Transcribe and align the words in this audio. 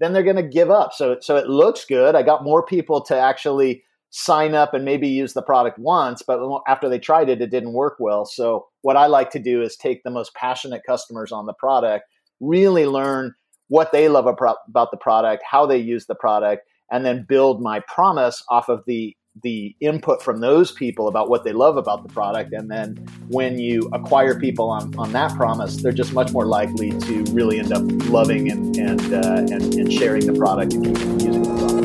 then 0.00 0.12
they're 0.12 0.24
going 0.24 0.36
to 0.36 0.42
give 0.42 0.70
up. 0.70 0.92
So, 0.92 1.18
so 1.20 1.36
it 1.36 1.48
looks 1.48 1.84
good. 1.84 2.16
I 2.16 2.22
got 2.22 2.42
more 2.42 2.64
people 2.64 3.00
to 3.02 3.16
actually 3.16 3.84
sign 4.08 4.54
up 4.54 4.74
and 4.74 4.84
maybe 4.84 5.06
use 5.06 5.34
the 5.34 5.42
product 5.42 5.78
once, 5.78 6.22
but 6.22 6.40
after 6.66 6.88
they 6.88 6.98
tried 6.98 7.28
it, 7.28 7.40
it 7.40 7.50
didn't 7.50 7.74
work 7.74 7.96
well. 8.00 8.24
So, 8.24 8.66
what 8.82 8.96
I 8.96 9.06
like 9.06 9.30
to 9.30 9.38
do 9.38 9.62
is 9.62 9.76
take 9.76 10.02
the 10.02 10.10
most 10.10 10.34
passionate 10.34 10.82
customers 10.84 11.30
on 11.30 11.46
the 11.46 11.52
product, 11.52 12.06
really 12.40 12.86
learn 12.86 13.34
what 13.68 13.92
they 13.92 14.08
love 14.08 14.26
about 14.26 14.90
the 14.90 14.96
product, 14.96 15.44
how 15.48 15.64
they 15.64 15.78
use 15.78 16.06
the 16.06 16.16
product, 16.16 16.66
and 16.90 17.04
then 17.04 17.24
build 17.28 17.62
my 17.62 17.80
promise 17.86 18.42
off 18.48 18.68
of 18.68 18.82
the 18.86 19.16
the 19.42 19.74
input 19.80 20.22
from 20.22 20.40
those 20.40 20.72
people 20.72 21.08
about 21.08 21.28
what 21.28 21.44
they 21.44 21.52
love 21.52 21.76
about 21.76 22.02
the 22.02 22.12
product. 22.12 22.52
And 22.52 22.70
then 22.70 22.96
when 23.28 23.58
you 23.58 23.88
acquire 23.92 24.38
people 24.38 24.68
on, 24.70 24.96
on 24.98 25.12
that 25.12 25.34
promise, 25.36 25.76
they're 25.76 25.92
just 25.92 26.12
much 26.12 26.32
more 26.32 26.46
likely 26.46 26.90
to 26.90 27.24
really 27.32 27.58
end 27.58 27.72
up 27.72 27.82
loving 28.08 28.50
and 28.50 28.70
and, 28.76 29.12
uh, 29.12 29.54
and, 29.54 29.74
and 29.74 29.92
sharing 29.92 30.26
the 30.26 30.32
product 30.32 30.72
and 30.72 30.86
using 30.86 31.42
the 31.42 31.58
product. 31.58 31.80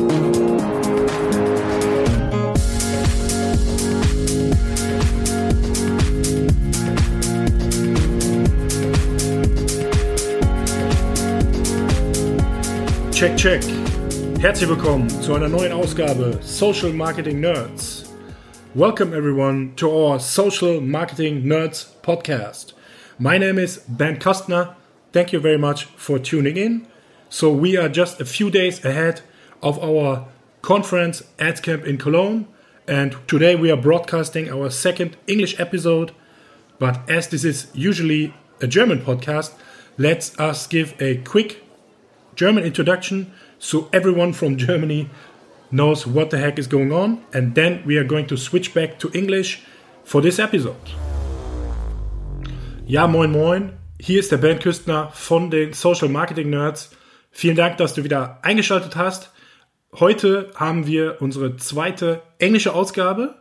Check, 13.12 13.38
check. 13.38 13.95
Herzlich 14.38 14.68
willkommen 14.68 15.08
zu 15.08 15.34
einer 15.34 15.48
neuen 15.48 15.72
Ausgabe 15.72 16.38
Social 16.42 16.92
Marketing 16.92 17.40
Nerds. 17.40 18.04
Welcome 18.74 19.16
everyone 19.16 19.74
to 19.76 19.88
our 19.88 20.20
Social 20.20 20.82
Marketing 20.82 21.42
Nerds 21.44 21.86
podcast. 22.02 22.74
My 23.18 23.38
name 23.38 23.58
is 23.58 23.82
Ben 23.88 24.18
Küstner. 24.18 24.76
Thank 25.12 25.32
you 25.32 25.40
very 25.40 25.56
much 25.56 25.86
for 25.96 26.18
tuning 26.18 26.56
in. 26.56 26.86
So 27.30 27.50
we 27.50 27.78
are 27.78 27.88
just 27.88 28.20
a 28.20 28.26
few 28.26 28.50
days 28.50 28.84
ahead 28.84 29.22
of 29.62 29.82
our 29.82 30.28
conference 30.60 31.22
Ads 31.38 31.60
Camp 31.62 31.86
in 31.86 31.96
Cologne 31.96 32.46
and 32.86 33.16
today 33.26 33.56
we 33.56 33.70
are 33.70 33.80
broadcasting 33.80 34.50
our 34.50 34.68
second 34.68 35.16
English 35.26 35.58
episode. 35.58 36.12
But 36.78 37.00
as 37.08 37.28
this 37.28 37.42
is 37.42 37.68
usually 37.72 38.34
a 38.60 38.66
German 38.66 39.00
podcast, 39.00 39.54
let 39.96 40.38
us 40.38 40.66
give 40.66 40.94
a 41.00 41.16
quick 41.22 41.62
German 42.36 42.64
introduction 42.64 43.32
so 43.66 43.88
everyone 43.92 44.32
from 44.32 44.56
Germany 44.56 45.10
knows 45.72 46.06
what 46.06 46.30
the 46.30 46.38
heck 46.38 46.58
is 46.58 46.68
going 46.68 46.92
on. 46.92 47.24
And 47.32 47.54
then 47.54 47.82
we 47.84 47.98
are 47.98 48.04
going 48.04 48.26
to 48.28 48.36
switch 48.36 48.72
back 48.72 48.98
to 49.00 49.10
English 49.12 49.62
for 50.04 50.22
this 50.22 50.38
episode. 50.38 50.76
Ja, 52.86 53.08
moin 53.08 53.32
moin. 53.32 53.72
Hier 53.98 54.20
ist 54.20 54.30
der 54.30 54.36
Ben 54.36 54.60
Küstner 54.60 55.10
von 55.12 55.50
den 55.50 55.72
Social 55.72 56.08
Marketing 56.08 56.50
Nerds. 56.50 56.90
Vielen 57.32 57.56
Dank, 57.56 57.76
dass 57.78 57.94
du 57.94 58.04
wieder 58.04 58.38
eingeschaltet 58.42 58.94
hast. 58.94 59.32
Heute 59.98 60.52
haben 60.54 60.86
wir 60.86 61.16
unsere 61.20 61.56
zweite 61.56 62.22
englische 62.38 62.72
Ausgabe. 62.72 63.34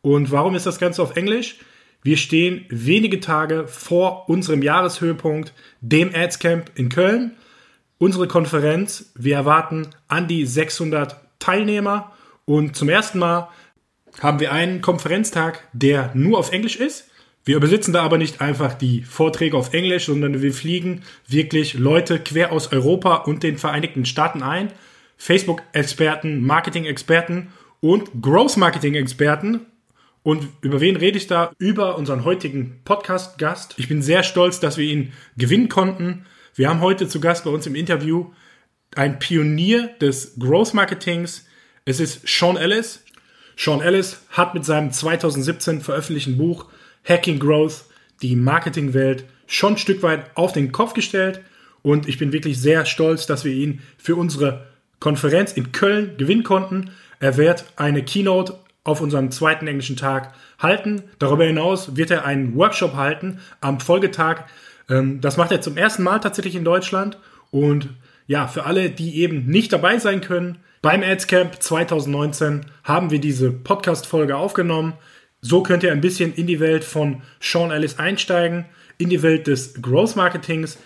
Und 0.00 0.32
warum 0.32 0.56
ist 0.56 0.66
das 0.66 0.80
Ganze 0.80 1.02
auf 1.02 1.16
Englisch? 1.16 1.56
Wir 2.02 2.16
stehen 2.16 2.64
wenige 2.68 3.20
Tage 3.20 3.68
vor 3.68 4.28
unserem 4.28 4.62
Jahreshöhepunkt, 4.62 5.52
dem 5.80 6.12
Ads 6.12 6.40
Camp 6.40 6.72
in 6.74 6.88
Köln 6.88 7.36
unsere 7.98 8.28
Konferenz. 8.28 9.12
Wir 9.16 9.36
erwarten 9.36 9.88
an 10.08 10.28
die 10.28 10.46
600 10.46 11.16
Teilnehmer 11.38 12.12
und 12.44 12.76
zum 12.76 12.88
ersten 12.88 13.18
Mal 13.18 13.48
haben 14.20 14.40
wir 14.40 14.52
einen 14.52 14.80
Konferenztag, 14.80 15.68
der 15.72 16.10
nur 16.14 16.38
auf 16.38 16.52
Englisch 16.52 16.76
ist. 16.76 17.08
Wir 17.44 17.56
übersetzen 17.56 17.94
da 17.94 18.02
aber 18.02 18.18
nicht 18.18 18.40
einfach 18.40 18.74
die 18.74 19.02
Vorträge 19.02 19.56
auf 19.56 19.72
Englisch, 19.72 20.06
sondern 20.06 20.42
wir 20.42 20.52
fliegen 20.52 21.02
wirklich 21.26 21.74
Leute 21.74 22.18
quer 22.18 22.52
aus 22.52 22.72
Europa 22.72 23.16
und 23.16 23.42
den 23.42 23.58
Vereinigten 23.58 24.04
Staaten 24.04 24.42
ein. 24.42 24.72
Facebook-Experten, 25.16 26.42
Marketing-Experten 26.42 27.48
und 27.80 28.10
Growth-Marketing-Experten. 28.20 29.60
Und 30.22 30.48
über 30.60 30.80
wen 30.80 30.96
rede 30.96 31.16
ich 31.16 31.26
da? 31.26 31.52
Über 31.58 31.96
unseren 31.96 32.24
heutigen 32.24 32.80
Podcast-Gast. 32.84 33.74
Ich 33.78 33.88
bin 33.88 34.02
sehr 34.02 34.22
stolz, 34.22 34.60
dass 34.60 34.76
wir 34.76 34.84
ihn 34.84 35.12
gewinnen 35.36 35.68
konnten. 35.68 36.26
Wir 36.54 36.68
haben 36.68 36.80
heute 36.80 37.08
zu 37.08 37.20
Gast 37.20 37.44
bei 37.44 37.50
uns 37.50 37.66
im 37.66 37.74
Interview 37.74 38.32
ein 38.94 39.18
Pionier 39.18 39.88
des 40.00 40.38
Growth 40.38 40.74
Marketings. 40.74 41.46
Es 41.84 42.00
ist 42.00 42.26
Sean 42.26 42.56
Ellis. 42.56 43.04
Sean 43.56 43.80
Ellis 43.80 44.22
hat 44.30 44.54
mit 44.54 44.64
seinem 44.64 44.92
2017 44.92 45.80
veröffentlichten 45.80 46.38
Buch 46.38 46.66
Hacking 47.04 47.38
Growth 47.38 47.84
die 48.22 48.36
Marketingwelt 48.36 49.24
schon 49.46 49.74
ein 49.74 49.78
Stück 49.78 50.02
weit 50.02 50.30
auf 50.36 50.52
den 50.52 50.72
Kopf 50.72 50.94
gestellt. 50.94 51.40
Und 51.82 52.08
ich 52.08 52.18
bin 52.18 52.32
wirklich 52.32 52.60
sehr 52.60 52.84
stolz, 52.86 53.26
dass 53.26 53.44
wir 53.44 53.52
ihn 53.52 53.80
für 53.96 54.16
unsere 54.16 54.66
Konferenz 55.00 55.52
in 55.52 55.72
Köln 55.72 56.16
gewinnen 56.18 56.42
konnten. 56.42 56.90
Er 57.20 57.36
wird 57.36 57.64
eine 57.76 58.04
Keynote 58.04 58.58
auf 58.84 59.00
unserem 59.00 59.30
zweiten 59.30 59.66
englischen 59.66 59.96
Tag 59.96 60.34
halten. 60.58 61.02
Darüber 61.18 61.44
hinaus 61.44 61.96
wird 61.96 62.10
er 62.10 62.24
einen 62.24 62.56
Workshop 62.56 62.94
halten 62.94 63.40
am 63.60 63.80
Folgetag 63.80 64.44
ähm, 64.88 65.20
das 65.20 65.36
macht 65.36 65.52
er 65.52 65.60
zum 65.60 65.76
ersten 65.76 66.02
Mal 66.02 66.18
tatsächlich 66.18 66.56
in 66.56 66.64
Deutschland. 66.64 67.18
Und 67.50 67.90
ja, 68.26 68.46
für 68.46 68.64
alle, 68.64 68.90
die 68.90 69.16
eben 69.22 69.46
nicht 69.46 69.72
dabei 69.72 69.98
sein 69.98 70.20
können, 70.20 70.58
beim 70.82 71.02
Adscamp 71.02 71.60
2019 71.60 72.66
haben 72.84 73.10
wir 73.10 73.20
diese 73.20 73.50
Podcast-Folge 73.50 74.36
aufgenommen. 74.36 74.94
So 75.40 75.62
könnt 75.62 75.82
ihr 75.82 75.92
ein 75.92 76.00
bisschen 76.00 76.34
in 76.34 76.46
die 76.46 76.60
Welt 76.60 76.84
von 76.84 77.22
Sean 77.40 77.70
Ellis 77.70 77.98
einsteigen, 77.98 78.64
in 78.96 79.08
die 79.08 79.22
Welt 79.22 79.46
des 79.46 79.80
Growth 79.80 80.14
Marketings. 80.14 80.78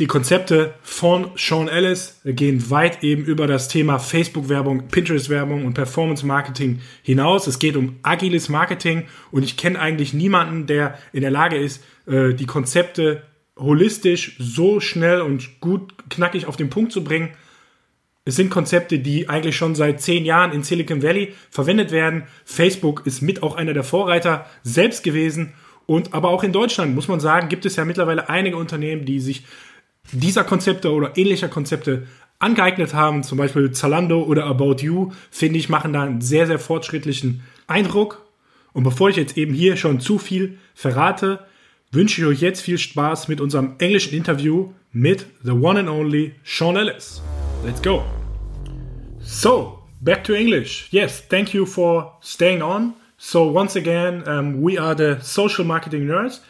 Die 0.00 0.06
Konzepte 0.08 0.74
von 0.82 1.30
Sean 1.36 1.68
Ellis 1.68 2.20
gehen 2.24 2.68
weit 2.70 3.04
eben 3.04 3.24
über 3.24 3.46
das 3.46 3.68
Thema 3.68 3.98
Facebook-Werbung, 3.98 4.88
Pinterest-Werbung 4.88 5.64
und 5.64 5.74
Performance-Marketing 5.74 6.80
hinaus. 7.02 7.46
Es 7.46 7.60
geht 7.60 7.76
um 7.76 7.96
agiles 8.02 8.48
Marketing 8.48 9.04
und 9.30 9.44
ich 9.44 9.56
kenne 9.56 9.78
eigentlich 9.78 10.12
niemanden, 10.12 10.66
der 10.66 10.98
in 11.12 11.20
der 11.20 11.30
Lage 11.30 11.56
ist, 11.56 11.82
äh, 12.06 12.34
die 12.34 12.46
Konzepte 12.46 13.22
holistisch 13.58 14.36
so 14.38 14.80
schnell 14.80 15.20
und 15.20 15.60
gut 15.60 15.92
knackig 16.10 16.46
auf 16.46 16.56
den 16.56 16.70
Punkt 16.70 16.92
zu 16.92 17.04
bringen. 17.04 17.30
Es 18.24 18.36
sind 18.36 18.50
Konzepte, 18.50 18.98
die 18.98 19.28
eigentlich 19.28 19.56
schon 19.56 19.74
seit 19.74 20.00
zehn 20.00 20.24
Jahren 20.24 20.52
in 20.52 20.62
Silicon 20.62 21.02
Valley 21.02 21.34
verwendet 21.50 21.90
werden. 21.90 22.24
Facebook 22.44 23.06
ist 23.06 23.20
mit 23.20 23.42
auch 23.42 23.54
einer 23.54 23.74
der 23.74 23.84
Vorreiter 23.84 24.46
selbst 24.62 25.04
gewesen. 25.04 25.52
Und 25.86 26.14
aber 26.14 26.30
auch 26.30 26.42
in 26.42 26.52
Deutschland, 26.52 26.94
muss 26.94 27.08
man 27.08 27.20
sagen, 27.20 27.50
gibt 27.50 27.66
es 27.66 27.76
ja 27.76 27.84
mittlerweile 27.84 28.30
einige 28.30 28.56
Unternehmen, 28.56 29.04
die 29.04 29.20
sich 29.20 29.44
dieser 30.12 30.44
Konzepte 30.44 30.90
oder 30.92 31.16
ähnlicher 31.16 31.48
Konzepte 31.48 32.06
angeeignet 32.38 32.94
haben. 32.94 33.22
Zum 33.22 33.36
Beispiel 33.36 33.72
Zalando 33.72 34.22
oder 34.22 34.46
About 34.46 34.76
You, 34.80 35.12
finde 35.30 35.58
ich, 35.58 35.68
machen 35.68 35.92
da 35.92 36.02
einen 36.02 36.22
sehr, 36.22 36.46
sehr 36.46 36.58
fortschrittlichen 36.58 37.42
Eindruck. 37.66 38.24
Und 38.72 38.84
bevor 38.84 39.10
ich 39.10 39.16
jetzt 39.16 39.36
eben 39.36 39.52
hier 39.52 39.76
schon 39.76 40.00
zu 40.00 40.18
viel 40.18 40.58
verrate, 40.74 41.40
wünsche 41.94 42.20
ich 42.20 42.26
euch 42.26 42.40
jetzt 42.40 42.60
viel 42.60 42.78
Spaß 42.78 43.28
mit 43.28 43.40
unserem 43.40 43.76
englischen 43.78 44.14
Interview 44.14 44.72
mit 44.92 45.26
the 45.44 45.52
one 45.52 45.78
and 45.78 45.88
only 45.88 46.34
Sean 46.42 46.76
Ellis. 46.76 47.22
Let's 47.64 47.80
go. 47.80 48.02
So, 49.20 49.78
back 50.00 50.24
to 50.24 50.34
English. 50.34 50.88
Yes, 50.90 51.22
thank 51.28 51.54
you 51.54 51.66
for 51.66 52.18
staying 52.20 52.62
on. 52.62 52.94
So, 53.16 53.46
once 53.46 53.76
again, 53.76 54.26
um, 54.26 54.60
we 54.60 54.78
are 54.78 54.94
the 54.94 55.20
social 55.22 55.64
marketing 55.64 56.06
nerds. 56.06 56.40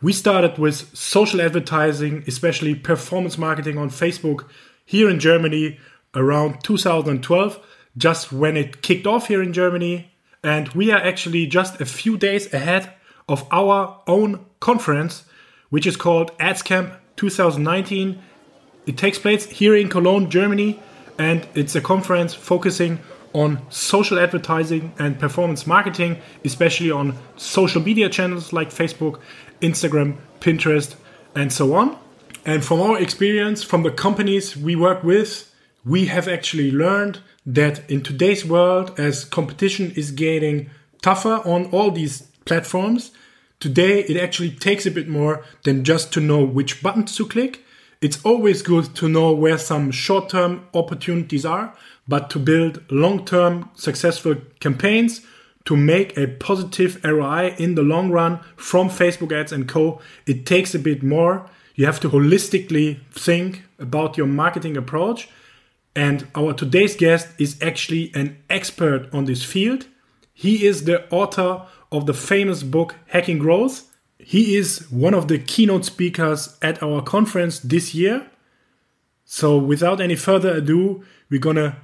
We 0.00 0.12
started 0.12 0.58
with 0.58 0.96
social 0.96 1.40
advertising, 1.40 2.24
especially 2.26 2.74
performance 2.74 3.38
marketing 3.38 3.78
on 3.78 3.90
Facebook 3.90 4.46
here 4.86 5.10
in 5.10 5.18
Germany 5.18 5.78
around 6.14 6.62
2012, 6.62 7.58
just 7.96 8.32
when 8.32 8.56
it 8.56 8.80
kicked 8.80 9.06
off 9.06 9.28
here 9.28 9.42
in 9.42 9.52
Germany. 9.52 10.10
And 10.42 10.68
we 10.68 10.92
are 10.92 11.00
actually 11.00 11.46
just 11.46 11.80
a 11.80 11.84
few 11.84 12.16
days 12.16 12.52
ahead 12.54 12.94
of 13.28 13.46
our 13.50 14.00
own 14.06 14.44
conference, 14.60 15.24
which 15.70 15.86
is 15.86 15.96
called 15.96 16.36
AdsCamp 16.38 16.96
2019. 17.16 18.22
It 18.86 18.96
takes 18.96 19.18
place 19.18 19.46
here 19.50 19.76
in 19.76 19.88
Cologne, 19.88 20.30
Germany, 20.30 20.80
and 21.18 21.46
it's 21.54 21.74
a 21.74 21.80
conference 21.80 22.34
focusing 22.34 23.00
on 23.32 23.60
social 23.70 24.18
advertising 24.18 24.92
and 24.98 25.18
performance 25.18 25.66
marketing, 25.66 26.18
especially 26.44 26.90
on 26.90 27.16
social 27.36 27.82
media 27.82 28.08
channels 28.08 28.52
like 28.52 28.70
Facebook, 28.70 29.20
Instagram, 29.60 30.16
Pinterest, 30.40 30.94
and 31.34 31.52
so 31.52 31.74
on. 31.74 31.98
And 32.46 32.64
from 32.64 32.80
our 32.80 32.98
experience, 32.98 33.62
from 33.62 33.82
the 33.82 33.90
companies 33.90 34.56
we 34.56 34.74
work 34.74 35.04
with, 35.04 35.54
we 35.84 36.06
have 36.06 36.28
actually 36.28 36.70
learned 36.70 37.20
that 37.44 37.88
in 37.90 38.02
today's 38.02 38.44
world, 38.44 38.98
as 38.98 39.24
competition 39.24 39.90
is 39.92 40.10
getting 40.10 40.70
tougher 41.02 41.42
on 41.44 41.66
all 41.66 41.90
these 41.90 42.27
platforms, 42.48 43.12
Today, 43.60 44.04
it 44.04 44.16
actually 44.16 44.50
takes 44.50 44.86
a 44.86 44.90
bit 44.90 45.08
more 45.08 45.44
than 45.64 45.82
just 45.82 46.12
to 46.12 46.20
know 46.20 46.44
which 46.44 46.80
buttons 46.80 47.16
to 47.16 47.26
click. 47.26 47.64
It's 48.00 48.24
always 48.24 48.62
good 48.62 48.94
to 48.94 49.08
know 49.08 49.32
where 49.32 49.58
some 49.58 49.90
short 49.90 50.28
term 50.28 50.68
opportunities 50.72 51.44
are, 51.44 51.74
but 52.06 52.30
to 52.30 52.38
build 52.38 52.84
long 52.88 53.24
term 53.24 53.68
successful 53.74 54.36
campaigns 54.60 55.22
to 55.64 55.76
make 55.76 56.16
a 56.16 56.28
positive 56.28 57.00
ROI 57.02 57.56
in 57.58 57.74
the 57.74 57.82
long 57.82 58.12
run 58.12 58.38
from 58.56 58.88
Facebook 58.88 59.32
ads 59.32 59.50
and 59.50 59.68
co, 59.68 60.00
it 60.24 60.46
takes 60.46 60.72
a 60.72 60.78
bit 60.78 61.02
more. 61.02 61.50
You 61.74 61.84
have 61.86 61.98
to 62.00 62.08
holistically 62.08 63.00
think 63.10 63.64
about 63.80 64.16
your 64.16 64.28
marketing 64.28 64.76
approach. 64.76 65.28
And 65.96 66.28
our 66.36 66.52
today's 66.52 66.94
guest 66.94 67.26
is 67.38 67.60
actually 67.60 68.12
an 68.14 68.38
expert 68.48 69.12
on 69.12 69.24
this 69.24 69.42
field. 69.42 69.86
He 70.32 70.64
is 70.64 70.84
the 70.84 71.12
author 71.12 71.66
of 71.90 72.06
the 72.06 72.14
famous 72.14 72.62
book 72.62 72.94
Hacking 73.08 73.38
Growth. 73.38 73.94
He 74.18 74.56
is 74.56 74.90
one 74.90 75.14
of 75.14 75.28
the 75.28 75.38
keynote 75.38 75.84
speakers 75.84 76.58
at 76.60 76.82
our 76.82 77.02
conference 77.02 77.60
this 77.60 77.94
year. 77.94 78.26
So, 79.24 79.58
without 79.58 80.00
any 80.00 80.16
further 80.16 80.54
ado, 80.54 81.04
we're 81.30 81.40
gonna 81.40 81.76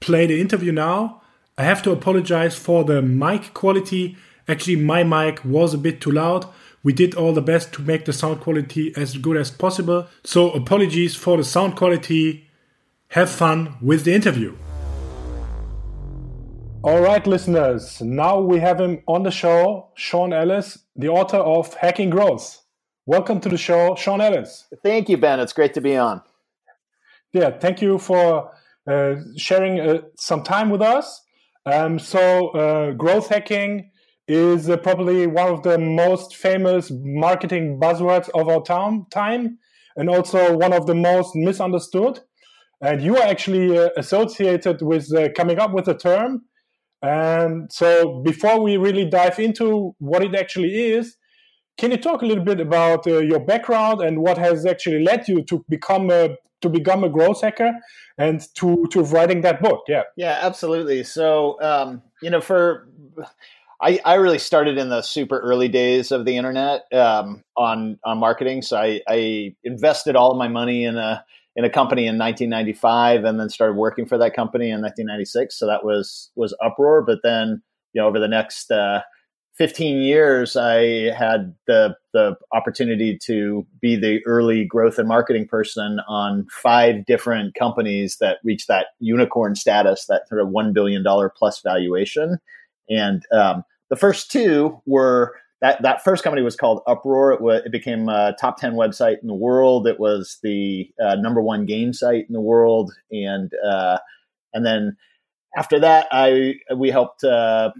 play 0.00 0.26
the 0.26 0.40
interview 0.40 0.72
now. 0.72 1.22
I 1.58 1.64
have 1.64 1.82
to 1.84 1.92
apologize 1.92 2.56
for 2.56 2.84
the 2.84 3.00
mic 3.02 3.54
quality. 3.54 4.16
Actually, 4.48 4.76
my 4.76 5.02
mic 5.02 5.44
was 5.44 5.74
a 5.74 5.78
bit 5.78 6.00
too 6.00 6.10
loud. 6.10 6.46
We 6.82 6.92
did 6.92 7.14
all 7.14 7.32
the 7.32 7.42
best 7.42 7.72
to 7.74 7.82
make 7.82 8.04
the 8.04 8.12
sound 8.12 8.40
quality 8.40 8.92
as 8.96 9.16
good 9.16 9.36
as 9.36 9.50
possible. 9.50 10.06
So, 10.24 10.50
apologies 10.52 11.14
for 11.14 11.36
the 11.36 11.44
sound 11.44 11.76
quality. 11.76 12.48
Have 13.08 13.30
fun 13.30 13.76
with 13.80 14.04
the 14.04 14.14
interview. 14.14 14.56
All 16.86 17.00
right, 17.00 17.26
listeners. 17.26 18.00
Now 18.00 18.38
we 18.38 18.60
have 18.60 18.80
him 18.80 19.02
on 19.08 19.24
the 19.24 19.32
show, 19.32 19.90
Sean 19.96 20.32
Ellis, 20.32 20.78
the 20.94 21.08
author 21.08 21.38
of 21.38 21.74
Hacking 21.74 22.10
Growth. 22.10 22.62
Welcome 23.06 23.40
to 23.40 23.48
the 23.48 23.58
show, 23.58 23.96
Sean 23.96 24.20
Ellis. 24.20 24.68
Thank 24.84 25.08
you, 25.08 25.16
Ben. 25.16 25.40
It's 25.40 25.52
great 25.52 25.74
to 25.74 25.80
be 25.80 25.96
on. 25.96 26.22
Yeah, 27.32 27.50
thank 27.58 27.82
you 27.82 27.98
for 27.98 28.52
uh, 28.88 29.16
sharing 29.36 29.80
uh, 29.80 30.02
some 30.16 30.44
time 30.44 30.70
with 30.70 30.80
us. 30.80 31.24
Um, 31.66 31.98
so, 31.98 32.50
uh, 32.50 32.92
growth 32.92 33.30
hacking 33.30 33.90
is 34.28 34.70
uh, 34.70 34.76
probably 34.76 35.26
one 35.26 35.52
of 35.52 35.64
the 35.64 35.78
most 35.78 36.36
famous 36.36 36.92
marketing 36.94 37.80
buzzwords 37.82 38.28
of 38.32 38.48
our 38.48 38.62
time, 38.62 39.06
time 39.10 39.58
and 39.96 40.08
also 40.08 40.56
one 40.56 40.72
of 40.72 40.86
the 40.86 40.94
most 40.94 41.34
misunderstood. 41.34 42.20
And 42.80 43.02
you 43.02 43.16
are 43.16 43.26
actually 43.26 43.76
uh, 43.76 43.88
associated 43.96 44.82
with 44.82 45.12
uh, 45.12 45.30
coming 45.36 45.58
up 45.58 45.72
with 45.72 45.86
the 45.86 45.94
term. 45.96 46.42
And 47.02 47.70
so, 47.72 48.20
before 48.22 48.60
we 48.60 48.76
really 48.76 49.04
dive 49.04 49.38
into 49.38 49.94
what 49.98 50.24
it 50.24 50.34
actually 50.34 50.74
is, 50.92 51.16
can 51.78 51.90
you 51.90 51.98
talk 51.98 52.22
a 52.22 52.26
little 52.26 52.44
bit 52.44 52.60
about 52.60 53.06
uh, 53.06 53.18
your 53.18 53.40
background 53.40 54.00
and 54.00 54.20
what 54.20 54.38
has 54.38 54.64
actually 54.64 55.02
led 55.02 55.28
you 55.28 55.42
to 55.44 55.64
become 55.68 56.10
a 56.10 56.36
to 56.62 56.70
become 56.70 57.04
a 57.04 57.08
growth 57.08 57.42
hacker 57.42 57.72
and 58.16 58.40
to 58.54 58.86
to 58.90 59.02
writing 59.02 59.42
that 59.42 59.60
book? 59.60 59.82
Yeah, 59.88 60.02
yeah, 60.16 60.38
absolutely. 60.40 61.04
So, 61.04 61.60
um, 61.62 62.02
you 62.22 62.30
know, 62.30 62.40
for 62.40 62.88
I, 63.80 64.00
I 64.04 64.14
really 64.14 64.38
started 64.38 64.78
in 64.78 64.88
the 64.88 65.02
super 65.02 65.38
early 65.38 65.68
days 65.68 66.10
of 66.10 66.24
the 66.24 66.36
internet 66.36 66.90
um, 66.92 67.44
on 67.56 67.98
on 68.04 68.18
marketing. 68.18 68.62
So 68.62 68.78
I, 68.78 69.02
I 69.06 69.54
invested 69.64 70.16
all 70.16 70.32
of 70.32 70.38
my 70.38 70.48
money 70.48 70.84
in 70.84 70.96
a 70.96 71.24
in 71.56 71.64
a 71.64 71.70
company 71.70 72.02
in 72.02 72.18
1995 72.18 73.24
and 73.24 73.40
then 73.40 73.48
started 73.48 73.76
working 73.76 74.06
for 74.06 74.18
that 74.18 74.36
company 74.36 74.66
in 74.66 74.82
1996 74.82 75.58
so 75.58 75.66
that 75.66 75.84
was 75.84 76.30
was 76.36 76.54
uproar. 76.62 77.02
But 77.02 77.20
then 77.22 77.62
you 77.92 78.02
know 78.02 78.08
over 78.08 78.20
the 78.20 78.28
next 78.28 78.70
uh, 78.70 79.00
15 79.56 80.02
years 80.02 80.54
i 80.54 81.10
had 81.16 81.54
the 81.66 81.96
the 82.12 82.34
opportunity 82.52 83.18
to 83.24 83.66
be 83.80 83.96
the 83.96 84.20
early 84.26 84.64
growth 84.64 84.98
and 84.98 85.08
marketing 85.08 85.46
person 85.46 85.98
on 86.08 86.46
five 86.50 87.04
different 87.06 87.54
companies 87.54 88.16
that 88.20 88.38
reached 88.44 88.68
that 88.68 88.86
unicorn 89.00 89.54
status 89.54 90.06
that 90.06 90.28
sort 90.28 90.40
of 90.40 90.48
1 90.48 90.72
billion 90.72 91.02
dollar 91.02 91.32
plus 91.34 91.60
valuation. 91.62 92.38
And 92.88 93.22
um, 93.32 93.64
the 93.90 93.96
first 93.96 94.30
two 94.30 94.80
were 94.86 95.34
that 95.66 95.82
that 95.82 96.04
first 96.04 96.22
company 96.22 96.42
was 96.42 96.56
called 96.56 96.82
Uproar. 96.86 97.32
It, 97.32 97.66
it 97.66 97.72
became 97.72 98.08
a 98.08 98.34
top 98.38 98.58
ten 98.58 98.74
website 98.74 99.20
in 99.20 99.26
the 99.26 99.34
world. 99.34 99.86
It 99.86 99.98
was 99.98 100.38
the 100.42 100.90
uh, 101.02 101.16
number 101.16 101.42
one 101.42 101.66
game 101.66 101.92
site 101.92 102.26
in 102.28 102.32
the 102.32 102.40
world, 102.40 102.92
and 103.10 103.50
uh, 103.66 103.98
and 104.54 104.64
then 104.64 104.96
after 105.56 105.80
that, 105.80 106.06
I 106.12 106.54
we 106.74 106.90
helped 106.90 107.24
uh, 107.24 107.72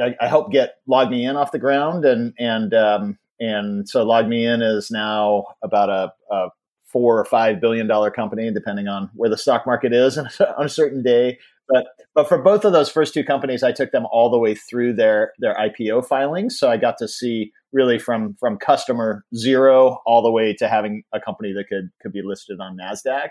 I, 0.00 0.14
I, 0.20 0.28
helped 0.28 0.52
get 0.52 0.76
LogMeIn 0.88 1.36
off 1.36 1.52
the 1.52 1.58
ground, 1.58 2.04
and 2.04 2.32
and 2.38 2.72
um, 2.72 3.18
and 3.38 3.88
so 3.88 4.06
LogMeIn 4.06 4.62
is 4.62 4.90
now 4.90 5.46
about 5.62 5.90
a, 5.90 6.12
a 6.34 6.48
four 6.86 7.18
or 7.18 7.24
five 7.24 7.60
billion 7.60 7.86
dollar 7.86 8.10
company, 8.10 8.50
depending 8.50 8.88
on 8.88 9.10
where 9.14 9.30
the 9.30 9.36
stock 9.36 9.66
market 9.66 9.92
is 9.92 10.16
on 10.18 10.26
a 10.64 10.68
certain 10.68 11.02
day. 11.02 11.38
But 11.72 11.86
but 12.14 12.28
for 12.28 12.36
both 12.36 12.66
of 12.66 12.72
those 12.72 12.90
first 12.90 13.14
two 13.14 13.24
companies, 13.24 13.62
I 13.62 13.72
took 13.72 13.92
them 13.92 14.06
all 14.12 14.30
the 14.30 14.38
way 14.38 14.54
through 14.54 14.92
their 14.92 15.32
their 15.38 15.54
IPO 15.54 16.06
filings. 16.06 16.58
So 16.58 16.70
I 16.70 16.76
got 16.76 16.98
to 16.98 17.08
see 17.08 17.50
really 17.72 17.98
from 17.98 18.36
from 18.38 18.58
customer 18.58 19.24
zero 19.34 20.02
all 20.04 20.22
the 20.22 20.30
way 20.30 20.52
to 20.54 20.68
having 20.68 21.02
a 21.14 21.20
company 21.20 21.52
that 21.54 21.68
could 21.68 21.90
could 22.02 22.12
be 22.12 22.20
listed 22.22 22.60
on 22.60 22.76
Nasdaq. 22.76 23.30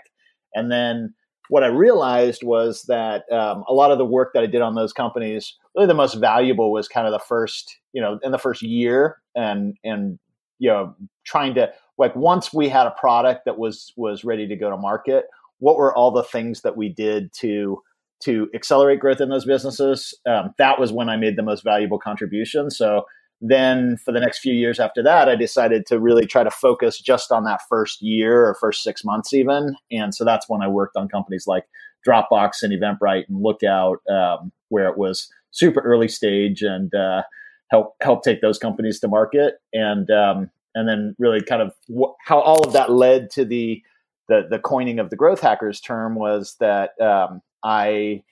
And 0.54 0.72
then 0.72 1.14
what 1.48 1.62
I 1.62 1.68
realized 1.68 2.42
was 2.42 2.82
that 2.88 3.30
um, 3.30 3.62
a 3.68 3.72
lot 3.72 3.92
of 3.92 3.98
the 3.98 4.04
work 4.04 4.32
that 4.34 4.42
I 4.42 4.46
did 4.46 4.60
on 4.60 4.74
those 4.74 4.92
companies, 4.92 5.56
really 5.76 5.86
the 5.86 5.94
most 5.94 6.14
valuable 6.14 6.72
was 6.72 6.88
kind 6.88 7.06
of 7.06 7.12
the 7.12 7.18
first, 7.20 7.78
you 7.92 8.02
know, 8.02 8.18
in 8.22 8.32
the 8.32 8.38
first 8.38 8.62
year, 8.62 9.18
and 9.36 9.76
and 9.84 10.18
you 10.58 10.68
know, 10.68 10.96
trying 11.24 11.54
to 11.54 11.72
like 11.96 12.16
once 12.16 12.52
we 12.52 12.68
had 12.68 12.88
a 12.88 12.94
product 12.98 13.44
that 13.44 13.56
was 13.56 13.92
was 13.96 14.24
ready 14.24 14.48
to 14.48 14.56
go 14.56 14.68
to 14.68 14.76
market, 14.76 15.26
what 15.58 15.76
were 15.76 15.94
all 15.94 16.10
the 16.10 16.24
things 16.24 16.62
that 16.62 16.76
we 16.76 16.88
did 16.88 17.32
to 17.34 17.80
to 18.24 18.48
accelerate 18.54 19.00
growth 19.00 19.20
in 19.20 19.28
those 19.28 19.44
businesses. 19.44 20.18
Um, 20.26 20.54
that 20.58 20.78
was 20.78 20.92
when 20.92 21.08
I 21.08 21.16
made 21.16 21.36
the 21.36 21.42
most 21.42 21.64
valuable 21.64 21.98
contribution. 21.98 22.70
So 22.70 23.04
then 23.40 23.96
for 24.04 24.12
the 24.12 24.20
next 24.20 24.38
few 24.38 24.54
years 24.54 24.78
after 24.78 25.02
that, 25.02 25.28
I 25.28 25.34
decided 25.34 25.84
to 25.86 25.98
really 25.98 26.26
try 26.26 26.44
to 26.44 26.50
focus 26.50 27.00
just 27.00 27.32
on 27.32 27.44
that 27.44 27.60
first 27.68 28.00
year 28.00 28.46
or 28.46 28.54
first 28.54 28.84
six 28.84 29.04
months, 29.04 29.34
even. 29.34 29.74
And 29.90 30.14
so 30.14 30.24
that's 30.24 30.48
when 30.48 30.62
I 30.62 30.68
worked 30.68 30.96
on 30.96 31.08
companies 31.08 31.44
like 31.46 31.64
Dropbox 32.06 32.62
and 32.62 32.72
Eventbrite 32.72 33.24
and 33.28 33.42
Lookout, 33.42 33.98
um, 34.08 34.52
where 34.68 34.88
it 34.88 34.96
was 34.96 35.28
super 35.50 35.80
early 35.80 36.08
stage 36.08 36.62
and 36.62 36.94
uh, 36.94 37.22
help 37.70 37.94
help 38.00 38.22
take 38.22 38.40
those 38.40 38.58
companies 38.58 39.00
to 39.00 39.08
market. 39.08 39.54
And 39.72 40.08
um, 40.10 40.50
and 40.74 40.88
then 40.88 41.14
really 41.18 41.42
kind 41.42 41.62
of 41.62 41.74
wh- 41.88 42.14
how 42.24 42.40
all 42.40 42.64
of 42.64 42.72
that 42.74 42.92
led 42.92 43.30
to 43.30 43.44
the 43.44 43.82
the, 44.28 44.42
the 44.48 44.58
coining 44.58 44.98
of 44.98 45.10
the 45.10 45.16
growth 45.16 45.40
hackers 45.40 45.80
term 45.80 46.14
was 46.14 46.56
that 46.60 46.90
um, 47.00 47.42
I 47.64 48.22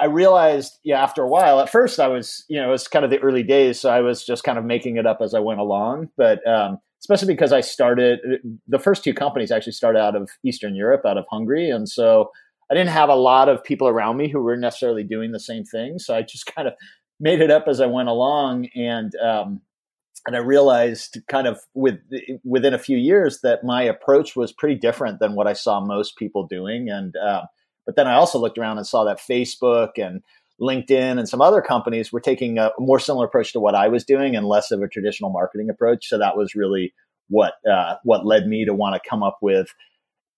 I 0.00 0.06
realized, 0.06 0.78
yeah, 0.84 1.02
after 1.02 1.22
a 1.22 1.28
while, 1.28 1.58
at 1.58 1.70
first 1.70 1.98
I 1.98 2.06
was, 2.06 2.44
you 2.48 2.60
know, 2.60 2.68
it 2.68 2.70
was 2.70 2.86
kind 2.86 3.04
of 3.04 3.10
the 3.10 3.18
early 3.18 3.42
days. 3.42 3.80
So 3.80 3.90
I 3.90 4.00
was 4.00 4.24
just 4.24 4.44
kind 4.44 4.58
of 4.58 4.64
making 4.64 4.96
it 4.96 5.06
up 5.06 5.18
as 5.20 5.34
I 5.34 5.40
went 5.40 5.58
along. 5.58 6.10
But 6.16 6.46
um, 6.46 6.78
especially 7.00 7.34
because 7.34 7.52
I 7.52 7.60
started, 7.60 8.20
the 8.68 8.78
first 8.78 9.02
two 9.02 9.12
companies 9.12 9.50
actually 9.50 9.72
started 9.72 9.98
out 9.98 10.14
of 10.14 10.30
Eastern 10.44 10.76
Europe, 10.76 11.02
out 11.04 11.18
of 11.18 11.24
Hungary. 11.28 11.68
And 11.68 11.88
so 11.88 12.30
I 12.70 12.74
didn't 12.74 12.90
have 12.90 13.08
a 13.08 13.16
lot 13.16 13.48
of 13.48 13.64
people 13.64 13.88
around 13.88 14.16
me 14.18 14.28
who 14.28 14.40
were 14.40 14.56
necessarily 14.56 15.02
doing 15.02 15.32
the 15.32 15.40
same 15.40 15.64
thing. 15.64 15.98
So 15.98 16.14
I 16.14 16.22
just 16.22 16.46
kind 16.54 16.68
of 16.68 16.74
made 17.18 17.40
it 17.40 17.50
up 17.50 17.66
as 17.66 17.80
I 17.80 17.86
went 17.86 18.08
along. 18.08 18.68
And, 18.76 19.12
um, 19.16 19.62
and 20.26 20.36
I 20.36 20.40
realized 20.40 21.18
kind 21.28 21.46
of 21.46 21.60
with 21.74 21.98
within 22.44 22.74
a 22.74 22.78
few 22.78 22.98
years 22.98 23.40
that 23.42 23.64
my 23.64 23.82
approach 23.82 24.36
was 24.36 24.52
pretty 24.52 24.74
different 24.74 25.20
than 25.20 25.34
what 25.34 25.46
I 25.46 25.54
saw 25.54 25.80
most 25.80 26.16
people 26.16 26.46
doing. 26.46 26.88
And, 26.88 27.16
uh, 27.16 27.42
but 27.88 27.96
then 27.96 28.06
I 28.06 28.16
also 28.16 28.38
looked 28.38 28.58
around 28.58 28.76
and 28.76 28.86
saw 28.86 29.02
that 29.04 29.18
Facebook 29.18 29.92
and 29.96 30.22
LinkedIn 30.60 31.18
and 31.18 31.26
some 31.26 31.40
other 31.40 31.62
companies 31.62 32.12
were 32.12 32.20
taking 32.20 32.58
a 32.58 32.70
more 32.78 33.00
similar 33.00 33.24
approach 33.24 33.54
to 33.54 33.60
what 33.60 33.74
I 33.74 33.88
was 33.88 34.04
doing 34.04 34.36
and 34.36 34.46
less 34.46 34.70
of 34.70 34.82
a 34.82 34.88
traditional 34.88 35.30
marketing 35.30 35.70
approach. 35.70 36.06
So 36.06 36.18
that 36.18 36.36
was 36.36 36.54
really 36.54 36.92
what 37.30 37.54
uh, 37.66 37.94
what 38.04 38.26
led 38.26 38.46
me 38.46 38.66
to 38.66 38.74
want 38.74 38.94
to 38.94 39.08
come 39.08 39.22
up 39.22 39.38
with 39.40 39.68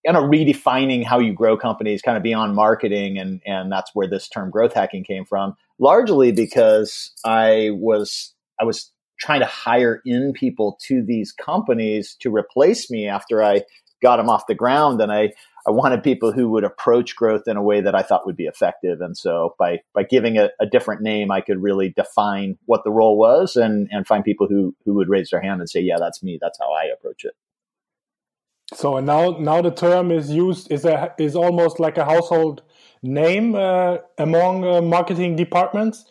kind 0.07 0.17
of 0.17 0.31
redefining 0.31 1.05
how 1.05 1.19
you 1.19 1.33
grow 1.33 1.57
companies 1.57 2.03
kind 2.03 2.17
of 2.17 2.23
beyond 2.23 2.55
marketing 2.55 3.19
and 3.19 3.41
and 3.45 3.73
that's 3.73 3.91
where 3.95 4.09
this 4.09 4.29
term 4.29 4.49
growth 4.49 4.73
hacking 4.73 5.03
came 5.03 5.25
from 5.25 5.55
largely 5.81 6.31
because 6.31 7.11
I 7.25 7.71
was 7.73 8.33
I 8.61 8.65
was 8.65 8.93
trying 9.19 9.41
to 9.41 9.47
hire 9.47 10.01
in 10.07 10.33
people 10.33 10.79
to 10.87 11.03
these 11.05 11.33
companies 11.33 12.17
to 12.21 12.33
replace 12.33 12.91
me 12.91 13.09
after 13.09 13.43
I 13.43 13.63
got 14.03 14.17
them 14.17 14.31
off 14.31 14.47
the 14.47 14.55
ground 14.55 15.01
and 15.01 15.13
I 15.13 15.33
I 15.67 15.71
wanted 15.71 16.03
people 16.03 16.33
who 16.33 16.49
would 16.51 16.65
approach 16.65 17.15
growth 17.17 17.43
in 17.47 17.57
a 17.57 17.63
way 17.63 17.81
that 17.81 17.95
I 17.95 18.03
thought 18.03 18.27
would 18.27 18.37
be 18.37 18.47
effective. 18.47 19.01
And 19.01 19.17
so 19.17 19.55
by 19.59 19.81
by 19.95 20.05
giving 20.05 20.37
it 20.37 20.53
a 20.61 20.67
different 20.67 21.03
name, 21.03 21.31
I 21.31 21.41
could 21.41 21.63
really 21.63 21.91
define 21.91 22.57
what 22.67 22.85
the 22.85 22.91
role 22.91 23.19
was 23.19 23.57
and 23.57 23.89
and 23.91 24.07
find 24.07 24.25
people 24.25 24.47
who 24.49 24.75
who 24.85 24.95
would 24.95 25.09
raise 25.09 25.31
their 25.31 25.43
hand 25.43 25.61
and 25.61 25.69
say, 25.69 25.81
yeah, 25.81 25.97
that's 25.99 26.23
me. 26.23 26.39
That's 26.41 26.59
how 26.59 26.73
I 26.73 26.85
approach 26.85 27.25
it. 27.25 27.35
So 28.75 29.01
now 29.01 29.37
now 29.39 29.61
the 29.63 29.71
term 29.73 30.11
is 30.11 30.31
used 30.31 30.71
is 30.71 30.85
a 30.85 31.15
is 31.19 31.37
almost 31.37 31.81
like 31.81 31.99
a 31.99 32.05
household 32.05 32.63
name 33.03 33.55
uh, 33.55 33.99
among 34.19 34.65
uh, 34.65 34.81
marketing 34.81 35.37
departments. 35.37 36.05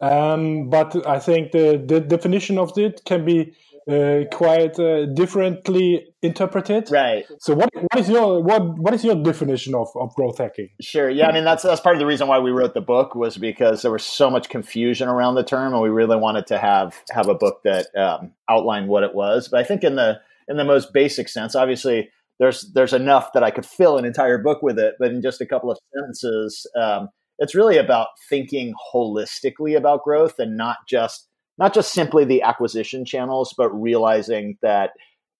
Um, 0.00 0.68
but 0.68 1.06
I 1.06 1.18
think 1.18 1.52
the, 1.52 1.82
the 1.84 2.00
definition 2.00 2.58
of 2.58 2.76
it 2.76 3.02
can 3.06 3.24
be 3.24 3.54
uh, 3.90 4.24
quite 4.32 4.78
uh, 4.78 5.06
differently 5.06 6.06
interpreted. 6.22 6.90
Right. 6.90 7.24
So 7.40 7.54
what, 7.54 7.70
what 7.74 7.98
is 7.98 8.08
your 8.08 8.42
what 8.42 8.78
what 8.78 8.94
is 8.94 9.04
your 9.04 9.14
definition 9.22 9.74
of, 9.74 9.88
of 9.94 10.14
growth 10.14 10.38
hacking? 10.38 10.70
Sure. 10.80 11.10
Yeah. 11.10 11.28
I 11.28 11.32
mean 11.32 11.44
that's 11.44 11.62
that's 11.62 11.80
part 11.80 11.96
of 11.96 12.00
the 12.00 12.06
reason 12.06 12.28
why 12.28 12.38
we 12.38 12.50
wrote 12.50 12.74
the 12.74 12.80
book 12.80 13.14
was 13.14 13.36
because 13.36 13.82
there 13.82 13.90
was 13.90 14.04
so 14.04 14.30
much 14.30 14.48
confusion 14.48 15.08
around 15.08 15.34
the 15.34 15.44
term, 15.44 15.72
and 15.72 15.82
we 15.82 15.90
really 15.90 16.16
wanted 16.16 16.46
to 16.48 16.58
have 16.58 16.94
have 17.10 17.28
a 17.28 17.34
book 17.34 17.62
that 17.64 17.86
um, 17.96 18.32
outlined 18.48 18.88
what 18.88 19.02
it 19.02 19.14
was. 19.14 19.48
But 19.48 19.60
I 19.60 19.64
think 19.64 19.84
in 19.84 19.96
the 19.96 20.20
in 20.48 20.56
the 20.56 20.64
most 20.64 20.92
basic 20.92 21.28
sense, 21.28 21.54
obviously 21.54 22.10
there's 22.38 22.72
there's 22.72 22.92
enough 22.92 23.32
that 23.34 23.42
I 23.42 23.50
could 23.50 23.66
fill 23.66 23.98
an 23.98 24.04
entire 24.04 24.38
book 24.38 24.62
with 24.62 24.78
it. 24.78 24.94
But 24.98 25.10
in 25.10 25.22
just 25.22 25.40
a 25.40 25.46
couple 25.46 25.70
of 25.70 25.78
sentences, 25.94 26.66
um, 26.80 27.08
it's 27.38 27.54
really 27.54 27.78
about 27.78 28.08
thinking 28.28 28.74
holistically 28.94 29.76
about 29.76 30.04
growth 30.04 30.38
and 30.38 30.56
not 30.56 30.78
just 30.88 31.28
not 31.58 31.74
just 31.74 31.92
simply 31.92 32.24
the 32.24 32.42
acquisition 32.42 33.04
channels, 33.04 33.54
but 33.56 33.70
realizing 33.70 34.58
that 34.62 34.90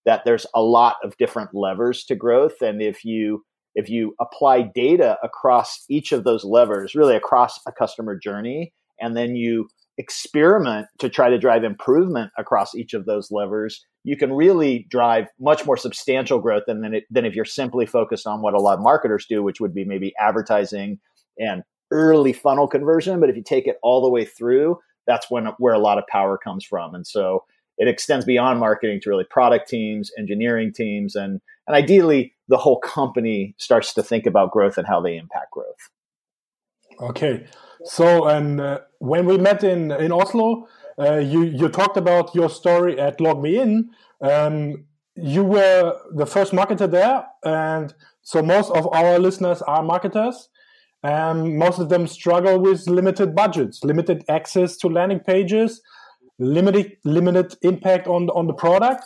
that 0.06 0.22
there's 0.26 0.46
a 0.54 0.62
lot 0.62 0.96
of 1.02 1.16
different 1.16 1.50
levers 1.54 2.04
to 2.04 2.14
growth, 2.14 2.60
and 2.60 2.82
if 2.82 3.04
you 3.04 3.44
if 3.74 3.88
you 3.88 4.14
apply 4.20 4.70
data 4.74 5.18
across 5.22 5.84
each 5.88 6.12
of 6.12 6.24
those 6.24 6.44
levers, 6.44 6.94
really 6.94 7.16
across 7.16 7.58
a 7.66 7.72
customer 7.72 8.16
journey, 8.16 8.72
and 9.00 9.16
then 9.16 9.34
you 9.34 9.68
experiment 9.98 10.86
to 10.98 11.08
try 11.08 11.28
to 11.28 11.38
drive 11.38 11.64
improvement 11.64 12.30
across 12.38 12.74
each 12.74 12.94
of 12.94 13.06
those 13.06 13.30
levers, 13.30 13.84
you 14.02 14.16
can 14.16 14.32
really 14.32 14.86
drive 14.90 15.26
much 15.40 15.64
more 15.64 15.76
substantial 15.76 16.40
growth 16.40 16.64
than, 16.66 16.80
than, 16.80 16.94
it, 16.94 17.04
than 17.10 17.24
if 17.24 17.34
you're 17.34 17.44
simply 17.44 17.86
focused 17.86 18.26
on 18.26 18.42
what 18.42 18.54
a 18.54 18.60
lot 18.60 18.78
of 18.78 18.82
marketers 18.82 19.26
do, 19.28 19.42
which 19.42 19.60
would 19.60 19.74
be 19.74 19.84
maybe 19.84 20.12
advertising 20.18 20.98
and 21.38 21.62
early 21.90 22.32
funnel 22.32 22.66
conversion. 22.66 23.20
But 23.20 23.30
if 23.30 23.36
you 23.36 23.42
take 23.42 23.66
it 23.66 23.78
all 23.82 24.02
the 24.02 24.10
way 24.10 24.24
through, 24.24 24.78
that's 25.06 25.30
when 25.30 25.46
where 25.58 25.74
a 25.74 25.78
lot 25.78 25.98
of 25.98 26.06
power 26.06 26.38
comes 26.38 26.64
from. 26.64 26.94
And 26.94 27.06
so 27.06 27.44
it 27.76 27.88
extends 27.88 28.24
beyond 28.24 28.60
marketing 28.60 29.00
to 29.02 29.10
really 29.10 29.24
product 29.24 29.68
teams, 29.68 30.10
engineering 30.18 30.72
teams, 30.72 31.14
and 31.14 31.40
and 31.66 31.76
ideally 31.76 32.34
the 32.48 32.58
whole 32.58 32.78
company 32.78 33.54
starts 33.58 33.94
to 33.94 34.02
think 34.02 34.26
about 34.26 34.52
growth 34.52 34.78
and 34.78 34.86
how 34.86 35.00
they 35.00 35.16
impact 35.16 35.50
growth. 35.52 35.90
Okay, 37.00 37.46
so 37.84 38.26
and 38.26 38.60
uh, 38.60 38.80
when 38.98 39.26
we 39.26 39.38
met 39.38 39.64
in 39.64 39.90
in 39.90 40.12
Oslo, 40.12 40.68
uh, 40.98 41.16
you 41.16 41.44
you 41.44 41.68
talked 41.68 41.96
about 41.96 42.34
your 42.34 42.48
story 42.48 42.98
at 42.98 43.20
log 43.20 43.38
LogMeIn. 43.38 43.88
Um, 44.20 44.84
you 45.16 45.44
were 45.44 45.96
the 46.14 46.26
first 46.26 46.52
marketer 46.52 46.90
there, 46.90 47.26
and 47.44 47.94
so 48.22 48.42
most 48.42 48.70
of 48.70 48.86
our 48.92 49.18
listeners 49.18 49.62
are 49.62 49.82
marketers. 49.82 50.48
Um, 51.04 51.58
most 51.58 51.78
of 51.78 51.90
them 51.90 52.06
struggle 52.06 52.58
with 52.58 52.88
limited 52.88 53.34
budgets, 53.34 53.84
limited 53.84 54.24
access 54.28 54.76
to 54.78 54.88
landing 54.88 55.20
pages, 55.20 55.82
limited 56.38 56.96
limited 57.04 57.56
impact 57.62 58.06
on 58.06 58.30
on 58.30 58.46
the 58.46 58.54
product. 58.54 59.04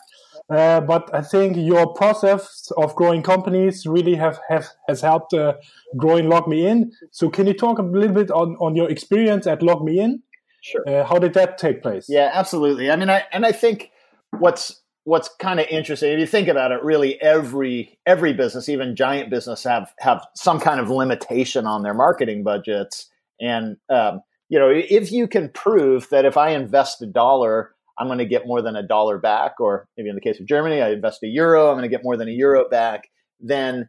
Uh, 0.51 0.81
but 0.81 1.13
I 1.15 1.21
think 1.21 1.57
your 1.59 1.93
process 1.93 2.73
of 2.79 2.95
growing 2.95 3.23
companies 3.23 3.87
really 3.87 4.15
have, 4.15 4.41
have 4.49 4.67
has 4.87 5.03
helped 5.03 5.35
uh, 5.35 5.55
growing 5.97 6.25
LogMeIn. 6.27 6.91
So 7.11 7.29
can 7.29 7.47
you 7.47 7.53
talk 7.53 7.79
a 7.79 7.83
little 7.83 8.15
bit 8.15 8.31
on, 8.31 8.57
on 8.59 8.75
your 8.75 8.91
experience 8.91 9.47
at 9.47 9.61
LogMeIn? 9.61 10.21
Sure. 10.63 10.89
Uh, 10.89 11.05
how 11.05 11.19
did 11.19 11.35
that 11.35 11.59
take 11.59 11.83
place? 11.83 12.07
Yeah, 12.09 12.31
absolutely. 12.33 12.91
I 12.91 12.97
mean, 12.97 13.11
I 13.11 13.25
and 13.31 13.45
I 13.45 13.53
think 13.53 13.91
what's 14.39 14.81
what's 15.09 15.31
kind 15.41 15.59
of 15.59 15.67
interesting 15.71 16.13
if 16.13 16.19
you 16.19 16.27
think 16.27 16.49
about 16.49 16.71
it 16.71 16.83
really 16.83 17.21
every 17.23 17.99
every 18.05 18.33
business 18.33 18.69
even 18.69 18.95
giant 18.95 19.31
business 19.31 19.65
have 19.65 19.93
have 19.99 20.27
some 20.35 20.61
kind 20.61 20.81
of 20.81 20.91
limitation 20.91 21.67
on 21.67 21.83
their 21.83 21.95
marketing 21.95 22.45
budgets. 22.45 23.11
And 23.41 23.77
um, 23.89 24.21
you 24.49 24.59
know 24.59 24.71
if 24.71 25.11
you 25.11 25.27
can 25.27 25.49
prove 25.51 26.09
that 26.11 26.25
if 26.25 26.37
i 26.37 26.51
invest 26.51 27.03
a 27.03 27.07
dollar 27.07 27.75
i'm 27.99 28.07
going 28.07 28.19
to 28.19 28.25
get 28.25 28.47
more 28.47 28.63
than 28.63 28.77
a 28.77 28.87
dollar 28.87 29.19
back 29.19 29.61
or 29.61 29.87
maybe 29.97 30.09
in 30.09 30.15
the 30.15 30.21
case 30.21 30.41
of 30.41 30.47
germany 30.47 30.81
i 30.81 30.91
invest 30.91 31.23
a 31.23 31.27
euro 31.27 31.69
i'm 31.69 31.75
going 31.75 31.83
to 31.83 31.95
get 31.95 32.03
more 32.03 32.17
than 32.17 32.29
a 32.29 32.33
euro 32.33 32.67
back 32.69 33.09
then 33.41 33.89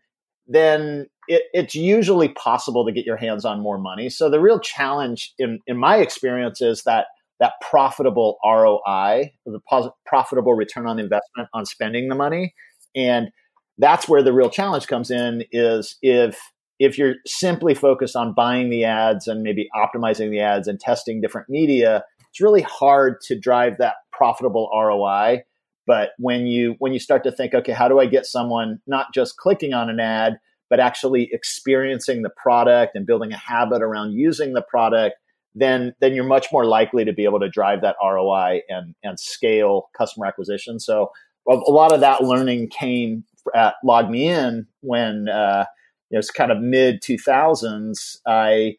then 0.49 1.05
it, 1.27 1.43
it's 1.53 1.75
usually 1.75 2.29
possible 2.29 2.85
to 2.85 2.91
get 2.91 3.05
your 3.05 3.15
hands 3.15 3.45
on 3.45 3.61
more 3.61 3.77
money. 3.77 4.09
So 4.09 4.29
the 4.29 4.41
real 4.41 4.59
challenge 4.59 5.33
in 5.37 5.59
in 5.67 5.77
my 5.77 5.97
experience 5.97 6.59
is 6.59 6.83
that 6.83 7.05
that 7.39 7.53
profitable 7.61 8.37
ROI, 8.43 9.31
the 9.45 9.91
profitable 10.05 10.53
return 10.53 10.87
on 10.87 10.99
investment 10.99 11.49
on 11.53 11.65
spending 11.65 12.09
the 12.09 12.15
money. 12.15 12.53
And 12.95 13.29
that's 13.77 14.09
where 14.09 14.21
the 14.21 14.33
real 14.33 14.49
challenge 14.49 14.87
comes 14.87 15.09
in 15.09 15.43
is 15.51 15.97
if 16.01 16.39
if 16.79 16.97
you're 16.97 17.15
simply 17.25 17.75
focused 17.75 18.15
on 18.15 18.33
buying 18.33 18.69
the 18.69 18.85
ads 18.85 19.27
and 19.27 19.43
maybe 19.43 19.67
optimizing 19.75 20.31
the 20.31 20.39
ads 20.39 20.67
and 20.67 20.79
testing 20.79 21.19
different 21.19 21.49
media, 21.49 22.05
it's 22.29 22.39
really 22.39 22.61
hard 22.61 23.19
to 23.21 23.37
drive 23.37 23.77
that 23.79 23.95
profitable 24.11 24.69
ROI. 24.73 25.43
But 25.85 26.11
when 26.17 26.45
you 26.45 26.75
when 26.79 26.93
you 26.93 26.99
start 26.99 27.23
to 27.23 27.31
think, 27.31 27.53
okay, 27.53 27.71
how 27.71 27.87
do 27.87 27.99
I 27.99 28.05
get 28.05 28.25
someone 28.25 28.79
not 28.85 29.13
just 29.13 29.37
clicking 29.37 29.73
on 29.73 29.89
an 29.89 29.99
ad, 29.99 30.39
but 30.69 30.79
actually 30.79 31.29
experiencing 31.31 32.21
the 32.21 32.29
product 32.29 32.95
and 32.95 33.05
building 33.05 33.31
a 33.31 33.37
habit 33.37 33.81
around 33.81 34.11
using 34.11 34.53
the 34.53 34.61
product 34.61 35.15
then 35.55 35.93
then 35.99 36.13
you're 36.13 36.23
much 36.23 36.47
more 36.51 36.65
likely 36.65 37.05
to 37.05 37.13
be 37.13 37.23
able 37.23 37.39
to 37.39 37.49
drive 37.49 37.81
that 37.81 37.95
ROI 38.03 38.61
and 38.69 38.95
and 39.03 39.19
scale 39.19 39.89
customer 39.97 40.25
acquisition. 40.25 40.79
So 40.79 41.11
a, 41.47 41.53
lot 41.53 41.91
of 41.91 42.01
that 42.01 42.21
learning 42.21 42.69
came 42.69 43.23
at 43.55 43.75
LogMeIn 43.83 44.67
when 44.81 45.27
uh, 45.29 45.65
you 46.09 46.15
know, 46.15 46.19
it's 46.19 46.31
kind 46.31 46.51
of 46.51 46.59
mid 46.59 47.01
2000s. 47.01 48.17
I 48.27 48.75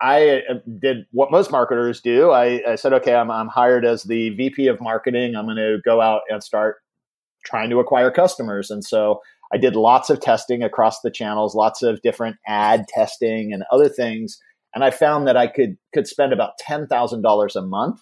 I 0.00 0.42
uh, 0.48 0.54
did 0.80 1.04
what 1.12 1.30
most 1.30 1.50
marketers 1.50 2.00
do. 2.00 2.30
I, 2.30 2.62
I 2.66 2.74
said, 2.76 2.94
okay, 2.94 3.14
I'm, 3.14 3.30
I'm 3.30 3.48
hired 3.48 3.84
as 3.84 4.04
the 4.04 4.30
VP 4.30 4.66
of 4.68 4.80
marketing. 4.80 5.36
I'm 5.36 5.44
going 5.44 5.56
to 5.56 5.78
go 5.84 6.00
out 6.00 6.22
and 6.30 6.42
start 6.42 6.76
trying 7.44 7.68
to 7.70 7.80
acquire 7.80 8.10
customers. 8.10 8.70
And 8.70 8.82
so 8.82 9.20
I 9.52 9.58
did 9.58 9.76
lots 9.76 10.08
of 10.08 10.20
testing 10.20 10.62
across 10.62 11.00
the 11.02 11.10
channels, 11.10 11.54
lots 11.54 11.82
of 11.82 12.00
different 12.00 12.36
ad 12.46 12.86
testing 12.88 13.52
and 13.52 13.64
other 13.70 13.88
things 13.88 14.38
and 14.74 14.84
I 14.84 14.90
found 14.90 15.26
that 15.26 15.36
I 15.36 15.46
could 15.46 15.76
could 15.92 16.06
spend 16.06 16.32
about 16.32 16.58
ten 16.58 16.86
thousand 16.86 17.22
dollars 17.22 17.56
a 17.56 17.62
month. 17.62 18.00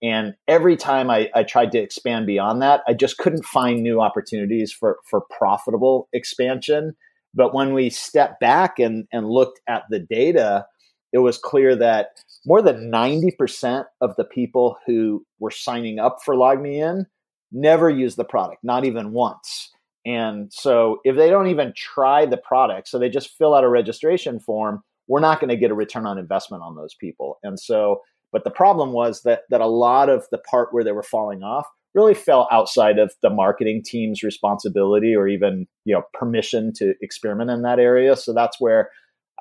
And 0.00 0.34
every 0.46 0.76
time 0.76 1.10
I, 1.10 1.28
I 1.34 1.42
tried 1.42 1.72
to 1.72 1.78
expand 1.78 2.26
beyond 2.26 2.62
that, 2.62 2.82
I 2.86 2.94
just 2.94 3.18
couldn't 3.18 3.44
find 3.44 3.82
new 3.82 4.00
opportunities 4.00 4.72
for 4.72 4.98
for 5.08 5.22
profitable 5.36 6.08
expansion. 6.12 6.94
But 7.34 7.54
when 7.54 7.74
we 7.74 7.90
stepped 7.90 8.40
back 8.40 8.78
and, 8.78 9.06
and 9.12 9.28
looked 9.28 9.60
at 9.68 9.84
the 9.90 9.98
data, 9.98 10.66
it 11.12 11.18
was 11.18 11.38
clear 11.38 11.76
that 11.76 12.20
more 12.46 12.62
than 12.62 12.90
90% 12.90 13.84
of 14.00 14.16
the 14.16 14.24
people 14.24 14.78
who 14.86 15.24
were 15.38 15.50
signing 15.50 15.98
up 15.98 16.18
for 16.24 16.34
LogMeIn 16.34 17.04
never 17.52 17.88
used 17.88 18.16
the 18.16 18.24
product, 18.24 18.64
not 18.64 18.84
even 18.84 19.12
once. 19.12 19.70
And 20.04 20.52
so 20.52 21.00
if 21.04 21.16
they 21.16 21.28
don't 21.28 21.48
even 21.48 21.72
try 21.76 22.24
the 22.24 22.36
product, 22.36 22.88
so 22.88 22.98
they 22.98 23.08
just 23.08 23.36
fill 23.36 23.54
out 23.54 23.64
a 23.64 23.68
registration 23.68 24.40
form, 24.40 24.82
we're 25.08 25.20
not 25.20 25.40
going 25.40 25.48
to 25.48 25.56
get 25.56 25.70
a 25.70 25.74
return 25.74 26.06
on 26.06 26.18
investment 26.18 26.62
on 26.62 26.76
those 26.76 26.94
people. 26.94 27.38
And 27.42 27.58
so, 27.58 28.02
but 28.30 28.44
the 28.44 28.50
problem 28.50 28.92
was 28.92 29.22
that 29.22 29.42
that 29.50 29.60
a 29.60 29.66
lot 29.66 30.08
of 30.08 30.26
the 30.30 30.38
part 30.38 30.68
where 30.72 30.84
they 30.84 30.92
were 30.92 31.02
falling 31.02 31.42
off 31.42 31.66
really 31.94 32.14
fell 32.14 32.46
outside 32.52 32.98
of 32.98 33.12
the 33.22 33.30
marketing 33.30 33.82
team's 33.84 34.22
responsibility 34.22 35.14
or 35.14 35.26
even 35.26 35.66
you 35.84 35.94
know 35.94 36.02
permission 36.14 36.72
to 36.74 36.94
experiment 37.00 37.50
in 37.50 37.62
that 37.62 37.78
area. 37.78 38.16
So 38.16 38.32
that's 38.32 38.60
where 38.60 38.90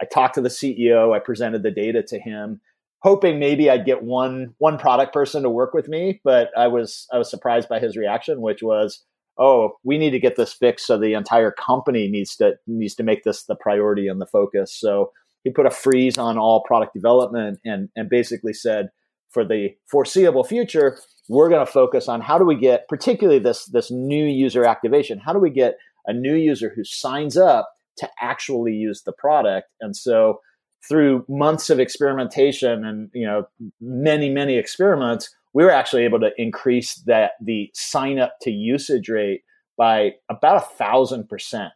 I 0.01 0.05
talked 0.05 0.35
to 0.35 0.41
the 0.41 0.49
CEO. 0.49 1.15
I 1.15 1.19
presented 1.19 1.63
the 1.63 1.71
data 1.71 2.03
to 2.03 2.19
him, 2.19 2.61
hoping 2.99 3.39
maybe 3.39 3.69
I'd 3.69 3.85
get 3.85 4.03
one 4.03 4.53
one 4.57 4.77
product 4.77 5.13
person 5.13 5.43
to 5.43 5.49
work 5.49 5.73
with 5.73 5.87
me. 5.87 6.21
But 6.23 6.49
I 6.57 6.67
was 6.67 7.07
I 7.11 7.17
was 7.17 7.29
surprised 7.29 7.69
by 7.69 7.79
his 7.79 7.97
reaction, 7.97 8.41
which 8.41 8.63
was, 8.63 9.03
"Oh, 9.37 9.71
we 9.83 9.97
need 9.97 10.11
to 10.11 10.19
get 10.19 10.35
this 10.35 10.53
fixed. 10.53 10.87
So 10.87 10.97
the 10.97 11.13
entire 11.13 11.51
company 11.51 12.07
needs 12.07 12.35
to 12.37 12.55
needs 12.67 12.95
to 12.95 13.03
make 13.03 13.23
this 13.23 13.43
the 13.43 13.55
priority 13.55 14.07
and 14.07 14.21
the 14.21 14.27
focus." 14.27 14.73
So 14.73 15.11
he 15.47 15.53
put 15.53 15.65
a 15.65 15.71
freeze 15.71 16.17
on 16.17 16.37
all 16.37 16.63
product 16.63 16.93
development 16.93 17.59
and 17.65 17.89
and 17.95 18.09
basically 18.09 18.53
said 18.53 18.89
for 19.29 19.45
the 19.45 19.69
foreseeable 19.89 20.43
future 20.43 20.97
we're 21.29 21.49
going 21.49 21.65
to 21.65 21.71
focus 21.71 22.07
on 22.07 22.21
how 22.21 22.37
do 22.37 22.45
we 22.45 22.55
get 22.55 22.87
particularly 22.87 23.39
this 23.39 23.65
this 23.65 23.89
new 23.91 24.25
user 24.25 24.65
activation 24.65 25.19
how 25.19 25.33
do 25.33 25.39
we 25.39 25.49
get 25.49 25.77
a 26.07 26.13
new 26.13 26.35
user 26.35 26.71
who 26.75 26.83
signs 26.83 27.37
up 27.37 27.69
to 27.97 28.09
actually 28.21 28.73
use 28.73 29.03
the 29.03 29.11
product? 29.11 29.67
And 29.81 29.95
so 29.95 30.39
through 30.87 31.25
months 31.27 31.69
of 31.69 31.79
experimentation 31.79 32.85
and 32.85 33.09
you 33.13 33.25
know 33.25 33.47
many 33.81 34.29
many 34.29 34.57
experiments 34.57 35.33
we 35.53 35.63
were 35.63 35.71
actually 35.71 36.03
able 36.03 36.19
to 36.19 36.29
increase 36.37 36.95
that 37.07 37.31
the 37.41 37.69
sign 37.73 38.19
up 38.19 38.35
to 38.41 38.51
usage 38.51 39.09
rate 39.09 39.41
by 39.77 40.11
about 40.29 40.57
a 40.57 40.75
thousand 40.75 41.27
percent. 41.27 41.73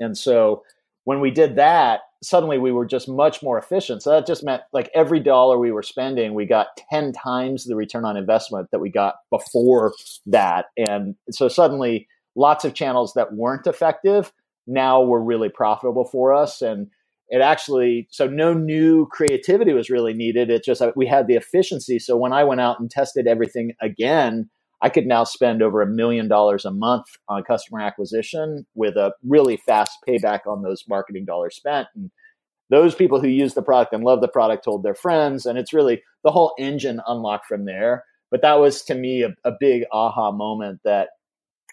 And 0.00 0.16
so 0.16 0.62
when 1.04 1.20
we 1.20 1.30
did 1.30 1.56
that 1.56 2.00
suddenly 2.24 2.58
we 2.58 2.72
were 2.72 2.86
just 2.86 3.08
much 3.08 3.42
more 3.42 3.58
efficient. 3.58 4.02
So 4.02 4.10
that 4.10 4.26
just 4.26 4.42
meant 4.42 4.62
like 4.72 4.90
every 4.94 5.20
dollar 5.20 5.58
we 5.58 5.70
were 5.70 5.82
spending, 5.82 6.34
we 6.34 6.46
got 6.46 6.68
10 6.90 7.12
times 7.12 7.64
the 7.64 7.76
return 7.76 8.04
on 8.04 8.16
investment 8.16 8.68
that 8.72 8.80
we 8.80 8.90
got 8.90 9.16
before 9.30 9.92
that. 10.26 10.66
And 10.76 11.14
so 11.30 11.48
suddenly 11.48 12.08
lots 12.34 12.64
of 12.64 12.74
channels 12.74 13.12
that 13.14 13.34
weren't 13.34 13.66
effective 13.66 14.32
now 14.66 15.02
were 15.02 15.22
really 15.22 15.50
profitable 15.50 16.04
for 16.04 16.34
us. 16.34 16.62
And 16.62 16.88
it 17.28 17.40
actually, 17.40 18.08
so 18.10 18.26
no 18.26 18.54
new 18.54 19.06
creativity 19.10 19.72
was 19.72 19.90
really 19.90 20.14
needed. 20.14 20.50
It 20.50 20.64
just, 20.64 20.82
we 20.96 21.06
had 21.06 21.26
the 21.26 21.36
efficiency. 21.36 21.98
So 21.98 22.16
when 22.16 22.32
I 22.32 22.44
went 22.44 22.60
out 22.60 22.80
and 22.80 22.90
tested 22.90 23.26
everything 23.26 23.72
again, 23.80 24.48
I 24.82 24.88
could 24.88 25.06
now 25.06 25.24
spend 25.24 25.62
over 25.62 25.80
a 25.80 25.86
million 25.86 26.28
dollars 26.28 26.64
a 26.64 26.70
month 26.70 27.06
on 27.28 27.42
customer 27.44 27.80
acquisition 27.80 28.66
with 28.74 28.96
a 28.96 29.12
really 29.22 29.56
fast 29.56 29.98
payback 30.06 30.40
on 30.46 30.62
those 30.62 30.84
marketing 30.88 31.24
dollars 31.24 31.56
spent. 31.56 31.88
And 31.94 32.10
those 32.70 32.94
people 32.94 33.20
who 33.20 33.28
use 33.28 33.54
the 33.54 33.62
product 33.62 33.92
and 33.92 34.04
love 34.04 34.20
the 34.20 34.28
product 34.28 34.64
told 34.64 34.82
their 34.82 34.94
friends. 34.94 35.46
And 35.46 35.58
it's 35.58 35.72
really 35.72 36.02
the 36.22 36.30
whole 36.30 36.54
engine 36.58 37.00
unlocked 37.06 37.46
from 37.46 37.64
there. 37.64 38.04
But 38.30 38.42
that 38.42 38.58
was 38.58 38.82
to 38.84 38.94
me 38.94 39.22
a, 39.22 39.34
a 39.48 39.52
big 39.58 39.84
aha 39.92 40.32
moment 40.32 40.80
that 40.84 41.10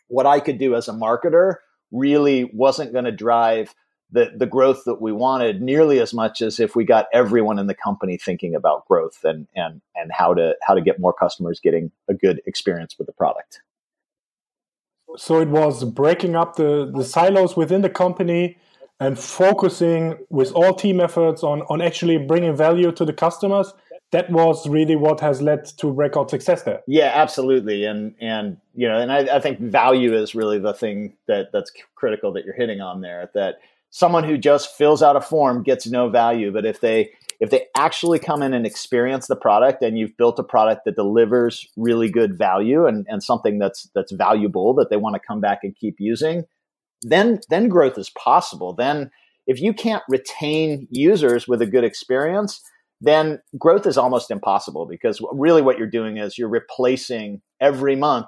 what 0.08 0.26
I 0.26 0.40
could 0.40 0.58
do 0.58 0.76
as 0.76 0.88
a 0.88 0.94
marketer 0.94 1.56
really 1.92 2.50
wasn't 2.54 2.94
going 2.94 3.06
to 3.06 3.12
drive 3.12 3.74
the 4.12 4.32
the 4.36 4.46
growth 4.46 4.84
that 4.86 5.02
we 5.02 5.12
wanted 5.12 5.62
nearly 5.62 6.00
as 6.00 6.14
much 6.14 6.42
as 6.42 6.60
if 6.60 6.76
we 6.76 6.84
got 6.84 7.08
everyone 7.14 7.60
in 7.60 7.68
the 7.68 7.76
company 7.76 8.18
thinking 8.18 8.56
about 8.56 8.88
growth 8.88 9.24
and 9.24 9.48
and 9.56 9.82
and 9.96 10.12
how 10.12 10.34
to 10.34 10.56
how 10.62 10.74
to 10.74 10.82
get 10.82 11.00
more 11.00 11.14
customers 11.14 11.60
getting 11.60 11.92
a 12.10 12.14
good 12.14 12.42
experience 12.46 12.98
with 12.98 13.08
the 13.08 13.14
product. 13.14 13.62
So 15.18 15.40
it 15.42 15.50
was 15.50 15.84
breaking 15.84 16.36
up 16.36 16.56
the 16.56 16.92
the 16.94 17.04
silos 17.04 17.56
within 17.56 17.82
the 17.82 17.90
company 17.90 18.58
and 19.00 19.18
focusing 19.18 20.18
with 20.30 20.52
all 20.52 20.74
team 20.74 21.00
efforts 21.00 21.44
on 21.44 21.62
on 21.64 21.82
actually 21.82 22.18
bringing 22.18 22.56
value 22.56 22.92
to 22.92 23.06
the 23.06 23.14
customers 23.14 23.74
that 24.12 24.30
was 24.30 24.68
really 24.68 24.96
what 24.96 25.22
has 25.22 25.42
led 25.42 25.66
to 25.66 25.90
record 25.90 26.30
success 26.30 26.64
there. 26.64 26.82
Yeah, 26.86 27.12
absolutely, 27.14 27.86
and 27.86 28.14
and 28.20 28.58
you 28.76 28.88
know, 28.88 29.00
and 29.00 29.12
I, 29.12 29.38
I, 29.38 29.40
think 29.40 29.60
value 29.60 30.14
is 30.14 30.36
really 30.36 30.60
the 30.60 30.74
thing 30.74 31.14
that 31.28 31.52
that's 31.54 31.72
critical 31.96 32.34
that 32.34 32.44
you're 32.44 32.54
hitting 32.54 32.82
on 32.82 33.00
there. 33.00 33.30
That 33.34 33.60
someone 33.92 34.24
who 34.24 34.38
just 34.38 34.76
fills 34.76 35.04
out 35.04 35.16
a 35.16 35.22
form 35.22 35.62
gets 35.64 35.86
no 35.86 36.10
value. 36.10 36.52
But 36.52 36.66
if 36.66 36.82
they 36.82 37.12
if 37.40 37.50
they 37.50 37.66
actually 37.76 38.20
come 38.20 38.44
in 38.44 38.54
and 38.54 38.66
experience 38.66 39.28
the 39.28 39.36
product 39.36 39.82
and 39.82 39.98
you've 39.98 40.16
built 40.16 40.38
a 40.38 40.44
product 40.44 40.86
that 40.86 40.96
delivers 40.96 41.68
really 41.76 42.10
good 42.10 42.38
value 42.38 42.86
and, 42.86 43.06
and 43.10 43.22
something 43.22 43.60
that's 43.60 43.90
that's 43.94 44.12
valuable 44.12 44.74
that 44.76 44.90
they 44.90 44.98
want 44.98 45.16
to 45.16 45.28
come 45.28 45.42
back 45.42 45.60
and 45.64 45.76
keep 45.76 45.96
using 46.00 46.44
then 47.04 47.40
then 47.50 47.68
growth 47.68 47.98
is 47.98 48.12
possible. 48.12 48.74
Then 48.74 49.12
if 49.48 49.60
you 49.60 49.74
can't 49.74 50.04
retain 50.08 50.88
users 50.90 51.48
with 51.48 51.62
a 51.62 51.68
good 51.68 51.84
experience 51.84 52.62
then 53.04 53.40
growth 53.58 53.88
is 53.88 53.98
almost 53.98 54.30
impossible 54.30 54.86
because 54.86 55.20
really 55.34 55.64
what 55.64 55.80
you're 55.80 55.90
doing 55.90 56.18
is 56.18 56.38
you're 56.38 56.48
replacing 56.48 57.42
every 57.60 57.96
month 57.96 58.28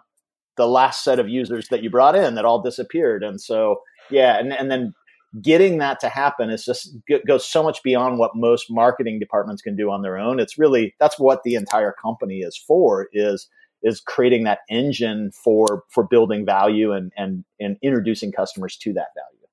the 0.57 0.67
last 0.67 1.03
set 1.03 1.19
of 1.19 1.29
users 1.29 1.67
that 1.67 1.83
you 1.83 1.89
brought 1.91 2.15
in 2.15 2.33
that 2.33 2.45
all 2.45 2.61
disappeared. 2.61 3.23
And 3.23 3.39
so 3.39 3.81
yeah 4.09 4.39
and, 4.39 4.51
and 4.51 4.69
then 4.69 4.93
getting 5.41 5.79
that 5.79 5.99
to 5.99 6.09
happen 6.09 6.49
is 6.49 6.65
just 6.65 6.95
goes 7.25 7.45
so 7.45 7.63
much 7.63 7.81
beyond 7.83 8.19
what 8.19 8.35
most 8.35 8.67
marketing 8.69 9.19
departments 9.19 9.61
can 9.61 9.75
do 9.75 9.89
on 9.89 10.01
their 10.01 10.17
own 10.17 10.39
it's 10.39 10.57
really 10.57 10.93
that's 10.99 11.17
what 11.17 11.41
the 11.43 11.55
entire 11.55 11.91
company 11.91 12.39
is 12.39 12.55
for 12.55 13.07
is 13.13 13.47
is 13.81 13.99
creating 13.99 14.43
that 14.43 14.59
engine 14.69 15.31
for 15.31 15.83
for 15.89 16.03
building 16.03 16.45
value 16.45 16.91
and 16.91 17.11
and 17.17 17.43
and 17.59 17.77
introducing 17.81 18.31
customers 18.31 18.77
to 18.77 18.93
that 18.93 19.07
value 19.15 19.47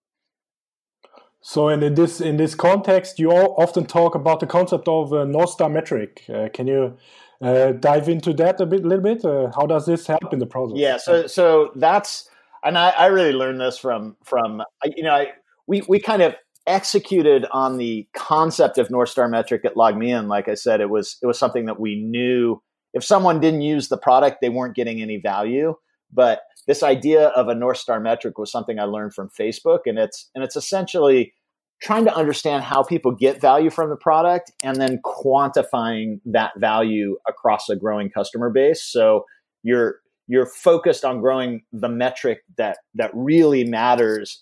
so 1.40 1.68
and 1.68 1.82
in 1.82 1.94
this 1.94 2.20
in 2.20 2.37
this 2.37 2.54
context 2.54 3.18
you 3.18 3.30
often 3.30 3.87
talk 3.87 4.14
about 4.14 4.40
the 4.40 4.46
concept 4.46 4.87
of 4.87 5.12
a 5.12 5.25
north 5.25 5.50
star 5.50 5.70
metric 5.70 6.25
uh, 6.32 6.49
can 6.52 6.66
you 6.66 6.96
uh, 7.42 7.72
dive 7.72 8.06
into 8.08 8.34
that 8.34 8.60
a 8.60 8.66
bit, 8.66 8.84
little 8.84 9.02
bit. 9.02 9.25
Uh, 9.25 9.50
how 9.56 9.64
does 9.64 9.87
this 9.87 10.06
help 10.06 10.30
in 10.30 10.38
the 10.38 10.46
process? 10.46 10.76
Yeah, 10.76 10.99
so 10.99 11.26
so 11.26 11.70
that's 11.75 12.28
and 12.62 12.76
I, 12.76 12.90
I 12.90 13.06
really 13.06 13.32
learned 13.32 13.60
this 13.60 13.78
from 13.78 14.16
from 14.22 14.62
you 14.84 15.02
know 15.02 15.14
I, 15.14 15.32
we 15.70 15.82
we 15.88 16.00
kind 16.00 16.20
of 16.20 16.34
executed 16.66 17.46
on 17.52 17.78
the 17.78 18.06
concept 18.12 18.76
of 18.76 18.90
North 18.90 19.08
Star 19.08 19.28
metric 19.28 19.64
at 19.64 19.76
LogMeIn. 19.76 20.28
Like 20.28 20.48
I 20.48 20.54
said, 20.54 20.80
it 20.80 20.90
was 20.90 21.16
it 21.22 21.26
was 21.26 21.38
something 21.38 21.66
that 21.66 21.78
we 21.78 22.02
knew 22.02 22.60
if 22.92 23.04
someone 23.04 23.38
didn't 23.38 23.62
use 23.62 23.88
the 23.88 23.96
product, 23.96 24.38
they 24.40 24.48
weren't 24.48 24.74
getting 24.74 25.00
any 25.00 25.18
value. 25.18 25.74
But 26.12 26.40
this 26.66 26.82
idea 26.82 27.28
of 27.28 27.46
a 27.46 27.54
North 27.54 27.78
Star 27.78 28.00
metric 28.00 28.36
was 28.36 28.50
something 28.50 28.80
I 28.80 28.84
learned 28.84 29.14
from 29.14 29.30
Facebook, 29.40 29.80
and 29.86 29.96
it's 29.96 30.28
and 30.34 30.42
it's 30.42 30.56
essentially 30.56 31.32
trying 31.80 32.04
to 32.04 32.14
understand 32.14 32.64
how 32.64 32.82
people 32.82 33.12
get 33.12 33.40
value 33.40 33.70
from 33.70 33.88
the 33.88 33.96
product 33.96 34.52
and 34.62 34.76
then 34.76 35.00
quantifying 35.02 36.20
that 36.26 36.50
value 36.58 37.16
across 37.26 37.70
a 37.70 37.76
growing 37.76 38.10
customer 38.10 38.50
base. 38.50 38.82
So 38.82 39.24
you're 39.62 40.00
you're 40.30 40.46
focused 40.46 41.04
on 41.04 41.20
growing 41.20 41.60
the 41.72 41.88
metric 41.88 42.42
that 42.56 42.78
that 42.94 43.10
really 43.14 43.64
matters 43.64 44.40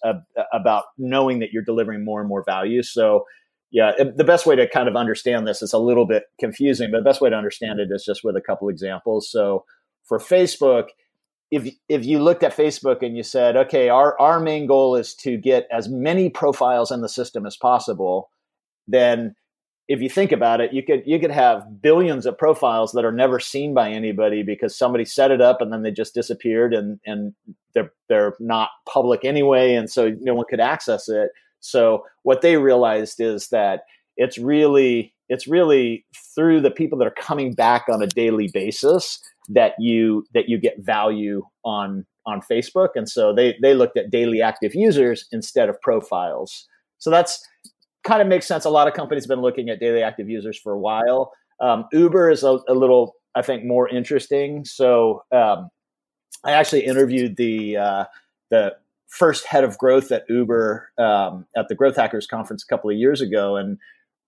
about 0.53 0.85
knowing 0.99 1.39
that 1.39 1.49
you're 1.51 1.65
delivering 1.65 2.05
more 2.05 2.21
and 2.21 2.29
more 2.29 2.45
value. 2.45 2.83
So, 2.83 3.25
yeah, 3.71 3.93
the 4.15 4.23
best 4.23 4.45
way 4.45 4.55
to 4.55 4.69
kind 4.69 4.87
of 4.87 4.97
understand 4.97 5.47
this 5.47 5.63
is 5.63 5.73
a 5.73 5.79
little 5.79 6.07
bit 6.07 6.25
confusing, 6.39 6.91
but 6.91 6.99
the 6.99 7.05
best 7.05 7.23
way 7.23 7.31
to 7.31 7.37
understand 7.37 7.81
it 7.81 7.89
is 7.91 8.05
just 8.05 8.23
with 8.23 8.37
a 8.37 8.43
couple 8.43 8.69
examples. 8.69 9.31
So, 9.31 9.65
for 10.05 10.19
Facebook, 10.19 10.89
if 11.51 11.75
if 11.89 12.05
you 12.05 12.19
looked 12.19 12.43
at 12.43 12.55
Facebook 12.55 13.03
and 13.03 13.17
you 13.17 13.23
said, 13.23 13.57
okay, 13.57 13.89
our 13.89 14.15
our 14.21 14.41
main 14.41 14.67
goal 14.67 14.95
is 14.95 15.15
to 15.23 15.39
get 15.39 15.67
as 15.73 15.89
many 15.89 16.29
profiles 16.29 16.91
in 16.91 17.01
the 17.01 17.09
system 17.09 17.47
as 17.47 17.57
possible, 17.57 18.29
then 18.87 19.35
if 19.89 20.03
you 20.03 20.11
think 20.11 20.33
about 20.33 20.61
it, 20.61 20.73
you 20.73 20.83
could 20.83 21.03
you 21.07 21.19
could 21.19 21.31
have 21.31 21.81
billions 21.81 22.27
of 22.27 22.37
profiles 22.37 22.93
that 22.93 23.07
are 23.07 23.13
never 23.13 23.41
seen 23.41 23.73
by 23.73 23.91
anybody 23.91 24.43
because 24.43 24.77
somebody 24.77 25.07
set 25.07 25.31
it 25.31 25.41
up 25.41 25.63
and 25.63 25.73
then 25.73 25.83
they 25.83 25.91
just 25.91 26.15
disappeared 26.15 26.75
and 26.75 27.01
and 27.07 27.35
they're 27.75 27.93
they're 28.09 28.35
not 28.39 28.69
public 28.87 29.25
anyway, 29.25 29.75
and 29.75 29.91
so 29.91 30.15
no 30.21 30.35
one 30.35 30.45
could 30.49 30.61
access 30.61 31.09
it. 31.09 31.31
So 31.61 32.05
what 32.23 32.43
they 32.43 32.57
realized 32.59 33.21
is 33.21 33.49
that 33.49 33.83
it's 34.17 34.37
really 34.37 35.15
it's 35.31 35.49
really 35.49 36.05
through 36.35 36.61
the 36.61 36.71
people 36.71 36.99
that 36.99 37.09
are 37.09 37.15
coming 37.19 37.55
back 37.55 37.87
on 37.91 38.03
a 38.03 38.07
daily 38.07 38.49
basis 38.53 39.19
that 39.49 39.73
you 39.79 40.27
that 40.35 40.51
you 40.51 40.59
get 40.59 40.75
value 40.79 41.43
on 41.65 42.05
on 42.27 42.43
Facebook, 42.43 42.91
and 42.95 43.09
so 43.09 43.35
they 43.35 43.57
they 43.63 43.73
looked 43.73 43.97
at 43.97 44.11
daily 44.11 44.43
active 44.43 44.75
users 44.75 45.27
instead 45.33 45.71
of 45.71 45.81
profiles. 45.81 46.69
So 46.99 47.11
that's 47.11 47.43
kind 48.05 48.23
of 48.23 48.29
makes 48.29 48.47
sense. 48.47 48.65
A 48.65 48.71
lot 48.71 48.89
of 48.89 48.95
companies 48.95 49.25
have 49.25 49.29
been 49.29 49.43
looking 49.43 49.69
at 49.69 49.81
daily 49.81 50.03
active 50.03 50.29
users 50.29 50.59
for 50.59 50.73
a 50.73 50.79
while. 50.79 51.33
Um, 51.61 51.87
Uber 51.93 52.31
is 52.31 52.43
a, 52.43 52.59
a, 52.69 52.75
little, 52.75 53.17
I 53.35 53.43
think, 53.43 53.65
more 53.65 53.89
interesting. 53.89 54.65
So 54.65 55.25
um, 55.33 55.71
I 56.45 56.53
actually 56.53 56.87
interviewed 56.87 57.37
the 57.37 57.77
uh, 57.77 58.05
the 58.51 58.77
first 59.09 59.47
head 59.47 59.65
of 59.65 59.79
growth 59.79 60.13
at 60.13 60.25
Uber 60.29 60.91
um, 60.99 61.47
at 61.57 61.69
the 61.69 61.75
Growth 61.75 61.97
Hackers 61.97 62.27
conference 62.27 62.63
a 62.63 62.73
couple 62.73 62.91
of 62.91 62.97
years 62.97 63.21
ago, 63.21 63.57
and 63.57 63.79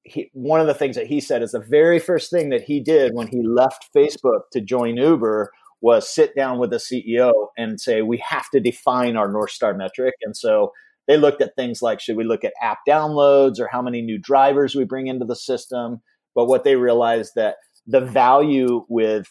he, 0.03 0.31
one 0.33 0.61
of 0.61 0.67
the 0.67 0.75
things 0.75 0.97
that 0.97 1.07
he 1.07 1.21
said 1.21 1.43
is 1.43 1.53
the 1.53 1.61
very 1.61 1.99
first 1.99 2.31
thing 2.31 2.51
that 2.51 2.63
he 2.63 2.81
did 2.81 3.13
when 3.15 3.29
he 3.29 3.43
left 3.43 3.91
Facebook 3.95 4.43
to 4.53 4.61
join 4.61 4.97
Uber 4.97 5.53
was 5.83 6.09
sit 6.09 6.35
down 6.35 6.59
with 6.59 6.71
the 6.71 6.77
CEO 6.77 7.33
and 7.57 7.81
say, 7.81 8.03
"We 8.03 8.19
have 8.19 8.51
to 8.51 8.61
define 8.61 9.17
our 9.17 9.31
North 9.31 9.51
Star 9.51 9.75
metric." 9.75 10.15
And 10.23 10.37
so 10.37 10.73
they 11.11 11.17
looked 11.17 11.43
at 11.43 11.57
things 11.57 11.83
like 11.83 11.99
should 11.99 12.17
we 12.17 12.23
look 12.23 12.45
at 12.45 12.53
app 12.63 12.79
downloads 12.89 13.59
or 13.59 13.67
how 13.67 13.83
many 13.83 14.01
new 14.01 14.17
drivers 14.17 14.77
we 14.77 14.85
bring 14.85 15.09
into 15.09 15.25
the 15.25 15.35
system. 15.35 16.01
But 16.37 16.47
what 16.47 16.63
they 16.63 16.77
realized 16.77 17.33
that 17.35 17.57
the 17.85 18.01
value 18.01 18.85
with 18.89 19.27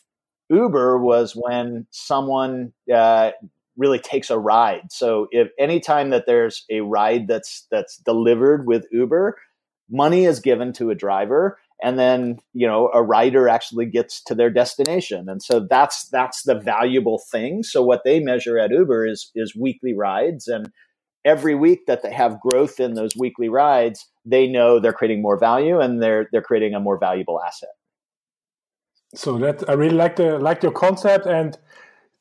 Uber 0.50 1.00
was 1.00 1.38
when 1.38 1.88
someone 1.90 2.74
uh, 2.94 3.32
really 3.78 4.00
takes 4.00 4.30
a 4.30 4.38
ride. 4.38 4.92
So 4.92 5.28
if 5.32 5.48
anytime 5.58 6.10
that 6.10 6.26
there's 6.26 6.66
a 6.70 6.82
ride 6.82 7.30
that's 7.30 7.66
that's 7.72 7.96
delivered 8.00 8.68
with 8.68 8.86
Uber, 8.92 9.38
money 9.90 10.26
is 10.26 10.42
given 10.42 10.74
to 10.74 10.90
a 10.90 10.96
driver 10.96 11.60
and 11.82 11.98
then 11.98 12.40
you 12.54 12.68
know 12.68 12.90
a 12.94 13.02
rider 13.02 13.48
actually 13.48 13.86
gets 13.86 14.22
to 14.24 14.36
their 14.36 14.50
destination 14.50 15.30
and 15.30 15.42
so 15.42 15.66
that's 15.70 16.10
that's 16.10 16.44
the 16.44 16.56
valuable 16.60 17.22
thing 17.32 17.64
so 17.64 17.82
what 17.82 18.04
they 18.04 18.20
measure 18.20 18.60
at 18.60 18.70
uber 18.70 19.06
is 19.06 19.32
is 19.34 19.56
weekly 19.56 19.96
rides 19.96 20.48
and 20.48 20.70
every 21.26 21.56
week 21.56 21.86
that 21.88 22.04
they 22.04 22.14
have 22.14 22.40
growth 22.40 22.80
in 22.80 22.94
those 22.94 23.16
weekly 23.18 23.50
rides, 23.50 24.08
they 24.26 24.48
know 24.48 24.80
they're 24.80 24.94
creating 24.94 25.22
more 25.22 25.38
value 25.38 25.80
and 25.80 26.02
they're 26.02 26.28
they're 26.32 26.42
creating 26.42 26.74
a 26.74 26.80
more 26.80 26.98
valuable 26.98 27.42
asset. 27.42 27.70
So 29.16 29.38
that 29.40 29.68
I 29.70 29.74
really 29.74 29.96
like 29.96 30.16
the 30.18 30.40
like 30.40 30.64
your 30.64 30.72
concept 30.72 31.26
and 31.26 31.58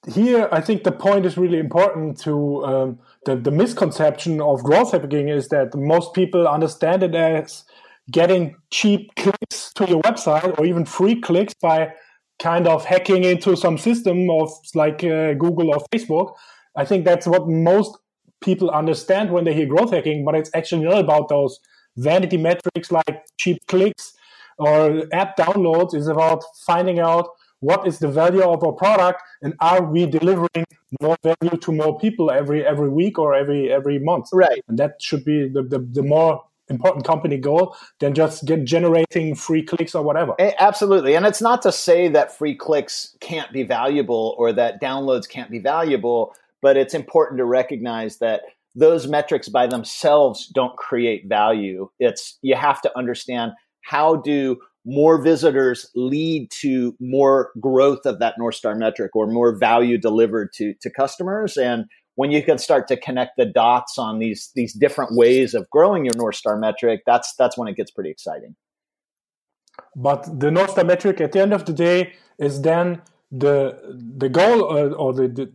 here 0.06 0.48
I 0.52 0.60
think 0.60 0.84
the 0.84 0.92
point 0.92 1.26
is 1.26 1.36
really 1.36 1.58
important 1.58 2.18
to 2.20 2.64
um, 2.64 2.98
the 3.24 3.36
the 3.36 3.50
misconception 3.50 4.40
of 4.40 4.62
growth 4.62 4.92
hacking 4.92 5.28
is 5.28 5.48
that 5.48 5.74
most 5.74 6.14
people 6.14 6.46
understand 6.46 7.02
it 7.02 7.14
as 7.14 7.64
getting 8.10 8.56
cheap 8.70 9.14
clicks 9.16 9.72
to 9.74 9.86
your 9.86 10.00
website 10.02 10.58
or 10.58 10.64
even 10.64 10.84
free 10.84 11.20
clicks 11.20 11.52
by 11.60 11.92
kind 12.38 12.66
of 12.66 12.84
hacking 12.84 13.24
into 13.24 13.56
some 13.56 13.76
system 13.76 14.30
of 14.30 14.50
like 14.74 15.04
uh, 15.04 15.34
Google 15.34 15.70
or 15.70 15.84
Facebook. 15.92 16.34
I 16.76 16.84
think 16.84 17.04
that's 17.04 17.26
what 17.26 17.48
most 17.48 17.98
people 18.40 18.70
understand 18.70 19.30
when 19.30 19.44
they 19.44 19.54
hear 19.54 19.66
growth 19.66 19.92
hacking, 19.92 20.24
but 20.24 20.34
it's 20.34 20.50
actually 20.54 20.84
not 20.84 20.98
about 20.98 21.28
those 21.28 21.58
vanity 21.96 22.36
metrics 22.36 22.92
like 22.92 23.26
cheap 23.38 23.66
clicks 23.66 24.14
or 24.58 25.04
app 25.12 25.36
downloads. 25.36 25.94
It's 25.94 26.06
about 26.06 26.44
finding 26.66 26.98
out 26.98 27.28
what 27.60 27.86
is 27.86 27.98
the 27.98 28.08
value 28.08 28.42
of 28.42 28.62
our 28.62 28.72
product 28.72 29.20
and 29.42 29.54
are 29.60 29.82
we 29.82 30.06
delivering 30.06 30.64
more 31.00 31.16
value 31.22 31.56
to 31.58 31.72
more 31.72 31.98
people 31.98 32.30
every 32.30 32.64
every 32.64 32.88
week 32.88 33.18
or 33.18 33.34
every 33.34 33.70
every 33.70 33.98
month? 33.98 34.28
Right. 34.32 34.62
And 34.68 34.78
that 34.78 35.02
should 35.02 35.24
be 35.24 35.48
the, 35.48 35.62
the, 35.62 35.80
the 35.80 36.02
more 36.02 36.44
important 36.70 37.04
company 37.04 37.38
goal 37.38 37.74
than 37.98 38.14
just 38.14 38.44
get 38.44 38.64
generating 38.64 39.34
free 39.34 39.62
clicks 39.62 39.94
or 39.94 40.02
whatever. 40.02 40.34
Absolutely. 40.38 41.14
And 41.14 41.26
it's 41.26 41.40
not 41.40 41.62
to 41.62 41.72
say 41.72 42.08
that 42.08 42.36
free 42.36 42.54
clicks 42.54 43.16
can't 43.20 43.52
be 43.52 43.62
valuable 43.62 44.34
or 44.38 44.52
that 44.52 44.80
downloads 44.80 45.28
can't 45.28 45.50
be 45.50 45.58
valuable 45.58 46.34
but 46.62 46.76
it's 46.76 46.94
important 46.94 47.38
to 47.38 47.44
recognize 47.44 48.18
that 48.18 48.42
those 48.74 49.06
metrics 49.06 49.48
by 49.48 49.66
themselves 49.66 50.46
don't 50.46 50.76
create 50.76 51.28
value. 51.28 51.88
It's 51.98 52.38
you 52.42 52.54
have 52.54 52.80
to 52.82 52.98
understand 52.98 53.52
how 53.82 54.16
do 54.16 54.58
more 54.84 55.20
visitors 55.20 55.90
lead 55.94 56.50
to 56.50 56.96
more 57.00 57.50
growth 57.60 58.06
of 58.06 58.20
that 58.20 58.34
North 58.38 58.54
Star 58.54 58.74
metric 58.74 59.14
or 59.14 59.26
more 59.26 59.56
value 59.56 59.98
delivered 59.98 60.52
to, 60.54 60.74
to 60.80 60.90
customers. 60.90 61.56
And 61.56 61.84
when 62.14 62.30
you 62.30 62.42
can 62.42 62.58
start 62.58 62.88
to 62.88 62.96
connect 62.96 63.36
the 63.36 63.44
dots 63.44 63.98
on 63.98 64.18
these 64.18 64.50
these 64.54 64.72
different 64.72 65.14
ways 65.14 65.54
of 65.54 65.68
growing 65.70 66.04
your 66.04 66.16
North 66.16 66.36
Star 66.36 66.56
metric, 66.56 67.02
that's 67.06 67.34
that's 67.34 67.56
when 67.56 67.68
it 67.68 67.76
gets 67.76 67.90
pretty 67.90 68.10
exciting. 68.10 68.56
But 69.94 70.40
the 70.40 70.50
North 70.50 70.70
Star 70.70 70.84
metric 70.84 71.20
at 71.20 71.32
the 71.32 71.40
end 71.40 71.52
of 71.52 71.64
the 71.64 71.72
day 71.72 72.14
is 72.38 72.62
then 72.62 73.02
the 73.30 73.78
the 74.16 74.28
goal 74.28 74.64
uh, 74.64 74.90
or 74.94 75.12
the, 75.12 75.28
the 75.28 75.52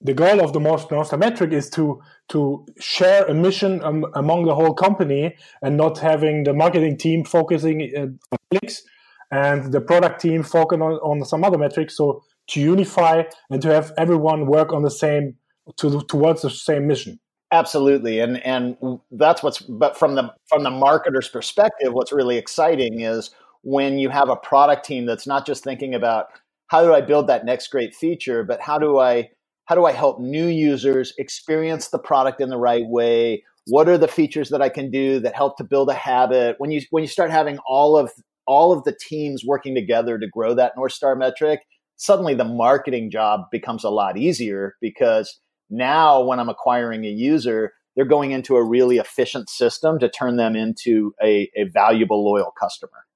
the 0.00 0.14
goal 0.14 0.40
of 0.40 0.52
the 0.52 1.04
Star 1.04 1.18
metric 1.18 1.52
is 1.52 1.68
to 1.70 2.00
to 2.28 2.66
share 2.78 3.24
a 3.26 3.34
mission 3.34 3.82
um, 3.84 4.06
among 4.14 4.46
the 4.46 4.54
whole 4.54 4.74
company 4.74 5.36
and 5.62 5.76
not 5.76 5.98
having 5.98 6.44
the 6.44 6.54
marketing 6.54 6.96
team 6.96 7.24
focusing 7.24 7.90
uh, 7.96 8.00
on 8.32 8.38
clicks 8.50 8.82
and 9.30 9.72
the 9.72 9.80
product 9.80 10.20
team 10.20 10.42
focus 10.42 10.78
on, 10.80 10.92
on 10.92 11.24
some 11.24 11.44
other 11.44 11.58
metrics. 11.58 11.96
So 11.96 12.22
to 12.48 12.60
unify 12.60 13.24
and 13.50 13.62
to 13.62 13.68
have 13.68 13.92
everyone 13.96 14.46
work 14.46 14.72
on 14.72 14.82
the 14.82 14.90
same 14.90 15.36
to 15.76 16.02
towards 16.02 16.42
the 16.42 16.50
same 16.50 16.86
mission. 16.86 17.20
Absolutely, 17.52 18.20
and 18.20 18.44
and 18.46 18.76
that's 19.10 19.42
what's 19.42 19.58
but 19.58 19.98
from 19.98 20.14
the 20.14 20.32
from 20.48 20.62
the 20.62 20.70
marketer's 20.70 21.28
perspective, 21.28 21.92
what's 21.92 22.12
really 22.12 22.38
exciting 22.38 23.00
is 23.00 23.30
when 23.62 23.98
you 23.98 24.08
have 24.08 24.30
a 24.30 24.36
product 24.36 24.86
team 24.86 25.04
that's 25.04 25.26
not 25.26 25.46
just 25.46 25.62
thinking 25.62 25.94
about 25.94 26.26
how 26.68 26.82
do 26.84 26.94
I 26.94 27.00
build 27.00 27.26
that 27.26 27.44
next 27.44 27.68
great 27.68 27.94
feature, 27.94 28.44
but 28.44 28.60
how 28.60 28.78
do 28.78 28.98
I 28.98 29.30
how 29.70 29.76
do 29.76 29.84
I 29.84 29.92
help 29.92 30.18
new 30.18 30.48
users 30.48 31.14
experience 31.16 31.90
the 31.90 31.98
product 32.00 32.40
in 32.40 32.48
the 32.48 32.58
right 32.58 32.84
way? 32.84 33.44
What 33.68 33.88
are 33.88 33.98
the 33.98 34.08
features 34.08 34.48
that 34.48 34.60
I 34.60 34.68
can 34.68 34.90
do 34.90 35.20
that 35.20 35.36
help 35.36 35.58
to 35.58 35.64
build 35.64 35.88
a 35.88 35.94
habit? 35.94 36.56
When 36.58 36.72
you 36.72 36.80
when 36.90 37.04
you 37.04 37.08
start 37.08 37.30
having 37.30 37.58
all 37.68 37.96
of 37.96 38.10
all 38.48 38.72
of 38.72 38.82
the 38.82 38.92
teams 39.00 39.44
working 39.46 39.76
together 39.76 40.18
to 40.18 40.26
grow 40.26 40.54
that 40.54 40.72
North 40.76 40.90
Star 40.90 41.14
metric, 41.14 41.60
suddenly 41.94 42.34
the 42.34 42.44
marketing 42.44 43.12
job 43.12 43.42
becomes 43.52 43.84
a 43.84 43.90
lot 43.90 44.18
easier 44.18 44.74
because 44.80 45.38
now 45.70 46.20
when 46.20 46.40
I'm 46.40 46.48
acquiring 46.48 47.04
a 47.04 47.08
user, 47.08 47.72
they're 47.94 48.04
going 48.04 48.32
into 48.32 48.56
a 48.56 48.64
really 48.64 48.96
efficient 48.96 49.48
system 49.48 50.00
to 50.00 50.08
turn 50.08 50.36
them 50.36 50.56
into 50.56 51.14
a, 51.22 51.48
a 51.54 51.68
valuable, 51.72 52.24
loyal 52.24 52.52
customer. 52.58 53.06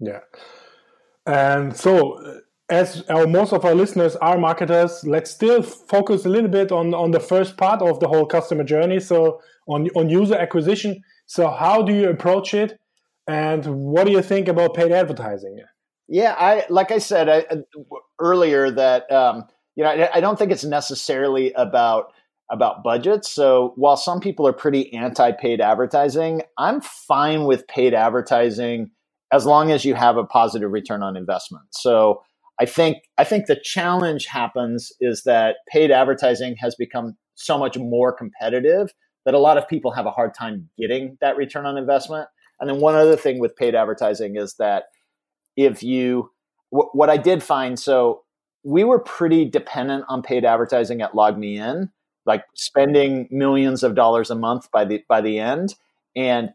Yeah. 0.00 0.20
And 1.26 1.76
so 1.76 2.14
uh, 2.14 2.38
as 2.70 3.02
our, 3.10 3.26
most 3.26 3.52
of 3.52 3.64
our 3.64 3.74
listeners 3.74 4.16
are 4.16 4.38
marketers, 4.38 5.04
let's 5.04 5.30
still 5.30 5.62
focus 5.62 6.24
a 6.24 6.28
little 6.28 6.48
bit 6.50 6.72
on, 6.72 6.94
on 6.94 7.10
the 7.10 7.20
first 7.20 7.56
part 7.56 7.82
of 7.82 8.00
the 8.00 8.08
whole 8.08 8.26
customer 8.26 8.64
journey. 8.64 9.00
So 9.00 9.40
on, 9.66 9.88
on 9.94 10.08
user 10.08 10.34
acquisition. 10.34 11.02
So 11.26 11.50
how 11.50 11.82
do 11.82 11.94
you 11.94 12.08
approach 12.08 12.54
it? 12.54 12.78
And 13.26 13.64
what 13.66 14.04
do 14.04 14.12
you 14.12 14.22
think 14.22 14.48
about 14.48 14.74
paid 14.74 14.92
advertising? 14.92 15.60
Yeah, 16.08 16.34
I 16.38 16.66
like 16.68 16.90
I 16.90 16.98
said 16.98 17.28
I, 17.30 17.46
earlier 18.20 18.70
that 18.70 19.10
um, 19.10 19.44
you 19.74 19.84
know 19.84 19.90
I, 19.90 20.18
I 20.18 20.20
don't 20.20 20.38
think 20.38 20.52
it's 20.52 20.64
necessarily 20.64 21.52
about 21.54 22.12
about 22.50 22.84
budgets. 22.84 23.30
So 23.30 23.72
while 23.76 23.96
some 23.96 24.20
people 24.20 24.46
are 24.46 24.52
pretty 24.52 24.92
anti 24.92 25.32
paid 25.32 25.62
advertising, 25.62 26.42
I'm 26.58 26.82
fine 26.82 27.44
with 27.44 27.66
paid 27.66 27.94
advertising 27.94 28.90
as 29.32 29.46
long 29.46 29.70
as 29.70 29.86
you 29.86 29.94
have 29.94 30.18
a 30.18 30.24
positive 30.24 30.70
return 30.70 31.02
on 31.02 31.16
investment. 31.16 31.64
So 31.70 32.22
I 32.60 32.66
think 32.66 32.98
I 33.18 33.24
think 33.24 33.46
the 33.46 33.60
challenge 33.62 34.26
happens 34.26 34.92
is 35.00 35.24
that 35.24 35.56
paid 35.68 35.90
advertising 35.90 36.56
has 36.60 36.74
become 36.74 37.16
so 37.34 37.58
much 37.58 37.76
more 37.76 38.12
competitive 38.12 38.92
that 39.24 39.34
a 39.34 39.38
lot 39.38 39.58
of 39.58 39.66
people 39.66 39.90
have 39.92 40.06
a 40.06 40.10
hard 40.10 40.34
time 40.34 40.68
getting 40.78 41.16
that 41.20 41.36
return 41.36 41.66
on 41.66 41.76
investment. 41.76 42.28
And 42.60 42.70
then 42.70 42.80
one 42.80 42.94
other 42.94 43.16
thing 43.16 43.40
with 43.40 43.56
paid 43.56 43.74
advertising 43.74 44.36
is 44.36 44.54
that 44.58 44.84
if 45.56 45.82
you 45.82 46.30
what 46.70 47.10
I 47.10 47.16
did 47.16 47.42
find 47.42 47.78
so 47.78 48.22
we 48.64 48.82
were 48.82 48.98
pretty 48.98 49.44
dependent 49.44 50.04
on 50.08 50.22
paid 50.22 50.44
advertising 50.44 51.02
at 51.02 51.12
LogMeIn, 51.12 51.90
like 52.24 52.44
spending 52.54 53.28
millions 53.30 53.82
of 53.82 53.94
dollars 53.94 54.30
a 54.30 54.34
month 54.34 54.70
by 54.70 54.84
the 54.84 55.02
by 55.08 55.20
the 55.20 55.38
end 55.38 55.74
and 56.16 56.50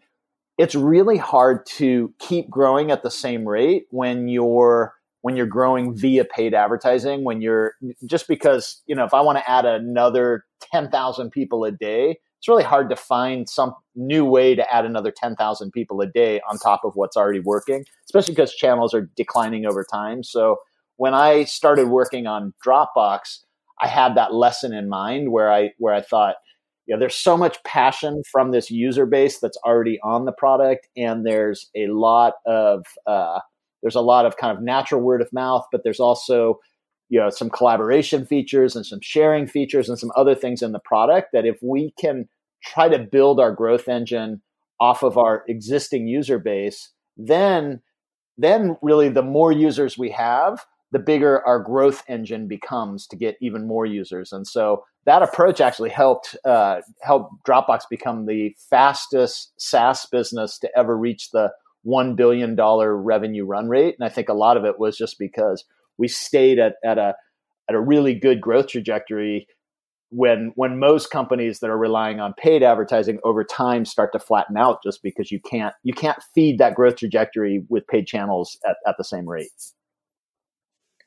it's 0.58 0.76
really 0.76 1.18
hard 1.18 1.66
to 1.66 2.14
keep 2.20 2.50
growing 2.50 2.92
at 2.92 3.02
the 3.02 3.12
same 3.12 3.48
rate 3.48 3.86
when 3.92 4.28
you're 4.28 4.94
when 5.22 5.36
you're 5.36 5.46
growing 5.46 5.96
via 5.96 6.26
paid 6.26 6.54
advertising 6.54 7.24
when 7.24 7.42
you're 7.42 7.74
just 8.06 8.28
because 8.28 8.82
you 8.86 8.96
know 8.96 9.06
if 9.06 9.14
i 9.14 9.22
want 9.22 9.38
to 9.38 9.50
add 9.50 9.66
another 9.66 10.46
10,000 10.72 11.30
people 11.32 11.64
a 11.64 11.72
day 11.72 12.18
it's 12.38 12.48
really 12.48 12.64
hard 12.64 12.90
to 12.90 12.96
find 12.96 13.50
some 13.50 13.74
new 13.96 14.24
way 14.24 14.56
to 14.56 14.74
add 14.74 14.86
another 14.86 15.12
10,000 15.12 15.72
people 15.72 16.00
a 16.02 16.08
day 16.08 16.40
on 16.50 16.58
top 16.58 16.82
of 16.84 16.94
what's 16.96 17.18
already 17.18 17.42
working 17.42 17.84
especially 18.06 18.34
because 18.34 18.54
channels 18.54 18.94
are 18.94 19.10
declining 19.16 19.66
over 19.66 19.84
time. 19.84 20.24
So 20.24 20.58
when 20.98 21.14
i 21.14 21.44
started 21.44 21.90
working 21.90 22.28
on 22.28 22.54
dropbox 22.66 23.40
i 23.82 23.88
had 23.88 24.16
that 24.16 24.34
lesson 24.34 24.74
in 24.74 24.90
mind 24.90 25.32
where 25.32 25.52
i 25.52 25.72
where 25.78 25.94
i 25.94 26.02
thought 26.02 26.36
you 26.90 26.96
know, 26.96 27.00
there's 27.00 27.16
so 27.16 27.38
much 27.38 27.64
passion 27.64 28.24
from 28.32 28.50
this 28.50 28.72
user 28.72 29.06
base 29.06 29.40
that's 29.40 29.60
already 29.64 30.00
on 30.04 30.26
the 30.26 30.32
product, 30.32 30.88
and 30.98 31.24
there's 31.24 31.70
a 31.76 31.86
lot 31.86 32.34
of 32.48 32.84
uh, 33.06 33.42
there's 33.82 33.96
a 33.96 34.02
lot 34.02 34.26
of 34.26 34.38
kind 34.38 34.56
of 34.56 34.64
natural 34.64 35.02
word 35.02 35.22
of 35.22 35.32
mouth, 35.32 35.66
but 35.72 35.84
there's 35.84 36.00
also 36.00 36.60
you 37.10 37.20
know 37.20 37.30
some 37.30 37.50
collaboration 37.50 38.26
features 38.26 38.76
and 38.76 38.86
some 38.86 39.00
sharing 39.02 39.48
features 39.48 39.90
and 39.90 39.98
some 39.98 40.12
other 40.16 40.36
things 40.36 40.62
in 40.62 40.72
the 40.72 40.80
product 40.80 41.30
that 41.34 41.46
if 41.46 41.58
we 41.62 41.94
can 42.00 42.30
try 42.64 42.88
to 42.88 43.00
build 43.00 43.40
our 43.40 43.52
growth 43.52 43.88
engine 43.88 44.42
off 44.80 45.04
of 45.04 45.18
our 45.18 45.44
existing 45.48 46.08
user 46.08 46.38
base 46.38 46.92
then 47.18 47.82
then 48.38 48.78
really 48.82 49.10
the 49.10 49.24
more 49.24 49.52
users 49.52 49.98
we 49.98 50.12
have 50.12 50.66
the 50.92 51.00
bigger 51.00 51.46
our 51.46 51.60
growth 51.60 52.04
engine 52.08 52.48
becomes 52.48 53.06
to 53.08 53.16
get 53.16 53.38
even 53.42 53.68
more 53.68 53.86
users. 53.86 54.32
And 54.32 54.48
so 54.48 54.84
that 55.06 55.22
approach 55.22 55.62
actually 55.62 55.90
helped 55.90 56.36
uh, 56.46 56.82
help 57.02 57.30
dropbox 57.48 57.82
become 57.90 58.26
the 58.26 58.56
fastest 58.70 59.54
saas 59.58 60.06
business 60.12 60.58
to 60.60 60.70
ever 60.78 60.98
reach 60.98 61.32
the 61.32 61.52
$1 61.86 62.16
billion 62.16 62.56
revenue 62.56 63.46
run 63.46 63.70
rate. 63.70 63.96
And 64.00 64.06
I 64.06 64.10
think 64.10 64.30
a 64.30 64.34
lot 64.34 64.58
of 64.58 64.66
it 64.66 64.80
was 64.80 64.98
just 64.98 65.18
because 65.18 65.64
we 65.98 66.08
stayed 66.08 66.60
at, 66.60 66.76
at 66.84 66.98
a, 66.98 67.16
at 67.70 67.76
a 67.76 67.80
really 67.80 68.14
good 68.14 68.42
growth 68.42 68.68
trajectory 68.68 69.48
when 70.12 70.52
when 70.56 70.80
most 70.80 71.12
companies 71.12 71.60
that 71.60 71.70
are 71.70 71.78
relying 71.78 72.20
on 72.20 72.34
paid 72.34 72.64
advertising 72.64 73.20
over 73.24 73.44
time 73.44 73.86
start 73.86 74.12
to 74.12 74.20
flatten 74.20 74.58
out 74.58 74.82
just 74.84 75.04
because 75.04 75.32
you 75.32 75.40
can't 75.40 75.74
you 75.84 75.94
can't 75.94 76.18
feed 76.34 76.58
that 76.58 76.74
growth 76.74 76.96
trajectory 76.98 77.64
with 77.70 77.86
paid 77.88 78.08
channels 78.08 78.58
at, 78.68 78.78
at 78.88 78.96
the 78.98 79.04
same 79.04 79.30
rate. 79.30 79.52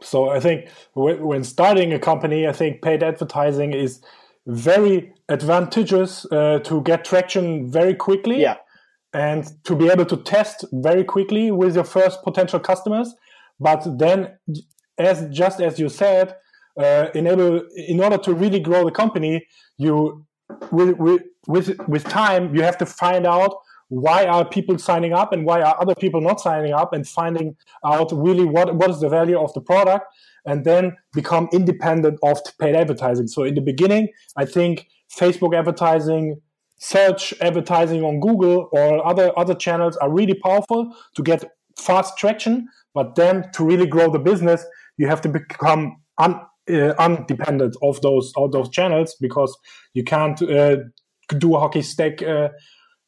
So 0.00 0.30
i 0.30 0.38
think 0.38 0.68
when 0.94 1.42
starting 1.44 1.92
a 1.92 1.98
company 1.98 2.46
i 2.46 2.52
think 2.52 2.82
paid 2.82 3.02
advertising 3.02 3.72
is 3.72 4.00
very 4.46 5.12
advantageous 5.28 6.26
uh, 6.32 6.58
to 6.64 6.80
get 6.82 7.04
traction 7.04 7.70
very 7.70 7.94
quickly. 7.94 8.40
Yeah 8.40 8.56
and 9.14 9.50
to 9.64 9.74
be 9.74 9.88
able 9.88 10.06
to 10.06 10.16
test 10.16 10.64
very 10.72 11.04
quickly 11.04 11.50
with 11.50 11.74
your 11.74 11.84
first 11.84 12.22
potential 12.22 12.58
customers. 12.58 13.14
But 13.60 13.98
then, 13.98 14.38
as 14.98 15.28
just 15.30 15.60
as 15.60 15.78
you 15.78 15.88
said, 15.88 16.34
uh, 16.78 17.08
enable 17.14 17.62
in 17.76 18.00
order 18.02 18.18
to 18.18 18.32
really 18.32 18.60
grow 18.60 18.84
the 18.84 18.90
company, 18.90 19.46
you 19.76 20.24
with, 20.70 20.96
with 20.98 21.22
with 21.46 21.78
with 21.88 22.04
time 22.04 22.54
you 22.54 22.62
have 22.62 22.78
to 22.78 22.86
find 22.86 23.26
out 23.26 23.56
why 23.88 24.24
are 24.24 24.44
people 24.44 24.78
signing 24.78 25.12
up 25.12 25.32
and 25.32 25.44
why 25.44 25.60
are 25.60 25.78
other 25.80 25.94
people 25.94 26.20
not 26.20 26.40
signing 26.40 26.72
up 26.72 26.92
and 26.92 27.06
finding 27.06 27.56
out 27.84 28.10
really 28.12 28.44
what 28.44 28.74
what 28.76 28.90
is 28.90 29.00
the 29.00 29.08
value 29.08 29.38
of 29.38 29.52
the 29.54 29.60
product 29.60 30.06
and 30.46 30.64
then 30.64 30.96
become 31.12 31.48
independent 31.52 32.18
of 32.22 32.38
paid 32.58 32.74
advertising 32.74 33.26
so 33.26 33.42
in 33.42 33.54
the 33.54 33.60
beginning 33.60 34.08
i 34.36 34.44
think 34.44 34.88
facebook 35.12 35.56
advertising 35.56 36.40
search 36.82 37.32
advertising 37.40 38.02
on 38.02 38.18
Google 38.18 38.68
or 38.72 39.06
other 39.06 39.30
other 39.38 39.54
channels 39.54 39.96
are 39.98 40.10
really 40.10 40.34
powerful 40.34 40.92
to 41.14 41.22
get 41.22 41.44
fast 41.78 42.18
traction. 42.18 42.68
But 42.92 43.14
then 43.14 43.50
to 43.54 43.64
really 43.64 43.86
grow 43.86 44.10
the 44.10 44.18
business, 44.18 44.66
you 44.96 45.06
have 45.06 45.20
to 45.22 45.28
become 45.28 45.96
un, 46.18 46.40
uh, 46.68 46.94
undependent 46.98 47.76
of 47.82 48.00
those 48.02 48.32
of 48.36 48.50
those 48.50 48.68
channels 48.68 49.14
because 49.20 49.56
you 49.94 50.02
can't 50.02 50.42
uh, 50.42 50.76
do 51.38 51.54
a 51.54 51.60
hockey 51.60 51.82
stick. 51.82 52.20
Uh, 52.22 52.48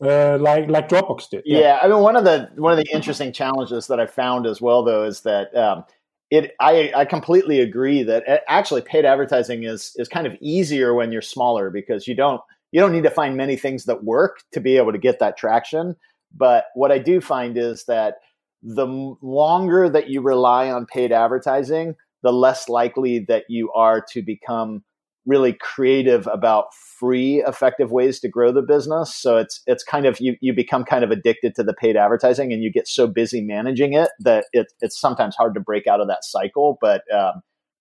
uh, 0.02 0.38
like 0.40 0.68
like 0.68 0.88
Dropbox 0.88 1.30
did. 1.30 1.42
Yeah. 1.44 1.58
yeah. 1.58 1.78
I 1.82 1.88
mean 1.88 2.00
one 2.00 2.16
of 2.16 2.24
the 2.24 2.50
one 2.56 2.72
of 2.72 2.78
the 2.78 2.92
interesting 2.92 3.32
challenges 3.32 3.86
that 3.88 3.98
I 3.98 4.06
found 4.06 4.46
as 4.46 4.60
well 4.60 4.84
though 4.84 5.04
is 5.04 5.22
that 5.22 5.54
um, 5.56 5.84
it 6.30 6.52
I 6.60 6.92
I 6.94 7.04
completely 7.04 7.60
agree 7.60 8.02
that 8.02 8.42
actually 8.48 8.82
paid 8.82 9.04
advertising 9.04 9.64
is 9.64 9.94
is 9.96 10.08
kind 10.08 10.26
of 10.26 10.36
easier 10.40 10.94
when 10.94 11.10
you're 11.10 11.22
smaller 11.22 11.70
because 11.70 12.06
you 12.06 12.14
don't 12.14 12.40
you 12.74 12.80
don't 12.80 12.90
need 12.90 13.04
to 13.04 13.10
find 13.10 13.36
many 13.36 13.54
things 13.54 13.84
that 13.84 14.02
work 14.02 14.40
to 14.52 14.60
be 14.60 14.76
able 14.76 14.90
to 14.90 14.98
get 14.98 15.20
that 15.20 15.36
traction. 15.36 15.94
But 16.36 16.64
what 16.74 16.90
I 16.90 16.98
do 16.98 17.20
find 17.20 17.56
is 17.56 17.84
that 17.84 18.16
the 18.62 18.86
longer 19.22 19.88
that 19.88 20.10
you 20.10 20.20
rely 20.20 20.70
on 20.70 20.84
paid 20.84 21.12
advertising, 21.12 21.94
the 22.24 22.32
less 22.32 22.68
likely 22.68 23.20
that 23.28 23.44
you 23.48 23.70
are 23.72 24.04
to 24.10 24.22
become 24.22 24.82
really 25.24 25.52
creative 25.52 26.26
about 26.26 26.74
free 26.98 27.44
effective 27.46 27.92
ways 27.92 28.20
to 28.20 28.28
grow 28.28 28.52
the 28.52 28.60
business 28.60 29.14
so 29.14 29.38
it's 29.38 29.62
it's 29.66 29.82
kind 29.82 30.04
of 30.04 30.20
you 30.20 30.36
you 30.42 30.52
become 30.52 30.84
kind 30.84 31.02
of 31.02 31.10
addicted 31.10 31.54
to 31.54 31.62
the 31.62 31.72
paid 31.72 31.96
advertising 31.96 32.52
and 32.52 32.62
you 32.62 32.70
get 32.70 32.86
so 32.86 33.06
busy 33.06 33.40
managing 33.40 33.94
it 33.94 34.10
that 34.20 34.44
it, 34.52 34.66
it's 34.82 35.00
sometimes 35.00 35.34
hard 35.34 35.54
to 35.54 35.60
break 35.60 35.86
out 35.86 35.98
of 35.98 36.08
that 36.08 36.22
cycle 36.22 36.76
but 36.78 37.00
um, 37.10 37.40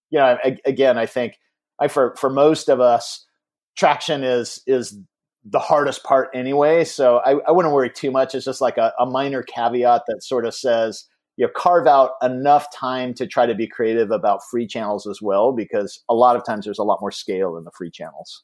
you 0.09 0.17
know 0.17 0.37
again 0.65 0.97
i 0.97 1.05
think 1.05 1.37
I, 1.79 1.87
for 1.87 2.15
for 2.15 2.29
most 2.29 2.69
of 2.69 2.79
us, 2.79 3.25
traction 3.75 4.23
is 4.23 4.61
is 4.67 4.97
the 5.45 5.59
hardest 5.59 6.03
part 6.03 6.29
anyway. 6.33 6.85
So 6.85 7.17
I, 7.17 7.35
I 7.47 7.51
wouldn't 7.51 7.73
worry 7.73 7.89
too 7.89 8.11
much. 8.11 8.33
It's 8.33 8.45
just 8.45 8.61
like 8.61 8.77
a, 8.77 8.93
a 8.97 9.05
minor 9.05 9.43
caveat 9.43 10.03
that 10.07 10.23
sort 10.23 10.45
of 10.45 10.53
says 10.55 11.07
you 11.37 11.45
know 11.45 11.51
carve 11.55 11.87
out 11.87 12.11
enough 12.21 12.67
time 12.73 13.13
to 13.15 13.27
try 13.27 13.45
to 13.45 13.55
be 13.55 13.67
creative 13.67 14.11
about 14.11 14.41
free 14.49 14.67
channels 14.67 15.07
as 15.07 15.21
well 15.21 15.51
because 15.51 16.03
a 16.09 16.13
lot 16.13 16.35
of 16.35 16.45
times 16.45 16.65
there's 16.65 16.79
a 16.79 16.83
lot 16.83 16.99
more 17.01 17.11
scale 17.11 17.57
in 17.57 17.63
the 17.63 17.71
free 17.71 17.91
channels 17.91 18.43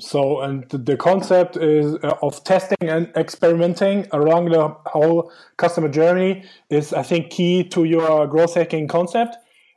so 0.00 0.40
and 0.40 0.68
the 0.70 0.96
concept 0.96 1.56
is 1.56 1.94
uh, 2.02 2.16
of 2.22 2.42
testing 2.44 2.88
and 2.88 3.12
experimenting 3.16 4.06
along 4.10 4.46
the 4.46 4.68
whole 4.86 5.30
customer 5.56 5.88
journey 5.88 6.44
is 6.70 6.92
i 6.92 7.02
think 7.02 7.30
key 7.30 7.62
to 7.62 7.84
your 7.84 8.26
growth 8.26 8.54
hacking 8.54 8.88
concept 8.88 9.36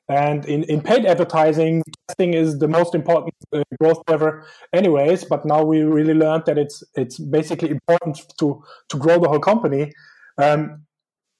and 0.10 0.46
in, 0.46 0.64
in 0.64 0.82
paid 0.82 1.06
advertising 1.06 1.84
testing 2.08 2.34
is 2.34 2.60
the 2.60 2.68
most 2.68 2.96
important 2.96 3.34
uh, 3.54 3.64
growth 3.80 4.02
driver 4.06 4.46
anyways 4.74 5.26
but 5.26 5.46
now 5.46 5.64
we 5.64 5.82
really 5.82 6.14
learned 6.14 6.44
that 6.46 6.58
it's 6.58 6.84
it's 6.96 7.20
basically 7.20 7.70
important 7.70 8.24
to 8.40 8.64
to 8.90 8.98
grow 8.98 9.20
the 9.20 9.28
whole 9.28 9.40
company 9.40 9.92
um, 10.38 10.86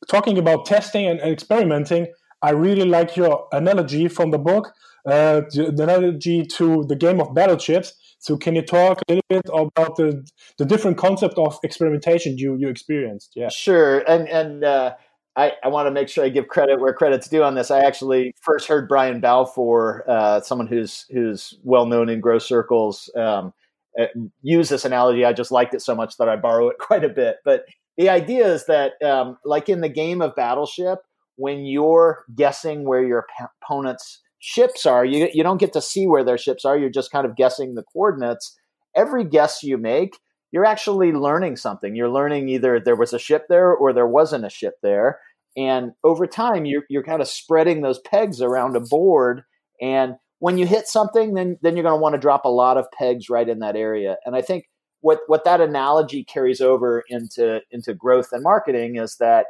talking 0.10 0.38
about 0.38 0.66
testing 0.66 1.08
and, 1.08 1.20
experimenting, 1.20 2.08
I 2.42 2.52
really 2.52 2.86
like 2.86 3.16
your 3.16 3.48
analogy 3.52 4.08
from 4.08 4.32
the 4.32 4.38
book, 4.38 4.72
uh, 5.06 5.42
the, 5.52 5.72
the, 5.76 5.84
analogy 5.84 6.46
to 6.46 6.84
the 6.86 6.96
game 6.96 7.20
of 7.20 7.34
battleships. 7.34 7.94
So, 8.20 8.38
can 8.38 8.56
you 8.56 8.62
talk 8.62 9.02
a 9.08 9.14
little 9.14 9.24
bit 9.30 9.46
about 9.48 9.96
the, 9.96 10.28
the 10.58 10.66
different 10.66 10.98
concept 10.98 11.38
of 11.38 11.58
experimentation 11.64 12.38
you, 12.38 12.58
you 12.58 12.68
experienced? 12.68 13.32
Yeah, 13.36 13.50
sure. 13.50 14.00
And 14.00 14.28
and 14.28 14.64
uh, 14.64 14.96
I, 15.38 15.54
I 15.64 15.68
want 15.68 15.86
to 15.86 15.92
make 15.92 16.10
sure 16.10 16.26
I 16.26 16.30
give 16.30 16.48
credit 16.48 16.80
where 16.80 16.94
credit's 16.94 17.30
due 17.30 17.44
on 17.44 17.54
this. 17.54 17.70
I 17.70 17.80
actually 17.80 18.34
first 18.42 18.68
heard 18.68 18.88
Brian 18.88 19.22
Balfour, 19.22 20.04
uh, 20.08 20.42
someone 20.42 20.68
who's 20.68 21.06
who's 21.12 21.54
well 21.64 21.86
known 21.86 22.10
in 22.10 22.20
growth 22.20 22.42
circles, 22.42 23.10
um, 23.16 23.54
uh, 24.00 24.06
use 24.42 24.70
this 24.70 24.84
analogy. 24.84 25.24
I 25.24 25.34
just 25.34 25.52
liked 25.52 25.76
it 25.76 25.82
so 25.82 25.94
much 25.94 26.18
that 26.18 26.28
I 26.28 26.36
borrow 26.36 26.70
it 26.70 26.78
quite 26.80 27.04
a 27.04 27.10
bit. 27.10 27.38
But 27.46 27.66
the 27.98 28.10
idea 28.10 28.48
is 28.48 28.66
that, 28.66 28.94
um, 29.04 29.38
like 29.46 29.70
in 29.70 29.82
the 29.82 29.90
game 29.90 30.22
of 30.22 30.36
Battleship, 30.36 31.00
when 31.36 31.66
you're 31.66 32.26
guessing 32.36 32.84
where 32.84 33.04
your 33.04 33.28
opponent's 33.64 34.22
ships 34.40 34.86
are, 34.88 35.06
you, 35.06 35.30
you 35.34 35.44
don't 35.44 35.60
get 35.60 35.74
to 35.74 35.82
see 35.82 36.08
where 36.08 36.24
their 36.24 36.38
ships 36.38 36.66
are. 36.66 36.78
You're 36.78 36.90
just 36.90 37.12
kind 37.12 37.26
of 37.26 37.36
guessing 37.36 37.76
the 37.76 37.84
coordinates. 37.84 38.58
Every 38.96 39.24
guess 39.24 39.62
you 39.62 39.78
make, 39.78 40.18
you're 40.52 40.66
actually 40.66 41.12
learning 41.12 41.58
something. 41.58 41.96
You're 41.96 42.10
learning 42.10 42.50
either 42.50 42.80
there 42.80 42.96
was 42.96 43.14
a 43.14 43.20
ship 43.20 43.46
there 43.50 43.72
or 43.72 43.94
there 43.94 44.08
wasn't 44.08 44.46
a 44.46 44.50
ship 44.50 44.76
there. 44.82 45.20
And 45.58 45.92
over 46.04 46.28
time, 46.28 46.66
you're, 46.66 46.84
you're 46.90 47.04
kind 47.04 47.22
of 47.22 47.28
spreading 47.28 47.82
those 47.82 48.00
pegs 48.00 48.42
around 48.42 48.76
a 48.76 48.80
board. 48.80 49.42
And 49.82 50.16
when 50.40 50.58
you 50.58 50.68
hit 50.68 50.88
something, 50.88 51.34
then, 51.34 51.58
then 51.64 51.76
you're 51.76 51.84
going 51.84 51.98
to 51.98 52.02
want 52.02 52.14
to 52.14 52.22
drop 52.22 52.46
a 52.46 52.50
lot 52.50 52.78
of 52.78 52.86
pegs 52.92 53.30
right 53.30 53.50
in 53.50 53.60
that 53.60 53.76
area. 53.76 54.18
And 54.26 54.36
I 54.36 54.42
think 54.42 54.66
what 55.02 55.20
what 55.28 55.46
that 55.46 55.62
analogy 55.62 56.24
carries 56.24 56.62
over 56.62 57.04
into 57.10 57.62
into 57.72 57.94
growth 57.94 58.30
and 58.32 58.44
marketing 58.44 58.98
is 58.98 59.18
that 59.20 59.46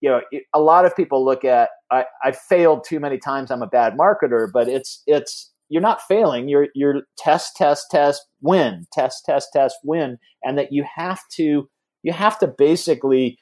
you 0.00 0.08
know 0.08 0.20
a 0.54 0.60
lot 0.60 0.84
of 0.84 0.94
people 0.94 1.24
look 1.24 1.44
at 1.44 1.70
I, 1.90 2.04
I 2.22 2.32
failed 2.32 2.84
too 2.84 3.00
many 3.00 3.18
times 3.18 3.50
i'm 3.50 3.62
a 3.62 3.66
bad 3.66 3.94
marketer 3.94 4.48
but 4.52 4.68
it's 4.68 5.02
it's 5.06 5.50
you're 5.68 5.82
not 5.82 6.02
failing 6.02 6.48
you're 6.48 6.68
you're 6.74 7.02
test 7.16 7.56
test 7.56 7.86
test 7.90 8.26
win 8.40 8.86
test 8.92 9.24
test 9.24 9.48
test 9.52 9.76
win 9.82 10.18
and 10.42 10.58
that 10.58 10.72
you 10.72 10.84
have 10.94 11.20
to 11.36 11.68
you 12.02 12.12
have 12.12 12.38
to 12.40 12.46
basically 12.46 13.38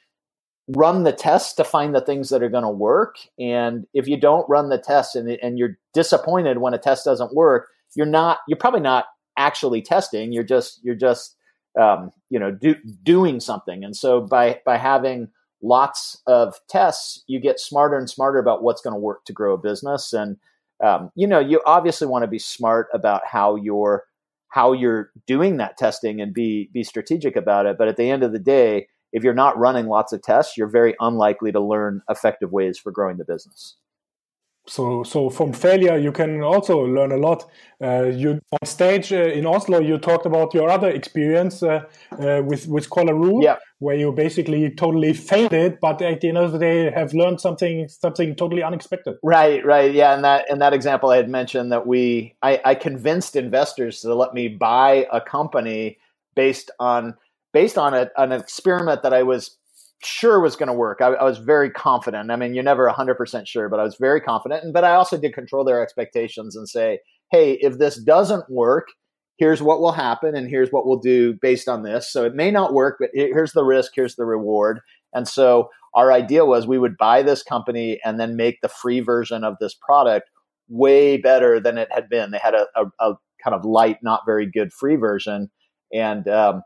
run 0.75 1.03
the 1.03 1.11
tests 1.11 1.53
to 1.53 1.63
find 1.63 1.93
the 1.93 2.01
things 2.01 2.29
that 2.29 2.43
are 2.43 2.49
going 2.49 2.63
to 2.63 2.69
work. 2.69 3.15
And 3.39 3.85
if 3.93 4.07
you 4.07 4.17
don't 4.19 4.47
run 4.49 4.69
the 4.69 4.77
tests 4.77 5.15
and, 5.15 5.29
and 5.29 5.57
you're 5.57 5.77
disappointed 5.93 6.59
when 6.59 6.73
a 6.73 6.77
test 6.77 7.05
doesn't 7.05 7.33
work 7.33 7.67
you're 7.95 8.05
not 8.05 8.39
you're 8.47 8.57
probably 8.57 8.81
not 8.81 9.05
actually 9.37 9.81
testing. 9.81 10.31
You're 10.31 10.43
just 10.43 10.79
you're 10.83 10.95
just 10.95 11.35
um, 11.79 12.11
you 12.29 12.39
know 12.39 12.51
do, 12.51 12.75
doing 13.03 13.39
something. 13.39 13.83
And 13.83 13.95
so 13.95 14.21
by 14.21 14.61
by 14.65 14.77
having 14.77 15.29
lots 15.61 16.21
of 16.25 16.55
tests 16.69 17.23
you 17.27 17.39
get 17.39 17.59
smarter 17.59 17.97
and 17.97 18.09
smarter 18.09 18.39
about 18.39 18.63
what's 18.63 18.81
going 18.81 18.95
to 18.95 18.99
work 18.99 19.25
to 19.25 19.33
grow 19.33 19.53
a 19.53 19.57
business. 19.57 20.13
And 20.13 20.37
um, 20.83 21.11
you 21.15 21.27
know 21.27 21.39
you 21.39 21.61
obviously 21.65 22.07
want 22.07 22.23
to 22.23 22.27
be 22.27 22.39
smart 22.39 22.87
about 22.93 23.21
how 23.25 23.55
you're 23.55 24.05
how 24.49 24.73
you're 24.73 25.11
doing 25.27 25.57
that 25.57 25.77
testing 25.77 26.19
and 26.21 26.33
be 26.33 26.69
be 26.73 26.83
strategic 26.83 27.35
about 27.35 27.65
it. 27.65 27.77
But 27.77 27.87
at 27.87 27.97
the 27.97 28.09
end 28.09 28.23
of 28.23 28.31
the 28.31 28.39
day 28.39 28.87
if 29.11 29.23
you're 29.23 29.33
not 29.33 29.57
running 29.57 29.87
lots 29.87 30.13
of 30.13 30.21
tests 30.21 30.57
you're 30.57 30.67
very 30.67 30.95
unlikely 30.99 31.51
to 31.51 31.59
learn 31.59 32.01
effective 32.09 32.51
ways 32.51 32.77
for 32.77 32.91
growing 32.91 33.17
the 33.17 33.25
business. 33.25 33.75
So 34.67 35.01
so 35.03 35.29
from 35.29 35.53
failure 35.53 35.97
you 35.97 36.11
can 36.11 36.43
also 36.43 36.79
learn 36.81 37.11
a 37.11 37.17
lot. 37.17 37.49
Uh, 37.81 38.03
you 38.03 38.39
on 38.51 38.65
stage 38.65 39.11
uh, 39.11 39.23
in 39.23 39.45
oslo 39.47 39.79
you 39.79 39.97
talked 39.97 40.27
about 40.27 40.53
your 40.53 40.69
other 40.69 40.89
experience 40.89 41.63
uh, 41.63 41.81
uh 42.19 42.43
with 42.45 42.67
with 42.67 42.89
Qualaroo, 42.89 43.43
yeah. 43.43 43.57
where 43.79 43.95
you 43.95 44.11
basically 44.11 44.69
totally 44.69 45.13
failed 45.13 45.51
it 45.51 45.79
but 45.81 45.99
at 46.03 46.21
the 46.21 46.29
end 46.29 46.37
of 46.37 46.51
the 46.51 46.59
day 46.59 46.91
have 46.91 47.11
learned 47.13 47.41
something 47.41 47.87
something 47.87 48.35
totally 48.35 48.61
unexpected. 48.61 49.15
Right 49.23 49.65
right. 49.65 49.91
Yeah 49.91 50.13
and 50.13 50.23
that 50.23 50.45
in 50.47 50.59
that 50.59 50.73
example 50.73 51.09
i 51.09 51.17
had 51.17 51.29
mentioned 51.29 51.71
that 51.71 51.87
we 51.87 52.35
I, 52.43 52.61
I 52.63 52.75
convinced 52.75 53.35
investors 53.35 54.01
to 54.01 54.13
let 54.13 54.35
me 54.35 54.47
buy 54.47 55.07
a 55.11 55.19
company 55.19 55.97
based 56.35 56.69
on 56.79 57.15
based 57.53 57.77
on 57.77 57.93
a, 57.93 58.09
an 58.17 58.31
experiment 58.31 59.03
that 59.03 59.13
i 59.13 59.23
was 59.23 59.57
sure 60.03 60.39
was 60.39 60.55
going 60.55 60.67
to 60.67 60.73
work. 60.73 60.99
I, 61.01 61.09
I, 61.09 61.23
was 61.23 61.37
very 61.37 61.69
confident. 61.69 62.31
I 62.31 62.35
mean, 62.35 62.53
you're 62.53 62.63
never 62.63 62.89
100% 62.89 63.47
sure, 63.47 63.69
but 63.69 63.79
I 63.79 63.83
was 63.83 63.95
very 63.99 64.19
confident. 64.19 64.63
And, 64.63 64.73
but 64.73 64.83
I 64.83 64.95
also 64.95 65.17
did 65.17 65.33
control 65.33 65.63
their 65.63 65.81
expectations 65.81 66.55
and 66.55 66.67
say, 66.67 66.99
hey, 67.31 67.53
if 67.61 67.77
this 67.77 67.97
doesn't 67.97 68.49
work, 68.49 68.87
here's 69.37 69.61
what 69.61 69.79
will 69.79 69.91
happen 69.91 70.35
and 70.35 70.49
here's 70.49 70.71
what 70.71 70.85
we'll 70.85 70.99
do 70.99 71.33
based 71.41 71.67
on 71.67 71.83
this. 71.83 72.11
So 72.11 72.25
it 72.25 72.35
may 72.35 72.51
not 72.51 72.73
work, 72.73 72.97
but 72.99 73.09
here's 73.13 73.53
the 73.53 73.63
risk, 73.63 73.91
here's 73.95 74.15
the 74.15 74.25
reward. 74.25 74.79
And 75.13 75.27
so 75.27 75.69
our 75.93 76.11
idea 76.11 76.45
was 76.45 76.65
we 76.67 76.79
would 76.79 76.97
buy 76.97 77.21
this 77.21 77.43
company 77.43 77.99
and 78.03 78.19
then 78.19 78.35
make 78.35 78.61
the 78.61 78.69
free 78.69 79.01
version 79.01 79.43
of 79.43 79.55
this 79.59 79.73
product 79.73 80.29
way 80.69 81.17
better 81.17 81.59
than 81.59 81.77
it 81.77 81.89
had 81.91 82.09
been. 82.09 82.31
They 82.31 82.39
had 82.39 82.55
a, 82.55 82.65
a, 82.75 82.85
a 82.99 83.13
kind 83.43 83.55
of 83.55 83.65
light, 83.65 83.97
not 84.01 84.21
very 84.25 84.49
good 84.49 84.71
free 84.71 84.95
version. 84.95 85.51
And, 85.93 86.27
um, 86.27 86.61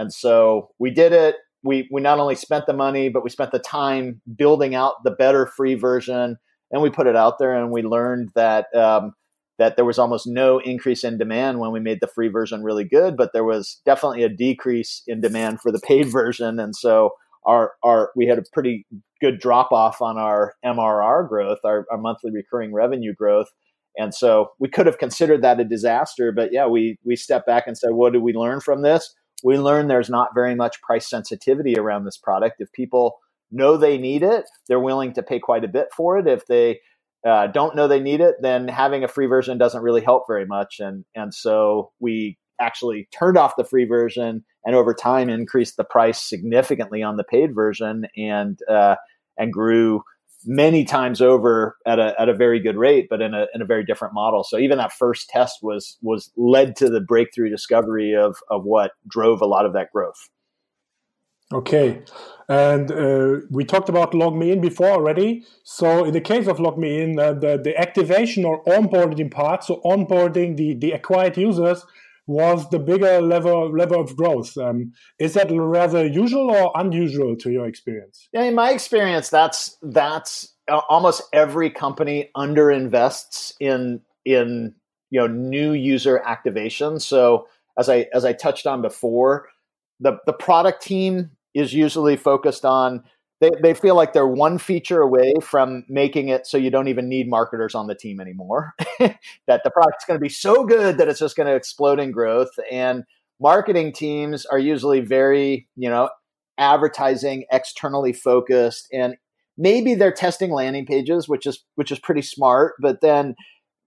and 0.00 0.12
so 0.12 0.70
we 0.78 0.90
did 0.90 1.12
it 1.12 1.36
we 1.62 1.88
we 1.90 2.00
not 2.00 2.18
only 2.18 2.34
spent 2.34 2.66
the 2.66 2.72
money, 2.72 3.08
but 3.08 3.22
we 3.22 3.30
spent 3.30 3.52
the 3.52 3.58
time 3.58 4.20
building 4.36 4.74
out 4.74 4.94
the 5.04 5.10
better 5.10 5.46
free 5.46 5.74
version, 5.74 6.36
and 6.70 6.82
we 6.82 6.90
put 6.90 7.06
it 7.06 7.16
out 7.16 7.38
there, 7.38 7.52
and 7.52 7.70
we 7.70 7.82
learned 7.82 8.30
that 8.34 8.74
um, 8.74 9.12
that 9.58 9.76
there 9.76 9.84
was 9.84 9.98
almost 9.98 10.26
no 10.26 10.58
increase 10.58 11.04
in 11.04 11.18
demand 11.18 11.58
when 11.58 11.72
we 11.72 11.80
made 11.80 11.98
the 12.00 12.08
free 12.08 12.28
version 12.28 12.62
really 12.62 12.84
good, 12.84 13.16
but 13.16 13.32
there 13.32 13.44
was 13.44 13.80
definitely 13.84 14.22
a 14.22 14.28
decrease 14.28 15.02
in 15.06 15.20
demand 15.20 15.60
for 15.60 15.70
the 15.70 15.80
paid 15.80 16.06
version, 16.10 16.58
and 16.58 16.74
so 16.74 17.10
our 17.44 17.72
our 17.84 18.10
we 18.16 18.26
had 18.26 18.38
a 18.38 18.44
pretty 18.52 18.86
good 19.20 19.38
drop 19.38 19.70
off 19.70 20.00
on 20.00 20.16
our 20.16 20.54
MRR 20.64 21.28
growth, 21.28 21.58
our, 21.64 21.84
our 21.90 21.98
monthly 21.98 22.30
recurring 22.30 22.72
revenue 22.72 23.14
growth. 23.14 23.48
And 23.98 24.14
so 24.14 24.52
we 24.58 24.68
could 24.68 24.86
have 24.86 24.96
considered 24.96 25.42
that 25.42 25.60
a 25.60 25.64
disaster, 25.64 26.32
but 26.32 26.52
yeah, 26.52 26.66
we 26.66 26.96
we 27.04 27.16
stepped 27.16 27.46
back 27.46 27.64
and 27.66 27.76
said, 27.76 27.90
what 27.92 28.12
did 28.14 28.22
we 28.22 28.32
learn 28.32 28.60
from 28.60 28.82
this? 28.82 29.14
We 29.42 29.58
learned 29.58 29.90
there's 29.90 30.10
not 30.10 30.34
very 30.34 30.54
much 30.54 30.80
price 30.82 31.08
sensitivity 31.08 31.76
around 31.76 32.04
this 32.04 32.16
product. 32.16 32.56
If 32.60 32.72
people 32.72 33.18
know 33.50 33.76
they 33.76 33.98
need 33.98 34.22
it, 34.22 34.44
they're 34.68 34.80
willing 34.80 35.12
to 35.14 35.22
pay 35.22 35.38
quite 35.38 35.64
a 35.64 35.68
bit 35.68 35.88
for 35.96 36.18
it. 36.18 36.26
If 36.26 36.46
they 36.46 36.80
uh, 37.26 37.48
don't 37.48 37.76
know 37.76 37.86
they 37.86 38.00
need 38.00 38.20
it, 38.20 38.36
then 38.40 38.68
having 38.68 39.04
a 39.04 39.08
free 39.08 39.26
version 39.26 39.58
doesn't 39.58 39.82
really 39.82 40.02
help 40.02 40.24
very 40.26 40.46
much. 40.46 40.76
And 40.80 41.04
and 41.14 41.34
so 41.34 41.92
we 42.00 42.38
actually 42.60 43.08
turned 43.12 43.38
off 43.38 43.56
the 43.56 43.64
free 43.64 43.86
version 43.86 44.44
and 44.64 44.76
over 44.76 44.94
time 44.94 45.28
increased 45.28 45.76
the 45.76 45.84
price 45.84 46.20
significantly 46.20 47.02
on 47.02 47.16
the 47.16 47.24
paid 47.24 47.54
version 47.54 48.06
and 48.16 48.58
uh, 48.68 48.96
and 49.38 49.52
grew 49.52 50.02
many 50.44 50.84
times 50.84 51.20
over 51.20 51.76
at 51.86 51.98
a, 51.98 52.14
at 52.18 52.28
a 52.28 52.34
very 52.34 52.60
good 52.60 52.76
rate, 52.76 53.06
but 53.10 53.20
in 53.20 53.34
a, 53.34 53.46
in 53.54 53.62
a 53.62 53.66
very 53.66 53.84
different 53.84 54.14
model. 54.14 54.44
So 54.44 54.58
even 54.58 54.78
that 54.78 54.92
first 54.92 55.28
test 55.28 55.58
was, 55.62 55.98
was 56.02 56.30
led 56.36 56.76
to 56.76 56.88
the 56.88 57.00
breakthrough 57.00 57.50
discovery 57.50 58.14
of, 58.14 58.36
of 58.50 58.64
what 58.64 58.92
drove 59.08 59.40
a 59.40 59.46
lot 59.46 59.66
of 59.66 59.72
that 59.74 59.92
growth. 59.92 60.30
Okay. 61.52 62.02
And 62.48 62.90
uh, 62.92 63.46
we 63.50 63.64
talked 63.64 63.88
about 63.88 64.12
LogMeIn 64.12 64.60
before 64.60 64.90
already. 64.90 65.44
So 65.64 66.04
in 66.04 66.12
the 66.12 66.20
case 66.20 66.46
of 66.46 66.58
LogMeIn, 66.58 67.18
uh, 67.18 67.32
the, 67.32 67.60
the 67.62 67.76
activation 67.76 68.44
or 68.44 68.62
onboarding 68.64 69.30
part, 69.30 69.64
so 69.64 69.80
onboarding 69.84 70.56
the, 70.56 70.74
the 70.74 70.92
acquired 70.92 71.36
users 71.36 71.84
was 72.30 72.70
the 72.70 72.78
bigger 72.78 73.20
level 73.20 73.76
level 73.76 74.00
of 74.00 74.16
growth. 74.16 74.56
Um, 74.56 74.92
is 75.18 75.34
that 75.34 75.50
rather 75.50 76.06
usual 76.06 76.48
or 76.48 76.70
unusual 76.76 77.34
to 77.36 77.50
your 77.50 77.66
experience? 77.66 78.28
Yeah, 78.32 78.44
in 78.44 78.54
my 78.54 78.70
experience, 78.70 79.30
that's 79.30 79.76
that's 79.82 80.54
uh, 80.70 80.80
almost 80.88 81.22
every 81.32 81.70
company 81.70 82.30
underinvests 82.36 83.54
in 83.58 84.00
in 84.24 84.74
you 85.10 85.20
know 85.20 85.26
new 85.26 85.72
user 85.72 86.22
activation. 86.24 87.00
So 87.00 87.48
as 87.76 87.88
I 87.88 88.06
as 88.14 88.24
I 88.24 88.32
touched 88.32 88.66
on 88.66 88.80
before, 88.80 89.48
the 89.98 90.18
the 90.24 90.32
product 90.32 90.82
team 90.82 91.30
is 91.52 91.74
usually 91.74 92.16
focused 92.16 92.64
on 92.64 93.02
they, 93.40 93.50
they 93.62 93.74
feel 93.74 93.94
like 93.94 94.12
they're 94.12 94.26
one 94.26 94.58
feature 94.58 95.00
away 95.00 95.34
from 95.42 95.84
making 95.88 96.28
it 96.28 96.46
so 96.46 96.58
you 96.58 96.70
don't 96.70 96.88
even 96.88 97.08
need 97.08 97.28
marketers 97.28 97.74
on 97.74 97.86
the 97.86 97.94
team 97.94 98.20
anymore. 98.20 98.74
that 98.98 99.64
the 99.64 99.70
product's 99.70 100.04
going 100.04 100.18
to 100.18 100.22
be 100.22 100.28
so 100.28 100.64
good 100.64 100.98
that 100.98 101.08
it's 101.08 101.20
just 101.20 101.36
going 101.36 101.46
to 101.46 101.54
explode 101.54 101.98
in 101.98 102.10
growth. 102.10 102.50
And 102.70 103.04
marketing 103.40 103.92
teams 103.92 104.44
are 104.44 104.58
usually 104.58 105.00
very, 105.00 105.68
you 105.74 105.88
know, 105.88 106.10
advertising 106.58 107.46
externally 107.50 108.12
focused 108.12 108.86
and 108.92 109.16
maybe 109.56 109.94
they're 109.94 110.12
testing 110.12 110.50
landing 110.50 110.84
pages 110.84 111.26
which 111.26 111.46
is 111.46 111.64
which 111.76 111.90
is 111.90 111.98
pretty 111.98 112.20
smart 112.20 112.74
but 112.82 113.00
then 113.00 113.34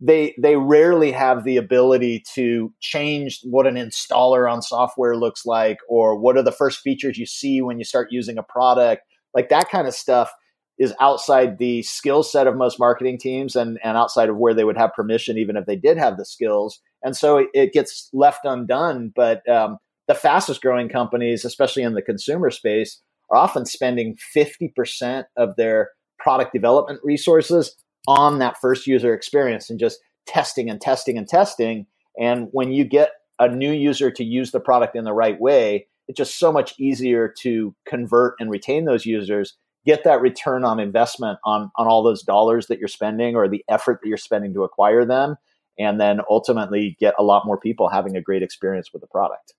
they 0.01 0.33
they 0.41 0.55
rarely 0.55 1.11
have 1.11 1.43
the 1.43 1.55
ability 1.55 2.23
to 2.33 2.73
change 2.81 3.39
what 3.43 3.67
an 3.67 3.75
installer 3.75 4.51
on 4.51 4.59
software 4.59 5.15
looks 5.15 5.45
like 5.45 5.77
or 5.87 6.17
what 6.17 6.35
are 6.35 6.41
the 6.41 6.51
first 6.51 6.79
features 6.79 7.15
you 7.15 7.27
see 7.27 7.61
when 7.61 7.77
you 7.77 7.85
start 7.85 8.07
using 8.09 8.39
a 8.39 8.43
product 8.43 9.03
like 9.33 9.49
that 9.49 9.69
kind 9.69 9.87
of 9.87 9.93
stuff 9.93 10.31
is 10.79 10.93
outside 10.99 11.59
the 11.59 11.83
skill 11.83 12.23
set 12.23 12.47
of 12.47 12.55
most 12.55 12.79
marketing 12.79 13.17
teams 13.19 13.55
and, 13.55 13.79
and 13.83 13.95
outside 13.95 14.29
of 14.29 14.37
where 14.37 14.53
they 14.53 14.63
would 14.63 14.77
have 14.77 14.93
permission, 14.93 15.37
even 15.37 15.55
if 15.55 15.65
they 15.65 15.75
did 15.75 15.97
have 15.97 16.17
the 16.17 16.25
skills. 16.25 16.81
And 17.03 17.15
so 17.15 17.37
it, 17.37 17.47
it 17.53 17.73
gets 17.73 18.09
left 18.11 18.39
undone. 18.43 19.11
But 19.15 19.47
um, 19.47 19.77
the 20.07 20.15
fastest 20.15 20.61
growing 20.61 20.89
companies, 20.89 21.45
especially 21.45 21.83
in 21.83 21.93
the 21.93 22.01
consumer 22.01 22.49
space, 22.49 23.01
are 23.29 23.37
often 23.37 23.65
spending 23.65 24.15
50% 24.35 25.25
of 25.37 25.55
their 25.57 25.91
product 26.19 26.53
development 26.53 26.99
resources 27.03 27.75
on 28.07 28.39
that 28.39 28.57
first 28.59 28.87
user 28.87 29.13
experience 29.13 29.69
and 29.69 29.79
just 29.79 29.99
testing 30.25 30.69
and 30.69 30.81
testing 30.81 31.17
and 31.17 31.27
testing. 31.27 31.85
And 32.19 32.47
when 32.51 32.71
you 32.71 32.83
get 32.83 33.11
a 33.39 33.47
new 33.47 33.71
user 33.71 34.11
to 34.11 34.23
use 34.23 34.51
the 34.51 34.59
product 34.59 34.95
in 34.95 35.03
the 35.03 35.13
right 35.13 35.39
way, 35.39 35.87
it's 36.07 36.17
just 36.17 36.37
so 36.37 36.51
much 36.51 36.73
easier 36.77 37.33
to 37.41 37.73
convert 37.85 38.35
and 38.39 38.49
retain 38.49 38.85
those 38.85 39.05
users 39.05 39.55
get 39.85 40.03
that 40.03 40.21
return 40.21 40.63
on 40.63 40.79
investment 40.79 41.39
on 41.43 41.71
on 41.75 41.87
all 41.87 42.03
those 42.03 42.23
dollars 42.23 42.67
that 42.67 42.79
you're 42.79 42.87
spending 42.87 43.35
or 43.35 43.47
the 43.47 43.63
effort 43.69 43.99
that 44.01 44.07
you're 44.07 44.17
spending 44.17 44.53
to 44.53 44.63
acquire 44.63 45.05
them 45.05 45.35
and 45.79 45.99
then 45.99 46.21
ultimately 46.29 46.95
get 46.99 47.13
a 47.17 47.23
lot 47.23 47.45
more 47.45 47.57
people 47.57 47.89
having 47.89 48.15
a 48.15 48.21
great 48.21 48.43
experience 48.43 48.93
with 48.93 49.01
the 49.01 49.07
product. 49.07 49.53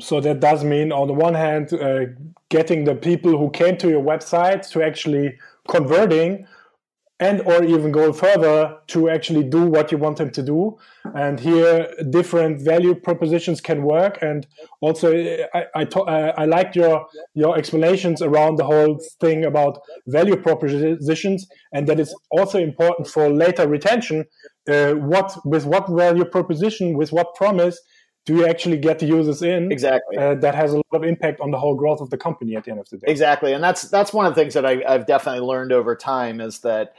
So 0.00 0.20
that 0.20 0.40
does 0.40 0.64
mean 0.64 0.92
on 0.92 1.08
the 1.08 1.12
one 1.12 1.34
hand 1.34 1.72
uh, 1.72 2.06
getting 2.50 2.84
the 2.84 2.94
people 2.94 3.36
who 3.36 3.50
came 3.50 3.76
to 3.78 3.88
your 3.88 4.02
website 4.02 4.68
to 4.70 4.82
actually 4.82 5.36
converting 5.68 6.46
and 7.20 7.40
or 7.42 7.64
even 7.64 7.90
go 7.90 8.12
further 8.12 8.76
to 8.86 9.08
actually 9.08 9.42
do 9.42 9.66
what 9.66 9.90
you 9.90 9.98
want 9.98 10.18
them 10.18 10.30
to 10.30 10.42
do. 10.42 10.78
And 11.14 11.40
here 11.40 11.92
different 12.10 12.60
value 12.62 12.94
propositions 12.94 13.60
can 13.60 13.82
work. 13.82 14.18
And 14.22 14.46
also 14.80 15.12
i 15.54 15.64
i, 15.74 15.84
to, 15.84 16.02
uh, 16.02 16.32
I 16.36 16.44
liked 16.44 16.76
your 16.76 17.06
your 17.34 17.56
explanations 17.58 18.22
around 18.22 18.56
the 18.56 18.64
whole 18.64 19.00
thing 19.20 19.44
about 19.44 19.80
value 20.06 20.36
propositions 20.36 21.48
and 21.72 21.86
that 21.88 21.98
it's 21.98 22.14
also 22.30 22.58
important 22.58 23.08
for 23.08 23.28
later 23.28 23.66
retention 23.66 24.24
uh, 24.68 24.92
what 24.92 25.36
with 25.44 25.64
what 25.66 25.88
value 25.88 26.24
proposition 26.24 26.96
with 26.96 27.10
what 27.12 27.34
promise 27.34 27.80
do 28.28 28.34
you 28.34 28.46
actually 28.46 28.76
get 28.76 28.98
the 28.98 29.06
users 29.06 29.40
in 29.40 29.72
exactly. 29.72 30.18
uh, 30.18 30.34
that 30.34 30.54
has 30.54 30.74
a 30.74 30.76
lot 30.76 30.84
of 30.92 31.02
impact 31.02 31.40
on 31.40 31.50
the 31.50 31.58
whole 31.58 31.74
growth 31.74 32.02
of 32.02 32.10
the 32.10 32.18
company 32.18 32.54
at 32.56 32.64
the 32.64 32.70
end 32.70 32.78
of 32.78 32.86
the 32.90 32.98
day. 32.98 33.06
Exactly. 33.10 33.54
And 33.54 33.64
that's 33.64 33.82
that's 33.88 34.12
one 34.12 34.26
of 34.26 34.34
the 34.34 34.40
things 34.40 34.52
that 34.54 34.66
I, 34.66 34.82
i've 34.86 35.06
definitely 35.06 35.46
learned 35.46 35.72
over 35.72 35.96
time 35.96 36.40
is 36.40 36.60
that 36.60 36.92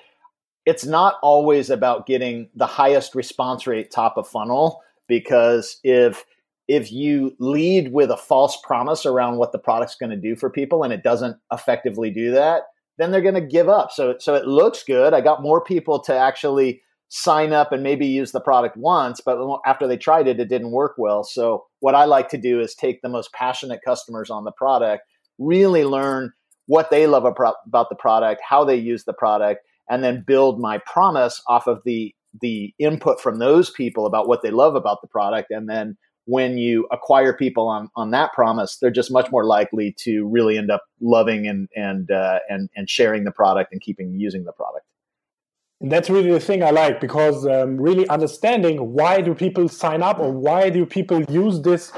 it's 0.69 0.85
not 0.85 1.15
always 1.23 1.71
about 1.71 2.05
getting 2.05 2.47
the 2.53 2.67
highest 2.67 3.15
response 3.15 3.65
rate 3.65 3.89
top 3.89 4.17
of 4.17 4.27
funnel 4.27 4.83
because 5.07 5.79
if 5.83 6.25
if 6.67 6.91
you 6.91 7.35
lead 7.39 7.91
with 7.91 8.11
a 8.11 8.17
false 8.17 8.55
promise 8.63 9.03
around 9.03 9.37
what 9.37 9.51
the 9.51 9.57
product's 9.57 9.95
going 9.95 10.11
to 10.11 10.15
do 10.15 10.35
for 10.35 10.47
people 10.47 10.83
and 10.83 10.93
it 10.93 11.01
doesn't 11.01 11.37
effectively 11.51 12.11
do 12.11 12.29
that 12.29 12.65
then 12.99 13.09
they're 13.09 13.21
going 13.21 13.33
to 13.33 13.41
give 13.41 13.67
up. 13.67 13.91
So 13.91 14.15
so 14.19 14.35
it 14.35 14.45
looks 14.45 14.83
good. 14.83 15.13
I 15.13 15.21
got 15.21 15.41
more 15.41 15.63
people 15.63 15.99
to 16.01 16.15
actually 16.15 16.83
sign 17.07 17.51
up 17.51 17.71
and 17.71 17.81
maybe 17.81 18.05
use 18.05 18.31
the 18.31 18.39
product 18.39 18.77
once 18.77 19.21
but 19.21 19.39
after 19.65 19.87
they 19.87 19.97
tried 19.97 20.27
it 20.27 20.39
it 20.39 20.49
didn't 20.49 20.69
work 20.69 20.93
well. 20.99 21.23
So 21.23 21.65
what 21.79 21.95
i 21.95 22.05
like 22.05 22.29
to 22.29 22.37
do 22.37 22.59
is 22.59 22.75
take 22.75 23.01
the 23.01 23.09
most 23.09 23.33
passionate 23.33 23.79
customers 23.83 24.29
on 24.29 24.43
the 24.43 24.51
product 24.51 25.01
really 25.39 25.83
learn 25.83 26.31
what 26.67 26.91
they 26.91 27.07
love 27.07 27.25
about 27.25 27.89
the 27.89 27.95
product 27.95 28.39
how 28.47 28.63
they 28.63 28.75
use 28.75 29.05
the 29.05 29.13
product 29.13 29.65
and 29.89 30.03
then 30.03 30.23
build 30.25 30.59
my 30.59 30.77
promise 30.79 31.41
off 31.47 31.67
of 31.67 31.81
the 31.85 32.13
the 32.41 32.73
input 32.77 33.19
from 33.19 33.39
those 33.39 33.71
people 33.71 34.05
about 34.05 34.27
what 34.27 34.41
they 34.41 34.51
love 34.51 34.75
about 34.75 35.01
the 35.01 35.07
product 35.07 35.49
and 35.51 35.67
then 35.69 35.97
when 36.25 36.59
you 36.59 36.87
acquire 36.91 37.33
people 37.33 37.67
on 37.67 37.89
on 37.95 38.11
that 38.11 38.31
promise 38.33 38.77
they're 38.77 38.91
just 38.91 39.11
much 39.11 39.31
more 39.31 39.45
likely 39.45 39.95
to 39.97 40.27
really 40.27 40.57
end 40.57 40.69
up 40.69 40.83
loving 41.01 41.47
and 41.47 41.67
and 41.75 42.11
uh, 42.11 42.39
and 42.49 42.69
and 42.75 42.89
sharing 42.89 43.23
the 43.23 43.31
product 43.31 43.71
and 43.71 43.81
keeping 43.81 44.13
using 44.19 44.43
the 44.43 44.51
product 44.51 44.85
and 45.81 45.91
that's 45.91 46.09
really 46.09 46.31
the 46.31 46.39
thing 46.39 46.61
I 46.61 46.71
like 46.71 46.99
because 46.99 47.47
um, 47.47 47.77
really 47.77 48.07
understanding 48.09 48.93
why 48.93 49.21
do 49.21 49.33
people 49.33 49.69
sign 49.69 50.03
up 50.03 50.19
or 50.19 50.31
why 50.31 50.69
do 50.69 50.85
people 50.85 51.23
use 51.23 51.61
this 51.61 51.91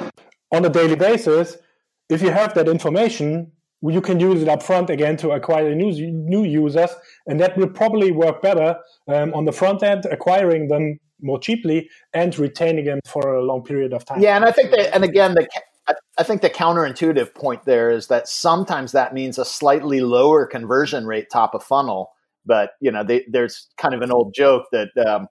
on 0.52 0.66
a 0.66 0.70
daily 0.70 0.96
basis. 0.96 1.58
If 2.10 2.22
you 2.22 2.30
have 2.30 2.54
that 2.56 2.68
information, 2.68 3.52
you 3.90 4.02
can 4.02 4.20
use 4.20 4.42
it 4.42 4.48
up 4.48 4.62
front 4.62 4.90
again 4.90 5.18
to 5.18 5.32
acquire 5.32 5.74
new, 5.74 5.92
new 5.92 6.44
users, 6.44 6.92
and 7.26 7.40
that 7.40 7.58
will 7.58 7.70
probably 7.70 8.12
work 8.12 8.42
better 8.42 8.76
um, 9.08 9.34
on 9.34 9.46
the 9.46 9.52
front 9.52 9.82
end, 9.82 10.06
acquiring 10.06 10.68
them 10.68 11.00
more 11.22 11.40
cheaply 11.40 11.90
and 12.14 12.38
retaining 12.38 12.86
them 12.86 13.00
for 13.06 13.36
a 13.36 13.44
long 13.44 13.64
period 13.64 13.94
of 13.94 14.06
time. 14.06 14.22
Yeah, 14.22 14.36
and 14.36 14.46
I 14.46 14.52
think 14.52 14.72
that, 14.72 14.94
and 14.94 15.04
again, 15.04 15.34
the 15.34 15.48
I 16.18 16.24
think 16.24 16.42
the 16.42 16.50
counterintuitive 16.50 17.34
point 17.34 17.66
there 17.66 17.90
is 17.90 18.08
that 18.08 18.28
sometimes 18.28 18.92
that 18.92 19.14
means 19.14 19.38
a 19.38 19.46
slightly 19.46 20.00
lower 20.02 20.46
conversion 20.46 21.06
rate 21.06 21.28
top 21.32 21.56
of 21.56 21.64
funnel. 21.64 22.12
But 22.46 22.72
you 22.80 22.92
know, 22.92 23.04
they, 23.04 23.26
there's 23.30 23.68
kind 23.78 23.94
of 23.94 24.02
an 24.02 24.12
old 24.12 24.34
joke 24.34 24.66
that 24.72 24.90
um, 25.06 25.28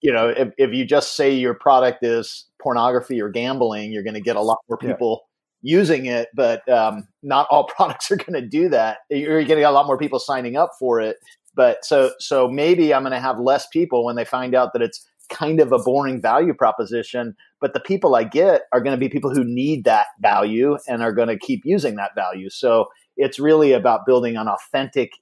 you 0.00 0.12
know 0.12 0.28
if, 0.28 0.48
if 0.56 0.72
you 0.72 0.84
just 0.84 1.14
say 1.16 1.34
your 1.34 1.54
product 1.54 2.04
is 2.04 2.46
pornography 2.60 3.20
or 3.20 3.28
gambling, 3.28 3.92
you're 3.92 4.02
going 4.02 4.14
to 4.14 4.20
get 4.20 4.36
a 4.36 4.42
lot 4.42 4.58
more 4.68 4.78
people 4.78 5.22
using 5.62 6.06
it, 6.06 6.28
but 6.34 6.68
um, 6.68 7.08
not 7.22 7.46
all 7.50 7.64
products 7.76 8.10
are 8.10 8.16
going 8.16 8.34
to 8.34 8.46
do 8.46 8.68
that. 8.68 8.98
You're 9.10 9.44
getting 9.44 9.64
a 9.64 9.70
lot 9.70 9.86
more 9.86 9.98
people 9.98 10.18
signing 10.18 10.56
up 10.56 10.70
for 10.78 11.00
it, 11.00 11.16
but 11.54 11.84
so 11.84 12.12
so 12.18 12.48
maybe 12.48 12.92
I'm 12.92 13.02
going 13.02 13.12
to 13.12 13.20
have 13.20 13.38
less 13.38 13.66
people 13.68 14.04
when 14.04 14.16
they 14.16 14.24
find 14.24 14.54
out 14.54 14.72
that 14.72 14.82
it's 14.82 15.06
kind 15.30 15.60
of 15.60 15.72
a 15.72 15.78
boring 15.78 16.20
value 16.20 16.54
proposition. 16.54 17.34
But 17.60 17.74
the 17.74 17.80
people 17.80 18.14
I 18.14 18.24
get 18.24 18.62
are 18.72 18.80
going 18.80 18.94
to 18.94 19.00
be 19.00 19.08
people 19.08 19.32
who 19.32 19.44
need 19.44 19.84
that 19.84 20.06
value 20.20 20.76
and 20.86 21.02
are 21.02 21.12
going 21.12 21.28
to 21.28 21.38
keep 21.38 21.62
using 21.64 21.96
that 21.96 22.10
value. 22.14 22.50
So 22.50 22.86
it's 23.16 23.38
really 23.38 23.72
about 23.72 24.06
building 24.06 24.36
an 24.36 24.48
authentic 24.48 25.12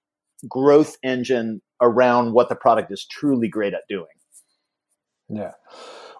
growth 0.49 0.97
engine 1.03 1.61
around 1.81 2.33
what 2.33 2.49
the 2.49 2.57
product 2.57 2.91
is 2.93 3.07
truly 3.11 3.49
great 3.49 3.75
at 3.75 3.83
doing. 3.89 4.07
Yeah. 5.29 5.53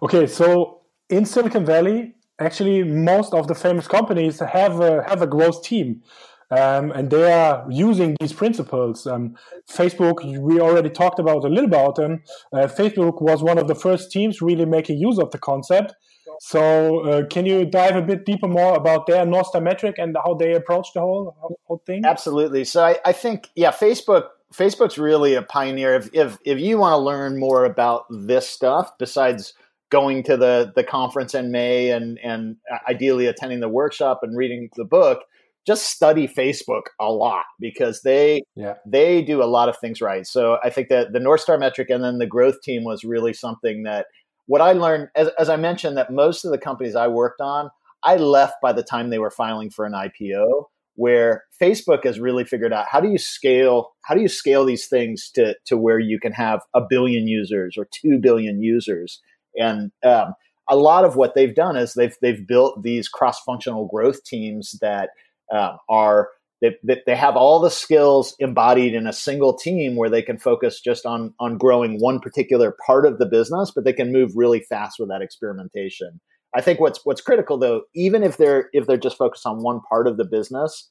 Okay. 0.03 0.27
So 0.27 0.83
in 1.09 1.25
Silicon 1.25 1.65
Valley, 1.65 2.15
actually 2.41 2.83
most 2.83 3.35
of 3.35 3.49
the 3.49 3.55
famous 3.55 3.87
companies 3.87 4.41
have 4.41 4.81
a, 4.81 5.05
have 5.09 5.23
a 5.23 5.27
growth 5.27 5.63
team. 5.63 6.03
Um, 6.51 6.91
and 6.91 7.11
they 7.11 7.33
are 7.33 7.65
using 7.71 8.17
these 8.19 8.33
principles. 8.33 9.07
Um, 9.07 9.37
Facebook, 9.71 10.17
we 10.41 10.61
already 10.61 10.91
talked 10.91 11.21
about 11.21 11.45
a 11.45 11.49
little 11.49 11.67
about 11.67 11.95
them. 11.95 12.23
Uh, 12.53 12.67
Facebook 12.67 13.23
was 13.23 13.41
one 13.41 13.57
of 13.57 13.69
the 13.69 13.77
first 13.77 14.11
teams 14.11 14.43
really 14.43 14.65
making 14.65 14.99
use 14.99 15.19
of 15.21 15.31
the 15.31 15.39
concept. 15.39 15.95
So, 16.41 17.01
uh, 17.01 17.27
can 17.27 17.45
you 17.47 17.67
dive 17.67 17.97
a 17.97 18.03
bit 18.03 18.25
deeper 18.25 18.49
more 18.49 18.75
about 18.75 19.07
their 19.07 19.25
North 19.27 19.49
metric 19.61 19.97
and 19.99 20.17
how 20.25 20.35
they 20.35 20.55
approach 20.55 20.89
the 20.95 21.01
whole 21.01 21.37
whole 21.67 21.83
thing? 21.87 22.03
Absolutely. 22.05 22.65
So, 22.65 22.83
I, 22.83 22.97
I 23.05 23.13
think 23.13 23.51
yeah, 23.55 23.71
Facebook 23.71 24.29
Facebook's 24.53 24.99
really 24.99 25.35
a 25.35 25.43
pioneer. 25.43 25.95
If 25.95 26.09
if 26.15 26.39
if 26.45 26.59
you 26.59 26.79
want 26.79 26.95
to 26.95 26.99
learn 26.99 27.39
more 27.39 27.65
about 27.65 28.07
this 28.11 28.49
stuff, 28.49 28.91
besides 28.99 29.53
going 29.91 30.23
to 30.25 30.37
the 30.37 30.73
the 30.75 30.85
conference 30.85 31.35
in 31.35 31.51
May 31.51 31.91
and 31.91 32.19
and 32.23 32.57
ideally 32.89 33.27
attending 33.27 33.61
the 33.61 33.69
workshop 33.69 34.21
and 34.23 34.37
reading 34.37 34.71
the 34.77 34.85
book, 34.85 35.23
just 35.67 35.87
study 35.87 36.27
Facebook 36.27 36.85
a 37.01 37.11
lot 37.13 37.45
because 37.59 38.03
they 38.03 38.43
yeah. 38.57 38.75
they 38.87 39.23
do 39.23 39.43
a 39.43 39.45
lot 39.45 39.69
of 39.69 39.79
things 39.79 40.01
right. 40.01 40.27
So 40.27 40.59
I 40.63 40.71
think 40.71 40.89
that 40.89 41.13
the 41.13 41.21
North 41.21 41.41
Star 41.41 41.59
metric 41.59 41.91
and 41.91 42.03
then 42.03 42.19
the 42.19 42.27
growth 42.27 42.63
team 42.63 42.85
was 42.85 43.05
really 43.05 43.33
something 43.33 43.83
that 43.83 44.07
what 44.47 44.61
I 44.61 44.73
learned 44.73 45.09
as, 45.15 45.29
as 45.39 45.49
I 45.49 45.57
mentioned 45.57 45.97
that 45.97 46.13
most 46.13 46.45
of 46.45 46.51
the 46.51 46.59
companies 46.59 46.97
I 46.97 47.09
worked 47.09 47.41
on, 47.41 47.71
I 48.03 48.17
left 48.17 48.55
by 48.63 48.73
the 48.73 48.83
time 48.83 49.11
they 49.11 49.19
were 49.19 49.31
filing 49.31 49.71
for 49.71 49.85
an 49.85 49.93
IPO 49.93 50.65
where 50.97 51.45
Facebook 51.61 52.05
has 52.05 52.19
really 52.19 52.45
figured 52.45 52.73
out 52.73 52.87
how 52.91 53.01
do 53.01 53.09
you 53.09 53.19
scale 53.19 53.93
how 54.03 54.15
do 54.15 54.21
you 54.21 54.29
scale 54.29 54.65
these 54.65 54.87
things 54.87 55.31
to 55.35 55.55
to 55.67 55.77
where 55.77 55.99
you 55.99 56.19
can 56.19 56.33
have 56.33 56.61
a 56.75 56.81
billion 56.89 57.27
users 57.27 57.77
or 57.79 57.87
2 57.91 58.19
billion 58.21 58.61
users 58.61 59.21
and 59.57 59.91
um, 60.05 60.35
a 60.69 60.77
lot 60.77 61.05
of 61.05 61.17
what 61.17 61.35
they've 61.35 61.55
done 61.55 61.77
is 61.77 61.95
they've 61.95 62.17
they've 62.23 62.47
built 62.47 62.83
these 62.83 63.09
cross 63.09 63.41
functional 63.41 63.89
growth 63.89 64.25
teams 64.25 64.79
that 64.81 65.11
um, 65.53 65.79
are 65.89 66.29
they, 66.61 66.77
they 67.07 67.17
have 67.17 67.37
all 67.37 67.59
the 67.59 67.71
skills 67.71 68.37
embodied 68.39 68.95
in 68.95 69.07
a 69.07 69.13
single 69.13 69.57
team 69.57 69.97
where 69.97 70.11
they 70.11 70.23
can 70.23 70.39
focus 70.39 70.81
just 70.81 71.07
on 71.07 71.35
on 71.41 71.59
growing 71.59 71.99
one 71.99 72.21
particular 72.21 72.77
part 72.87 73.07
of 73.07 73.19
the 73.19 73.27
business, 73.27 73.73
but 73.75 73.85
they 73.85 73.93
can 73.93 74.13
move 74.13 74.33
really 74.35 74.61
fast 74.61 74.99
with 74.99 75.09
that 75.09 75.23
experimentation. 75.23 76.21
I 76.55 76.61
think 76.61 76.81
what's 76.81 77.05
what's 77.05 77.21
critical 77.21 77.59
though, 77.59 77.83
even 77.95 78.23
if 78.23 78.37
they're 78.37 78.69
if 78.73 78.87
they're 78.87 78.97
just 78.97 79.19
focused 79.19 79.47
on 79.47 79.63
one 79.63 79.81
part 79.89 80.07
of 80.07 80.17
the 80.17 80.25
business, 80.25 80.89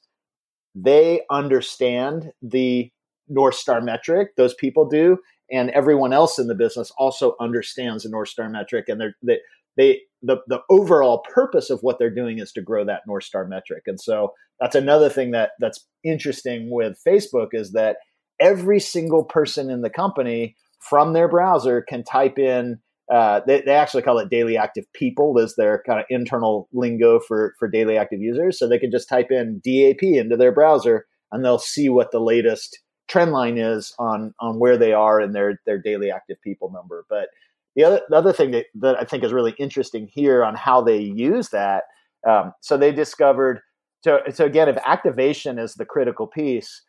they 0.74 1.22
understand 1.30 2.32
the 2.42 2.90
North 3.28 3.54
Star 3.54 3.80
metric, 3.80 4.30
those 4.36 4.54
people 4.54 4.88
do, 4.88 5.18
and 5.50 5.70
everyone 5.70 6.12
else 6.12 6.38
in 6.38 6.46
the 6.46 6.54
business 6.54 6.92
also 6.98 7.34
understands 7.40 8.04
the 8.04 8.10
North 8.10 8.28
Star 8.28 8.48
metric, 8.48 8.86
and 8.88 9.00
they're, 9.00 9.14
they 9.22 9.38
they 9.76 10.00
the 10.22 10.38
the 10.46 10.60
overall 10.70 11.24
purpose 11.32 11.70
of 11.70 11.80
what 11.80 11.98
they're 11.98 12.14
doing 12.14 12.38
is 12.38 12.52
to 12.52 12.62
grow 12.62 12.84
that 12.84 13.02
North 13.06 13.24
Star 13.24 13.46
metric, 13.46 13.84
and 13.86 14.00
so 14.00 14.32
that's 14.60 14.74
another 14.74 15.08
thing 15.08 15.30
that 15.32 15.50
that's 15.58 15.86
interesting 16.04 16.70
with 16.70 17.00
Facebook 17.06 17.48
is 17.52 17.72
that 17.72 17.96
every 18.40 18.80
single 18.80 19.24
person 19.24 19.70
in 19.70 19.82
the 19.82 19.90
company 19.90 20.56
from 20.80 21.12
their 21.12 21.28
browser 21.28 21.82
can 21.82 22.04
type 22.04 22.38
in. 22.38 22.78
Uh, 23.12 23.40
they, 23.44 23.60
they 23.62 23.72
actually 23.72 24.02
call 24.04 24.18
it 24.18 24.30
daily 24.30 24.56
active 24.56 24.84
people 24.92 25.36
as 25.40 25.56
their 25.56 25.82
kind 25.84 25.98
of 25.98 26.06
internal 26.10 26.68
lingo 26.72 27.18
for 27.18 27.54
for 27.58 27.68
daily 27.68 27.96
active 27.96 28.20
users. 28.20 28.56
So 28.56 28.68
they 28.68 28.78
can 28.78 28.92
just 28.92 29.08
type 29.08 29.32
in 29.32 29.60
DAP 29.64 30.02
into 30.02 30.36
their 30.36 30.52
browser, 30.52 31.06
and 31.32 31.44
they'll 31.44 31.58
see 31.58 31.88
what 31.88 32.12
the 32.12 32.20
latest 32.20 32.78
trend 33.10 33.32
line 33.32 33.58
is 33.58 33.92
on 33.98 34.32
on 34.40 34.58
where 34.58 34.78
they 34.78 34.92
are 34.92 35.20
in 35.20 35.32
their 35.32 35.60
their 35.66 35.78
daily 35.78 36.10
active 36.10 36.40
people 36.42 36.70
number. 36.70 37.04
But 37.10 37.28
the 37.76 37.84
other 37.84 38.00
the 38.08 38.16
other 38.16 38.32
thing 38.32 38.52
that, 38.52 38.66
that 38.76 38.96
I 38.98 39.04
think 39.04 39.24
is 39.24 39.32
really 39.32 39.54
interesting 39.58 40.08
here 40.12 40.44
on 40.44 40.54
how 40.54 40.80
they 40.80 40.98
use 40.98 41.50
that. 41.50 41.84
Um, 42.26 42.52
so 42.60 42.76
they 42.76 42.92
discovered. 42.92 43.60
So 44.04 44.20
so 44.32 44.46
again, 44.46 44.68
if 44.68 44.78
activation 44.86 45.58
is 45.58 45.74
the 45.74 45.84
critical 45.84 46.26
piece, 46.26 46.82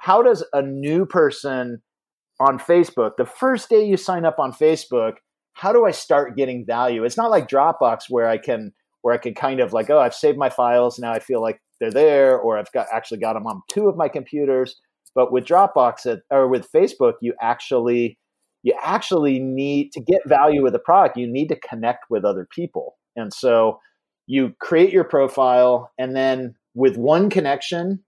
how 0.00 0.22
does 0.22 0.44
a 0.52 0.62
new 0.62 1.06
person 1.06 1.82
on 2.40 2.58
Facebook 2.58 3.12
the 3.16 3.26
first 3.26 3.68
day 3.68 3.84
you 3.84 3.96
sign 3.96 4.24
up 4.24 4.38
on 4.38 4.52
Facebook? 4.52 5.14
How 5.52 5.72
do 5.72 5.86
I 5.86 5.90
start 5.90 6.36
getting 6.36 6.66
value? 6.66 7.04
It's 7.04 7.16
not 7.16 7.30
like 7.30 7.48
Dropbox 7.48 8.04
where 8.08 8.28
I 8.28 8.38
can 8.38 8.72
where 9.02 9.14
I 9.14 9.18
can 9.18 9.34
kind 9.34 9.60
of 9.60 9.72
like, 9.72 9.88
oh, 9.90 10.00
I've 10.00 10.14
saved 10.14 10.36
my 10.38 10.50
files 10.50 10.98
now. 10.98 11.12
I 11.12 11.20
feel 11.20 11.40
like 11.40 11.60
they're 11.80 11.92
there, 11.92 12.38
or 12.38 12.58
I've 12.58 12.72
got 12.72 12.86
actually 12.92 13.20
got 13.20 13.34
them 13.34 13.46
on 13.46 13.62
two 13.70 13.88
of 13.88 13.96
my 13.96 14.08
computers. 14.08 14.80
But 15.16 15.32
with 15.32 15.46
Dropbox 15.46 16.20
or 16.30 16.46
with 16.46 16.70
Facebook, 16.70 17.14
you 17.22 17.34
actually 17.40 18.18
you 18.62 18.74
actually 18.82 19.38
need 19.38 19.92
to 19.92 20.00
get 20.00 20.20
value 20.26 20.62
with 20.62 20.74
the 20.74 20.78
product. 20.78 21.16
You 21.16 21.26
need 21.26 21.48
to 21.48 21.56
connect 21.56 22.10
with 22.10 22.24
other 22.24 22.46
people, 22.54 22.96
and 23.16 23.32
so 23.32 23.80
you 24.26 24.54
create 24.60 24.92
your 24.92 25.04
profile, 25.04 25.90
and 25.98 26.14
then 26.14 26.54
with 26.74 26.98
one 26.98 27.30
connection, 27.30 28.04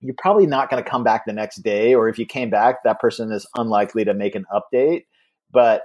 you're 0.00 0.14
probably 0.16 0.46
not 0.46 0.70
going 0.70 0.82
to 0.82 0.88
come 0.88 1.02
back 1.02 1.24
the 1.26 1.32
next 1.32 1.62
day, 1.62 1.94
or 1.94 2.08
if 2.08 2.18
you 2.18 2.26
came 2.26 2.50
back, 2.50 2.84
that 2.84 3.00
person 3.00 3.32
is 3.32 3.46
unlikely 3.56 4.04
to 4.04 4.14
make 4.14 4.36
an 4.36 4.44
update. 4.54 5.06
But 5.50 5.82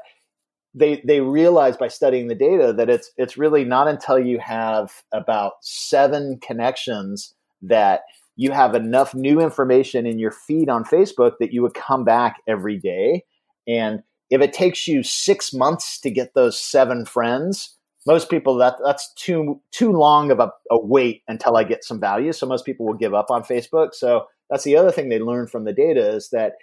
they 0.76 1.02
they 1.04 1.22
realize 1.22 1.78
by 1.78 1.88
studying 1.88 2.28
the 2.28 2.36
data 2.36 2.74
that 2.74 2.90
it's 2.92 3.12
it's 3.18 3.38
really 3.38 3.66
not 3.66 3.88
until 3.88 4.20
you 4.20 4.38
have 4.38 4.92
about 5.12 5.54
seven 5.62 6.40
connections 6.42 7.34
that 7.64 8.02
you 8.42 8.52
have 8.52 8.74
enough 8.74 9.14
new 9.14 9.40
information 9.40 10.08
in 10.08 10.18
your 10.18 10.32
feed 10.32 10.68
on 10.68 10.84
Facebook 10.84 11.34
that 11.40 11.54
you 11.54 11.62
would 11.62 11.76
come 11.76 12.04
back 12.04 12.38
every 12.48 12.76
day. 12.76 13.24
And 13.68 14.02
if 14.32 14.42
it 14.42 14.52
takes 14.52 14.88
you 14.88 15.04
six 15.04 15.54
months 15.54 16.00
to 16.00 16.10
get 16.10 16.34
those 16.34 16.60
seven 16.60 17.06
friends, 17.06 17.78
most 18.08 18.32
people 18.32 18.56
that 18.56 18.78
that's 18.84 19.14
too 19.14 19.62
too 19.72 19.92
long 19.92 20.32
of 20.32 20.40
a, 20.40 20.52
a 20.72 20.84
wait 20.84 21.22
until 21.28 21.56
I 21.56 21.64
get 21.64 21.84
some 21.84 22.00
value. 22.00 22.34
So 22.34 22.48
most 22.48 22.66
people 22.66 22.88
will 22.88 22.96
give 22.96 23.14
up 23.14 23.30
on 23.30 23.44
Facebook. 23.44 23.94
So 23.94 24.26
that's 24.50 24.64
the 24.64 24.76
other 24.76 24.92
thing 24.92 25.10
they 25.10 25.20
learned 25.20 25.52
from 25.52 25.66
the 25.66 25.74
data 25.74 26.02
is 26.02 26.30
that 26.32 26.54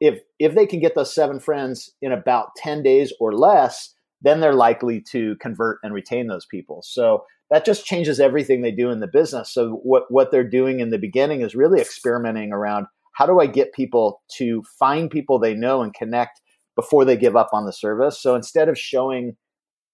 if 0.00 0.20
if 0.38 0.54
they 0.54 0.64
can 0.64 0.80
get 0.80 0.94
those 0.94 1.14
seven 1.14 1.40
friends 1.40 1.92
in 2.00 2.10
about 2.10 2.56
10 2.56 2.82
days 2.82 3.12
or 3.20 3.34
less, 3.34 3.94
then 4.22 4.40
they're 4.40 4.54
likely 4.54 5.02
to 5.10 5.36
convert 5.42 5.78
and 5.82 5.92
retain 5.92 6.28
those 6.28 6.46
people. 6.46 6.80
So 6.82 7.24
that 7.50 7.64
just 7.64 7.84
changes 7.84 8.20
everything 8.20 8.60
they 8.60 8.70
do 8.70 8.90
in 8.90 9.00
the 9.00 9.06
business. 9.06 9.52
So 9.52 9.80
what 9.82 10.04
what 10.10 10.30
they're 10.30 10.48
doing 10.48 10.80
in 10.80 10.90
the 10.90 10.98
beginning 10.98 11.40
is 11.40 11.54
really 11.54 11.80
experimenting 11.80 12.52
around 12.52 12.86
how 13.12 13.26
do 13.26 13.40
I 13.40 13.46
get 13.46 13.72
people 13.72 14.22
to 14.36 14.62
find 14.78 15.10
people 15.10 15.38
they 15.38 15.54
know 15.54 15.82
and 15.82 15.92
connect 15.94 16.40
before 16.76 17.04
they 17.04 17.16
give 17.16 17.36
up 17.36 17.50
on 17.52 17.66
the 17.66 17.72
service. 17.72 18.20
So 18.20 18.34
instead 18.36 18.68
of 18.68 18.78
showing 18.78 19.36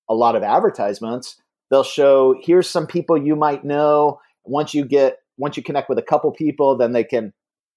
a 0.09 0.15
lot 0.15 0.37
of 0.37 0.43
advertisements, 0.43 1.41
they'll 1.71 1.83
show 1.83 2.35
here's 2.43 2.69
some 2.69 2.87
people 2.87 3.17
you 3.17 3.37
might 3.37 3.65
know. 3.65 4.21
Once 4.45 4.75
you 4.75 4.85
get 4.85 5.19
once 5.39 5.57
you 5.57 5.63
connect 5.63 5.89
with 5.89 5.99
a 5.99 6.03
couple 6.03 6.31
people, 6.33 6.77
then 6.77 6.93
they 6.93 7.05
can 7.05 7.33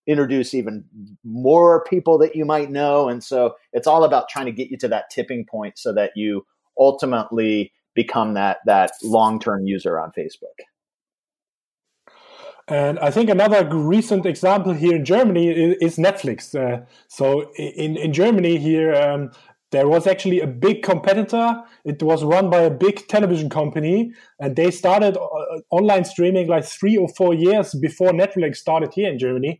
introduce 0.07 0.53
even 0.53 0.86
more 1.23 1.84
people 1.84 2.17
that 2.17 2.36
you 2.36 2.45
might 2.45 2.71
know. 2.71 3.09
And 3.09 3.23
so 3.23 3.55
it's 3.73 3.88
all 3.88 4.03
about 4.03 4.30
trying 4.30 4.45
to 4.45 4.51
get 4.51 4.69
you 4.69 4.78
to 4.78 4.88
that 4.88 5.09
tipping 5.09 5.45
point 5.45 5.78
so 5.78 5.93
that 5.93 6.11
you 6.15 6.45
ultimately 6.80 7.73
become 8.04 8.36
that 8.36 8.58
that 8.66 8.91
long 9.04 9.39
term 9.39 9.66
user 9.66 10.00
on 10.00 10.12
Facebook. 10.18 10.58
And 12.70 13.00
I 13.00 13.12
think 13.12 13.30
another 13.30 13.66
recent 13.74 14.26
example 14.26 14.74
here 14.74 14.95
in 14.95 15.06
Germany 15.06 15.48
is, 15.88 15.95
Netflix. 15.98 16.54
Uh, 16.54 16.86
so 17.08 17.50
in, 17.56 17.95
in 17.95 18.12
Germany 18.12 18.58
here, 18.58 18.93
um, 18.93 19.32
there 19.72 19.88
was 19.88 20.06
actually 20.06 20.41
a 20.41 20.48
big 20.48 20.84
competitor. 20.84 21.64
It 21.86 22.04
was 22.04 22.26
run 22.26 22.50
by 22.50 22.62
a 22.62 22.70
big 22.70 23.08
television 23.08 23.50
company, 23.50 24.12
and 24.39 24.56
they 24.58 24.72
started 24.72 25.18
uh, 25.18 25.60
online 25.70 26.04
streaming 26.04 26.48
like 26.48 26.66
three 26.66 26.98
or 26.98 27.08
four 27.08 27.34
years 27.34 27.74
before 27.74 28.12
Netflix 28.12 28.58
started 28.58 28.93
here 28.93 29.10
in 29.10 29.18
Germany. 29.18 29.60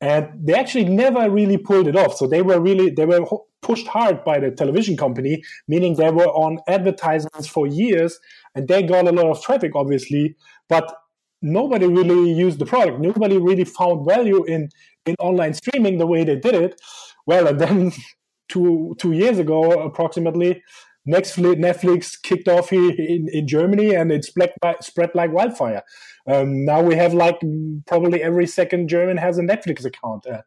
And 0.00 0.24
they 0.44 0.54
actually 0.54 0.86
never 0.86 1.30
really 1.30 1.58
pulled 1.58 1.86
it 1.86 1.94
off. 1.94 2.16
So 2.16 2.26
they 2.26 2.42
were 2.42 2.60
really 2.60 2.90
they 2.90 3.06
were 3.06 3.24
pushed 3.62 3.86
hard 3.86 4.24
by 4.24 4.38
the 4.38 4.50
television 4.50 4.96
company, 4.96 5.42
meaning 5.68 5.94
they 5.94 6.10
were 6.10 6.28
on 6.28 6.58
advertisements 6.68 7.46
for 7.46 7.66
years 7.66 8.18
and 8.54 8.68
they 8.68 8.82
got 8.82 9.06
a 9.06 9.12
lot 9.12 9.26
of 9.26 9.42
traffic, 9.42 9.72
obviously, 9.74 10.36
but 10.68 10.94
nobody 11.40 11.86
really 11.86 12.32
used 12.32 12.58
the 12.58 12.66
product. 12.66 13.00
Nobody 13.00 13.38
really 13.38 13.64
found 13.64 14.06
value 14.06 14.44
in, 14.44 14.68
in 15.06 15.14
online 15.18 15.54
streaming 15.54 15.98
the 15.98 16.06
way 16.06 16.24
they 16.24 16.36
did 16.36 16.54
it. 16.54 16.80
Well, 17.26 17.46
and 17.46 17.60
then 17.60 17.92
two, 18.48 18.94
two 18.98 19.12
years 19.12 19.38
ago, 19.38 19.82
approximately, 19.82 20.62
Netflix, 21.08 21.56
Netflix 21.56 22.22
kicked 22.22 22.48
off 22.48 22.70
here 22.70 22.92
in, 22.96 23.28
in 23.32 23.46
Germany 23.48 23.94
and 23.94 24.12
it 24.12 24.24
spread, 24.24 24.52
spread 24.80 25.10
like 25.14 25.32
wildfire. 25.32 25.82
Um, 26.26 26.64
now 26.64 26.80
we 26.80 26.94
have 26.94 27.14
like 27.14 27.40
probably 27.86 28.22
every 28.22 28.46
second 28.46 28.88
German 28.88 29.16
has 29.16 29.38
a 29.38 29.42
Netflix 29.42 29.84
account, 29.84 30.26
uh, 30.26 30.42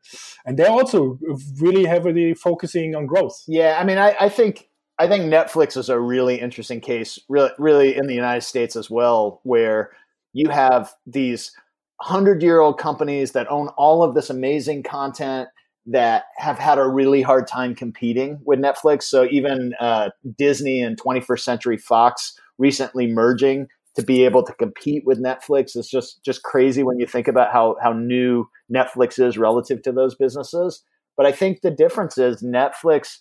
and 0.46 0.58
they're 0.58 0.70
also 0.70 1.20
really 1.60 1.84
heavily 1.84 2.34
focusing 2.34 2.96
on 2.96 3.06
growth. 3.06 3.44
Yeah, 3.48 3.78
I 3.80 3.84
mean, 3.84 3.98
I, 3.98 4.16
I 4.20 4.30
think 4.30 4.70
I 4.98 5.08
think 5.08 5.26
Netflix 5.26 5.76
is 5.76 5.90
a 5.90 6.00
really 6.00 6.40
interesting 6.40 6.80
case, 6.80 7.20
really, 7.28 7.52
really 7.60 7.98
in 7.98 8.08
the 8.08 8.16
United 8.16 8.42
States 8.42 8.78
as 8.78 8.90
well, 8.90 9.42
where 9.44 9.92
you 10.32 10.50
have 10.50 10.94
these 11.06 11.52
hundred 12.00 12.42
year 12.42 12.62
old 12.62 12.78
companies 12.78 13.34
that 13.34 13.52
own 13.52 13.68
all 13.78 14.04
of 14.04 14.16
this 14.16 14.30
amazing 14.30 14.84
content 14.84 15.50
that 15.88 16.26
have 16.38 16.58
had 16.58 16.78
a 16.78 16.88
really 16.88 17.22
hard 17.22 17.48
time 17.48 17.76
competing 17.76 18.40
with 18.44 18.60
Netflix. 18.60 19.04
So 19.04 19.28
even 19.30 19.74
uh, 19.80 20.10
Disney 20.38 20.82
and 20.82 21.00
21st 21.00 21.40
Century 21.42 21.78
Fox 21.78 22.34
recently 22.58 23.08
merging 23.08 23.68
to 23.96 24.04
be 24.04 24.26
able 24.26 24.44
to 24.44 24.54
compete 24.54 25.04
with 25.06 25.24
Netflix 25.24 25.76
is 25.76 25.88
just 25.90 26.24
just 26.24 26.44
crazy 26.44 26.84
when 26.84 27.00
you 27.00 27.08
think 27.08 27.28
about 27.28 27.52
how 27.52 27.78
how 27.82 27.94
new 27.94 28.46
Netflix 28.74 29.24
is 29.24 29.38
relative 29.38 29.82
to 29.84 29.92
those 29.92 30.16
businesses. 30.16 30.84
But 31.16 31.26
I 31.26 31.32
think 31.32 31.62
the 31.62 31.72
difference 31.72 32.18
is 32.18 32.44
Netflix 32.44 33.20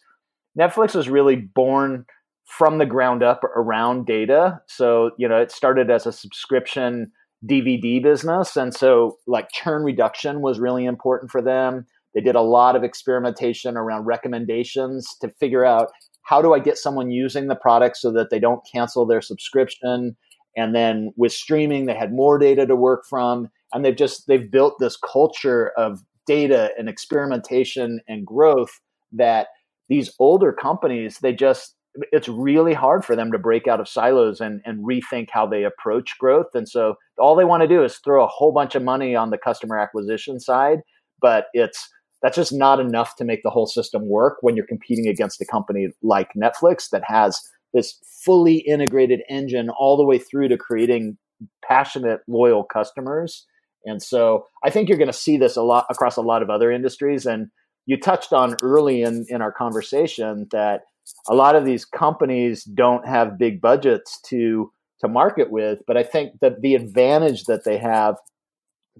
Netflix 0.59 0.95
was 0.95 1.09
really 1.09 1.37
born 1.37 2.07
from 2.45 2.79
the 2.79 2.87
ground 2.87 3.23
up 3.23 3.43
around 3.45 4.07
data. 4.07 4.61
So, 4.67 5.11
you 5.19 5.29
know, 5.29 5.41
it 5.41 5.51
started 5.51 5.91
as 5.91 6.07
a 6.07 6.12
subscription 6.12 7.11
DVD 7.45 8.03
business 8.03 8.57
and 8.57 8.75
so 8.75 9.19
like 9.27 9.51
churn 9.51 9.83
reduction 9.83 10.41
was 10.41 10.59
really 10.59 10.87
important 10.87 11.31
for 11.31 11.43
them. 11.43 11.87
They 12.15 12.21
did 12.21 12.37
a 12.37 12.43
lot 12.43 12.77
of 12.77 12.85
experimentation 12.85 13.77
around 13.77 14.05
recommendations 14.05 15.07
to 15.21 15.29
figure 15.41 15.65
out 15.65 15.91
how 16.23 16.41
do 16.41 16.55
I 16.55 16.59
get 16.59 16.79
someone 16.79 17.11
using 17.11 17.49
the 17.49 17.57
product 17.57 17.97
so 17.97 18.11
that 18.12 18.31
they 18.31 18.39
don't 18.39 18.67
cancel 18.73 19.05
their 19.05 19.21
subscription? 19.21 20.17
And 20.57 20.75
then 20.75 21.12
with 21.17 21.33
streaming 21.33 21.87
they 21.87 21.95
had 21.95 22.12
more 22.12 22.39
data 22.39 22.67
to 22.67 22.77
work 22.77 23.05
from. 23.09 23.49
And 23.73 23.85
they've 23.85 23.97
just 23.97 24.27
they've 24.27 24.51
built 24.51 24.79
this 24.79 24.97
culture 24.97 25.73
of 25.77 26.01
data 26.27 26.71
and 26.79 26.89
experimentation 26.89 28.01
and 28.09 28.27
growth 28.27 28.81
that 29.12 29.49
these 29.89 30.11
older 30.19 30.53
companies 30.53 31.19
they 31.21 31.33
just 31.33 31.75
it's 32.11 32.29
really 32.29 32.75
hard 32.75 33.05
for 33.05 33.15
them 33.15 33.31
to 33.31 33.39
break 33.39 33.69
out 33.69 33.79
of 33.79 33.89
silos 33.89 34.41
and, 34.41 34.61
and 34.65 34.85
rethink 34.85 35.29
how 35.31 35.47
they 35.47 35.62
approach 35.62 36.19
growth. 36.19 36.49
And 36.53 36.69
so 36.69 36.97
all 37.19 37.37
they 37.37 37.45
want 37.45 37.61
to 37.61 37.69
do 37.69 37.85
is 37.85 37.99
throw 37.99 38.25
a 38.25 38.29
whole 38.29 38.51
bunch 38.51 38.75
of 38.75 38.83
money 38.83 39.15
on 39.15 39.31
the 39.31 39.39
customer 39.39 39.79
acquisition 39.79 40.41
side 40.41 40.81
but 41.25 41.47
it's 41.55 41.89
that's 42.25 42.37
just 42.37 42.53
not 42.53 42.81
enough 42.81 43.14
to 43.16 43.25
make 43.25 43.45
the 43.45 43.51
whole 43.51 43.66
system 43.66 44.09
work 44.09 44.39
when 44.41 44.57
you're 44.57 44.66
competing 44.66 45.07
against 45.07 45.41
a 45.41 45.45
company 45.45 45.91
like 46.03 46.31
netflix 46.37 46.89
that 46.91 47.05
has 47.07 47.49
this 47.75 48.01
fully 48.25 48.57
integrated 48.57 49.20
engine 49.29 49.68
all 49.68 49.97
the 49.97 50.05
way 50.05 50.18
through 50.18 50.49
to 50.49 50.57
creating 50.57 51.18
passionate, 51.62 52.20
loyal 52.27 52.64
customers. 52.64 53.47
And 53.85 54.03
so 54.03 54.47
I 54.64 54.70
think 54.70 54.89
you're 54.89 54.99
going 54.99 55.09
to 55.09 55.12
see 55.12 55.37
this 55.37 55.57
a 55.57 55.62
lot 55.62 55.87
across 55.91 56.16
a 56.16 56.22
lot 56.22 56.43
of 56.43 56.49
other 56.49 56.70
industries. 56.70 57.27
And 57.27 57.49
you 57.85 57.99
touched 58.01 58.33
on 58.33 58.57
early 58.62 59.03
in, 59.03 59.27
in 59.29 59.43
our 59.43 59.53
conversation 59.53 60.47
that 60.53 60.83
a 61.29 61.35
lot 61.35 61.55
of 61.55 61.66
these 61.66 61.85
companies 61.85 62.64
don't 62.64 63.07
have 63.07 63.39
big 63.39 63.61
budgets 63.61 64.20
to 64.29 64.70
to 65.01 65.09
market 65.09 65.51
with. 65.51 65.81
But 65.87 65.99
I 65.99 66.03
think 66.03 66.41
that 66.41 66.62
the 66.62 66.77
advantage 66.77 67.45
that 67.45 67.64
they 67.64 67.77
have 67.77 68.16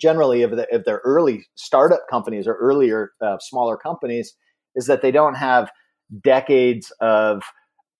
generally 0.01 0.43
if, 0.43 0.51
the, 0.51 0.67
if 0.71 0.85
they're 0.85 1.03
early 1.05 1.47
startup 1.55 2.03
companies 2.11 2.47
or 2.47 2.55
earlier 2.55 3.13
uh, 3.21 3.37
smaller 3.41 3.77
companies 3.77 4.35
is 4.75 4.87
that 4.87 5.03
they 5.03 5.11
don't 5.11 5.35
have 5.35 5.71
decades 6.23 6.93
of 7.01 7.43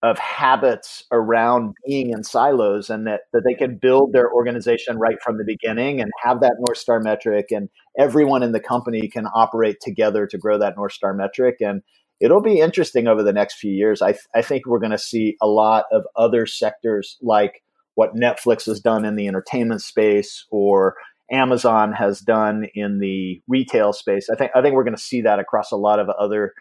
of 0.05 0.19
habits 0.19 1.03
around 1.13 1.75
being 1.87 2.11
in 2.11 2.23
silos 2.23 2.91
and 2.91 3.07
that, 3.07 3.21
that 3.33 3.41
they 3.43 3.55
can 3.55 3.79
build 3.81 4.13
their 4.13 4.31
organization 4.31 4.99
right 4.99 5.17
from 5.25 5.39
the 5.39 5.45
beginning 5.47 5.99
and 5.99 6.11
have 6.23 6.41
that 6.41 6.57
North 6.59 6.77
Star 6.77 7.01
metric 7.01 7.47
and 7.51 7.71
everyone 7.99 8.43
in 8.43 8.53
the 8.53 8.61
company 8.61 9.09
can 9.09 9.25
operate 9.35 9.77
together 9.81 10.27
to 10.27 10.37
grow 10.37 10.59
that 10.59 10.77
North 10.77 10.93
Star 10.93 11.15
metric. 11.15 11.57
And 11.61 11.81
it'll 12.21 12.43
be 12.43 12.61
interesting 12.61 13.07
over 13.09 13.23
the 13.23 13.33
next 13.33 13.55
few 13.55 13.73
years. 13.73 14.03
I, 14.03 14.13
th- 14.13 14.27
I 14.35 14.43
think 14.43 14.67
we're 14.67 14.79
going 14.79 14.91
to 14.91 14.99
see 14.99 15.37
a 15.41 15.47
lot 15.47 15.87
of 15.91 16.03
other 16.17 16.45
sectors 16.45 17.17
like 17.23 17.63
what 17.95 18.15
Netflix 18.15 18.67
has 18.67 18.81
done 18.81 19.07
in 19.07 19.17
the 19.17 19.27
entertainment 19.27 19.81
space 19.81 20.45
or 20.51 20.97
Amazon 21.35 21.93
has 21.93 22.21
done 22.21 22.67
in 22.75 23.01
the 23.01 23.43
retail 23.49 23.93
space. 23.93 24.29
I 24.31 24.37
think 24.37 24.53
I 24.55 24.63
think 24.63 24.75
we're 24.75 24.85
going 24.85 24.97
to 24.97 25.03
see 25.03 25.21
that 25.23 25.39
across 25.39 25.73
a 25.73 25.77
lot 25.77 25.99
of 25.99 26.09
other 26.09 26.53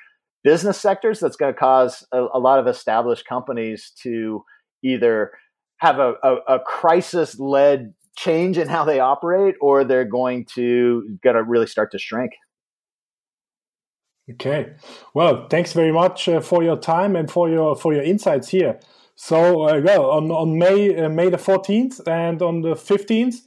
business 0.43 0.79
sectors 0.79 1.19
that's 1.19 1.35
going 1.35 1.53
to 1.53 1.59
cause 1.59 2.05
a, 2.11 2.25
a, 2.33 2.39
lot 2.39 2.59
of 2.59 2.67
established 2.67 3.25
companies 3.25 3.93
to 4.03 4.43
either 4.83 5.31
have 5.77 5.99
a, 5.99 6.15
a, 6.21 6.35
a 6.55 6.59
crisis 6.59 7.39
led 7.39 7.93
change 8.17 8.57
in 8.57 8.67
how 8.67 8.83
they 8.83 8.99
operate 8.99 9.55
or 9.61 9.83
they're 9.83 10.05
going 10.05 10.45
to 10.55 11.17
going 11.23 11.35
to 11.35 11.43
really 11.43 11.65
start 11.65 11.91
to 11.91 11.97
shrink 11.97 12.31
okay 14.29 14.73
well 15.15 15.47
thanks 15.49 15.73
very 15.73 15.91
much 15.91 16.29
uh, 16.29 16.39
for 16.39 16.61
your 16.61 16.77
time 16.77 17.15
and 17.15 17.31
for 17.31 17.49
your 17.49 17.75
for 17.75 17.91
your 17.91 18.03
insights 18.03 18.49
here 18.49 18.79
so 19.15 19.63
uh, 19.63 19.81
well 19.83 20.11
on, 20.11 20.29
on 20.29 20.59
may 20.59 20.95
uh, 20.95 21.09
may 21.09 21.29
the 21.29 21.37
14th 21.37 22.07
and 22.07 22.41
on 22.41 22.61
the 22.61 22.75
15th 22.75 23.37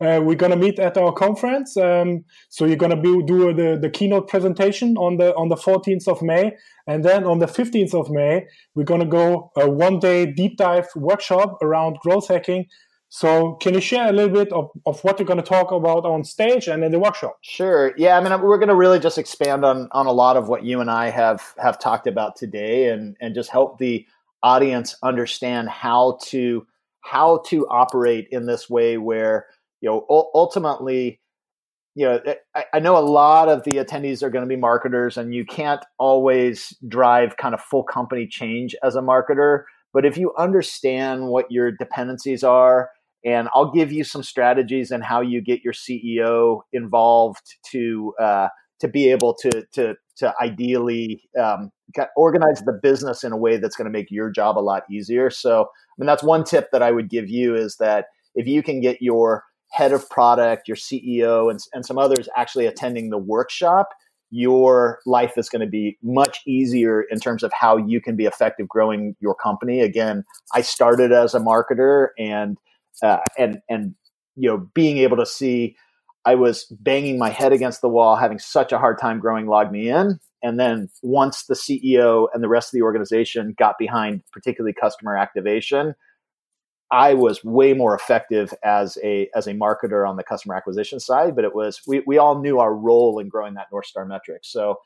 uh, 0.00 0.20
we're 0.22 0.34
gonna 0.34 0.56
meet 0.56 0.78
at 0.78 0.96
our 0.96 1.12
conference. 1.12 1.76
Um, 1.76 2.24
so 2.48 2.64
you're 2.64 2.76
gonna 2.76 3.00
be, 3.00 3.22
do 3.22 3.52
the, 3.52 3.78
the 3.80 3.90
keynote 3.90 4.28
presentation 4.28 4.96
on 4.96 5.16
the 5.16 5.34
on 5.34 5.48
the 5.48 5.56
14th 5.56 6.08
of 6.08 6.22
May, 6.22 6.56
and 6.86 7.04
then 7.04 7.24
on 7.24 7.38
the 7.38 7.46
15th 7.46 7.94
of 7.94 8.10
May 8.10 8.46
we're 8.74 8.84
gonna 8.84 9.06
go 9.06 9.52
a 9.56 9.68
one 9.68 9.98
day 9.98 10.26
deep 10.26 10.56
dive 10.56 10.88
workshop 10.96 11.58
around 11.62 11.98
growth 11.98 12.28
hacking. 12.28 12.66
So 13.14 13.52
can 13.60 13.74
you 13.74 13.80
share 13.80 14.08
a 14.08 14.12
little 14.12 14.34
bit 14.34 14.52
of, 14.52 14.70
of 14.86 15.04
what 15.04 15.20
you're 15.20 15.26
going 15.26 15.38
to 15.38 15.44
talk 15.44 15.70
about 15.70 16.04
on 16.04 16.24
stage 16.24 16.66
and 16.66 16.82
in 16.82 16.90
the 16.90 16.98
workshop? 16.98 17.38
Sure. 17.42 17.94
Yeah, 17.96 18.18
I 18.18 18.20
mean 18.20 18.32
we're 18.42 18.58
going 18.58 18.70
to 18.70 18.74
really 18.74 18.98
just 18.98 19.18
expand 19.18 19.64
on 19.64 19.88
on 19.92 20.06
a 20.06 20.12
lot 20.12 20.36
of 20.36 20.48
what 20.48 20.64
you 20.64 20.80
and 20.80 20.90
I 20.90 21.10
have 21.10 21.54
have 21.62 21.78
talked 21.78 22.08
about 22.08 22.34
today 22.34 22.88
and 22.88 23.16
and 23.20 23.32
just 23.32 23.50
help 23.50 23.78
the 23.78 24.04
audience 24.42 24.96
understand 25.00 25.68
how 25.68 26.18
to 26.24 26.66
how 27.02 27.38
to 27.46 27.68
operate 27.68 28.26
in 28.32 28.46
this 28.46 28.68
way 28.68 28.98
where 28.98 29.46
you 29.84 29.90
know, 29.90 30.30
ultimately, 30.34 31.20
you 31.94 32.06
know, 32.06 32.18
I, 32.54 32.64
I 32.72 32.80
know 32.80 32.96
a 32.96 33.04
lot 33.04 33.50
of 33.50 33.64
the 33.64 33.72
attendees 33.72 34.22
are 34.22 34.30
going 34.30 34.42
to 34.42 34.48
be 34.48 34.56
marketers, 34.56 35.18
and 35.18 35.34
you 35.34 35.44
can't 35.44 35.84
always 35.98 36.74
drive 36.88 37.36
kind 37.36 37.54
of 37.54 37.60
full 37.60 37.84
company 37.84 38.26
change 38.26 38.74
as 38.82 38.96
a 38.96 39.02
marketer. 39.02 39.64
But 39.92 40.06
if 40.06 40.16
you 40.16 40.32
understand 40.38 41.26
what 41.26 41.50
your 41.50 41.70
dependencies 41.70 42.42
are, 42.42 42.88
and 43.26 43.48
I'll 43.54 43.72
give 43.72 43.92
you 43.92 44.04
some 44.04 44.22
strategies 44.22 44.90
and 44.90 45.04
how 45.04 45.20
you 45.20 45.42
get 45.42 45.60
your 45.62 45.74
CEO 45.74 46.62
involved 46.72 47.44
to 47.72 48.14
uh, 48.18 48.48
to 48.80 48.88
be 48.88 49.10
able 49.10 49.34
to 49.34 49.50
to 49.74 49.96
to 50.16 50.34
ideally 50.40 51.22
um, 51.38 51.70
organize 52.16 52.62
the 52.64 52.78
business 52.82 53.22
in 53.22 53.32
a 53.32 53.36
way 53.36 53.58
that's 53.58 53.76
going 53.76 53.86
to 53.86 53.92
make 53.92 54.10
your 54.10 54.30
job 54.30 54.56
a 54.56 54.60
lot 54.60 54.84
easier. 54.90 55.28
So, 55.28 55.62
I 55.62 55.94
mean, 55.98 56.06
that's 56.06 56.22
one 56.22 56.44
tip 56.44 56.70
that 56.72 56.82
I 56.82 56.90
would 56.90 57.10
give 57.10 57.28
you 57.28 57.54
is 57.54 57.76
that 57.80 58.06
if 58.34 58.46
you 58.46 58.62
can 58.62 58.80
get 58.80 59.02
your 59.02 59.44
head 59.70 59.92
of 59.92 60.08
product, 60.08 60.68
your 60.68 60.76
CEO, 60.76 61.50
and, 61.50 61.60
and 61.72 61.84
some 61.84 61.98
others 61.98 62.28
actually 62.36 62.66
attending 62.66 63.10
the 63.10 63.18
workshop, 63.18 63.88
your 64.30 64.98
life 65.06 65.34
is 65.36 65.48
going 65.48 65.60
to 65.60 65.68
be 65.68 65.98
much 66.02 66.40
easier 66.46 67.02
in 67.02 67.20
terms 67.20 67.42
of 67.42 67.52
how 67.52 67.76
you 67.76 68.00
can 68.00 68.16
be 68.16 68.24
effective 68.24 68.68
growing 68.68 69.14
your 69.20 69.34
company. 69.34 69.80
Again, 69.80 70.24
I 70.54 70.62
started 70.62 71.12
as 71.12 71.34
a 71.34 71.40
marketer 71.40 72.08
and 72.18 72.58
uh, 73.02 73.18
and 73.38 73.60
and 73.68 73.94
you 74.36 74.48
know 74.48 74.68
being 74.74 74.98
able 74.98 75.16
to 75.16 75.26
see 75.26 75.76
I 76.24 76.34
was 76.36 76.64
banging 76.70 77.18
my 77.18 77.30
head 77.30 77.52
against 77.52 77.80
the 77.80 77.88
wall, 77.88 78.16
having 78.16 78.38
such 78.38 78.72
a 78.72 78.78
hard 78.78 78.98
time 78.98 79.20
growing 79.20 79.46
LogMeIn. 79.46 80.18
And 80.42 80.60
then 80.60 80.88
once 81.02 81.44
the 81.44 81.54
CEO 81.54 82.28
and 82.32 82.42
the 82.42 82.48
rest 82.48 82.68
of 82.68 82.72
the 82.72 82.82
organization 82.82 83.54
got 83.58 83.76
behind, 83.78 84.22
particularly 84.32 84.74
customer 84.78 85.16
activation, 85.16 85.94
I 86.90 87.14
was 87.14 87.42
way 87.42 87.72
more 87.72 87.94
effective 87.94 88.52
as 88.62 88.98
a 89.02 89.28
as 89.34 89.46
a 89.46 89.54
marketer 89.54 90.08
on 90.08 90.16
the 90.16 90.22
customer 90.22 90.54
acquisition 90.54 91.00
side, 91.00 91.34
but 91.34 91.44
it 91.44 91.54
was 91.54 91.80
we, 91.86 92.02
we 92.06 92.18
all 92.18 92.40
knew 92.40 92.58
our 92.58 92.74
role 92.74 93.18
in 93.18 93.28
growing 93.28 93.54
that 93.54 93.66
North 93.72 93.86
Star 93.86 94.04
metric. 94.04 94.40
So 94.42 94.76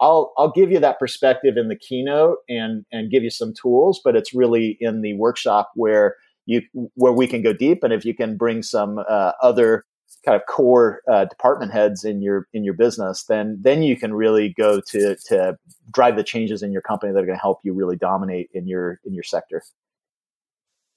I'll 0.00 0.32
I'll 0.38 0.52
give 0.52 0.70
you 0.70 0.78
that 0.80 0.98
perspective 0.98 1.56
in 1.56 1.68
the 1.68 1.76
keynote 1.76 2.38
and 2.48 2.84
and 2.92 3.10
give 3.10 3.22
you 3.22 3.30
some 3.30 3.52
tools, 3.60 4.00
but 4.02 4.16
it's 4.16 4.32
really 4.32 4.76
in 4.80 5.02
the 5.02 5.14
workshop 5.14 5.70
where 5.74 6.16
you 6.46 6.62
where 6.94 7.12
we 7.12 7.26
can 7.26 7.42
go 7.42 7.52
deep, 7.52 7.82
and 7.82 7.92
if 7.92 8.04
you 8.04 8.14
can 8.14 8.36
bring 8.36 8.62
some 8.62 8.98
uh, 9.08 9.32
other 9.42 9.84
kind 10.24 10.36
of 10.36 10.46
core 10.46 11.00
uh, 11.10 11.24
department 11.26 11.72
heads 11.72 12.04
in 12.04 12.22
your 12.22 12.46
in 12.52 12.64
your 12.64 12.74
business, 12.74 13.24
then 13.24 13.58
then 13.60 13.82
you 13.82 13.96
can 13.96 14.14
really 14.14 14.54
go 14.56 14.80
to 14.80 15.16
to 15.26 15.58
drive 15.92 16.16
the 16.16 16.24
changes 16.24 16.62
in 16.62 16.72
your 16.72 16.82
company 16.82 17.12
that 17.12 17.22
are 17.22 17.26
going 17.26 17.36
to 17.36 17.42
help 17.42 17.58
you 17.64 17.74
really 17.74 17.96
dominate 17.96 18.48
in 18.54 18.66
your 18.66 19.00
in 19.04 19.12
your 19.12 19.24
sector. 19.24 19.62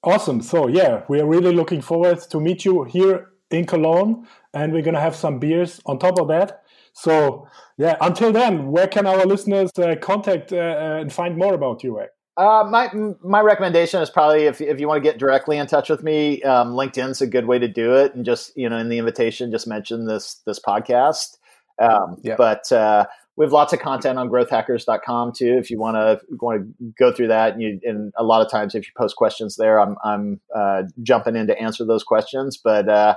Awesome. 0.04 0.40
So 0.42 0.66
yeah, 0.66 1.02
we 1.08 1.20
are 1.20 1.26
really 1.26 1.54
looking 1.54 1.80
forward 1.80 2.20
to 2.30 2.40
meet 2.40 2.64
you 2.64 2.84
here 2.84 3.30
in 3.50 3.66
Cologne, 3.66 4.26
and 4.52 4.72
we're 4.72 4.82
gonna 4.82 5.00
have 5.00 5.14
some 5.14 5.38
beers 5.38 5.80
on 5.86 5.98
top 5.98 6.18
of 6.18 6.28
that. 6.28 6.64
So 6.92 7.46
yeah, 7.78 7.96
until 8.00 8.32
then, 8.32 8.72
where 8.72 8.88
can 8.88 9.06
our 9.06 9.24
listeners 9.24 9.70
uh, 9.78 9.94
contact 10.00 10.52
uh, 10.52 10.56
uh 10.56 11.00
and 11.00 11.12
find 11.12 11.36
more 11.36 11.54
about 11.54 11.84
you? 11.84 12.00
Uh, 12.36 12.64
my 12.68 12.90
my 13.22 13.40
recommendation 13.40 14.02
is 14.02 14.10
probably 14.10 14.44
if 14.44 14.60
if 14.60 14.80
you 14.80 14.88
want 14.88 15.02
to 15.02 15.08
get 15.08 15.18
directly 15.18 15.58
in 15.58 15.66
touch 15.68 15.88
with 15.88 16.02
me, 16.02 16.42
um, 16.42 16.72
LinkedIn's 16.72 17.20
a 17.20 17.26
good 17.26 17.46
way 17.46 17.60
to 17.60 17.68
do 17.68 17.94
it, 17.94 18.14
and 18.14 18.24
just 18.24 18.56
you 18.56 18.68
know 18.68 18.78
in 18.78 18.88
the 18.88 18.98
invitation, 18.98 19.52
just 19.52 19.68
mention 19.68 20.06
this 20.06 20.40
this 20.46 20.58
podcast. 20.58 21.36
Um, 21.78 22.16
yeah. 22.22 22.34
But 22.36 22.70
uh, 22.72 23.06
we 23.36 23.46
have 23.46 23.52
lots 23.52 23.72
of 23.72 23.80
content 23.80 24.18
on 24.18 24.28
growthhackers.com 24.28 25.32
too 25.36 25.58
if 25.58 25.70
you 25.70 25.78
want 25.78 25.96
to 25.96 26.20
want 26.40 26.62
to 26.62 26.92
go 26.98 27.12
through 27.12 27.28
that 27.28 27.54
and, 27.54 27.62
you, 27.62 27.80
and 27.84 28.12
a 28.16 28.22
lot 28.22 28.44
of 28.44 28.50
times 28.50 28.74
if 28.74 28.86
you 28.86 28.92
post 28.96 29.16
questions 29.16 29.56
there 29.56 29.80
i'm, 29.80 29.96
I'm 30.04 30.40
uh, 30.54 30.82
jumping 31.02 31.36
in 31.36 31.46
to 31.46 31.58
answer 31.58 31.84
those 31.84 32.04
questions 32.04 32.58
but 32.62 32.88
uh, 32.88 33.14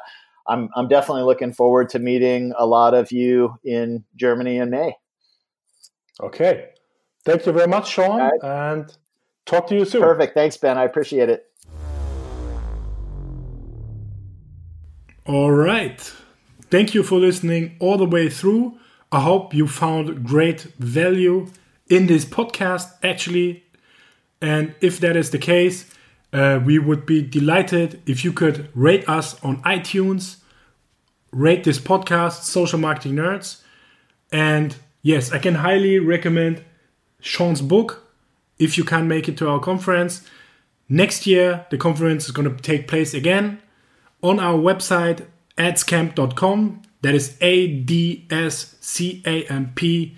I'm, 0.48 0.70
I'm 0.76 0.88
definitely 0.88 1.24
looking 1.24 1.54
forward 1.54 1.90
to 1.90 2.00
meeting 2.00 2.54
a 2.58 2.66
lot 2.66 2.94
of 2.94 3.12
you 3.12 3.56
in 3.64 4.04
germany 4.16 4.58
in 4.58 4.70
may. 4.70 4.96
Okay. 6.22 6.70
Thank 7.26 7.46
you 7.46 7.52
very 7.52 7.68
much 7.68 7.90
sean 7.90 8.20
right. 8.20 8.44
and 8.44 8.96
talk 9.46 9.68
to 9.68 9.76
you 9.76 9.86
soon. 9.86 10.02
Perfect. 10.02 10.34
Thanks 10.34 10.58
ben. 10.58 10.78
I 10.78 10.84
appreciate 10.84 11.30
it. 11.30 11.46
All 15.26 15.52
right. 15.52 16.00
Thank 16.70 16.94
you 16.94 17.02
for 17.02 17.18
listening 17.18 17.76
all 17.80 17.98
the 17.98 18.06
way 18.06 18.30
through 18.30 18.78
I 19.12 19.22
hope 19.22 19.54
you 19.54 19.68
found 19.68 20.26
great 20.26 20.62
value 20.80 21.48
in 21.88 22.08
this 22.08 22.26
podcast, 22.26 22.92
actually. 23.04 23.64
And 24.42 24.76
if 24.82 25.00
that 25.00 25.16
is 25.16 25.32
the 25.32 25.38
case, 25.38 25.92
uh, 26.34 26.60
we 26.64 26.80
would 26.80 27.06
be 27.06 27.22
delighted 27.22 28.02
if 28.06 28.26
you 28.26 28.34
could 28.34 28.70
rate 28.76 29.08
us 29.08 29.42
on 29.44 29.62
iTunes, 29.64 30.38
rate 31.32 31.64
this 31.64 31.80
podcast, 31.80 32.44
Social 32.44 32.80
Marketing 32.80 33.16
Nerds. 33.16 33.62
And 34.32 34.76
yes, 35.02 35.32
I 35.32 35.40
can 35.40 35.56
highly 35.56 36.00
recommend 36.00 36.64
Sean's 37.22 37.62
book 37.62 38.06
if 38.60 38.78
you 38.78 38.84
can't 38.84 39.08
make 39.08 39.30
it 39.30 39.38
to 39.38 39.50
our 39.50 39.60
conference. 39.60 40.28
Next 40.90 41.26
year, 41.26 41.66
the 41.72 41.78
conference 41.78 42.26
is 42.26 42.32
going 42.32 42.54
to 42.54 42.62
take 42.62 42.88
place 42.88 43.14
again 43.14 43.62
on 44.22 44.40
our 44.40 44.58
website, 44.58 45.26
adscamp.com. 45.58 46.82
That 47.06 47.14
is 47.14 47.38
A 47.40 47.68
D 47.68 48.26
S 48.32 48.78
C 48.82 49.22
A 49.28 49.44
M 49.44 49.74
P 49.76 50.18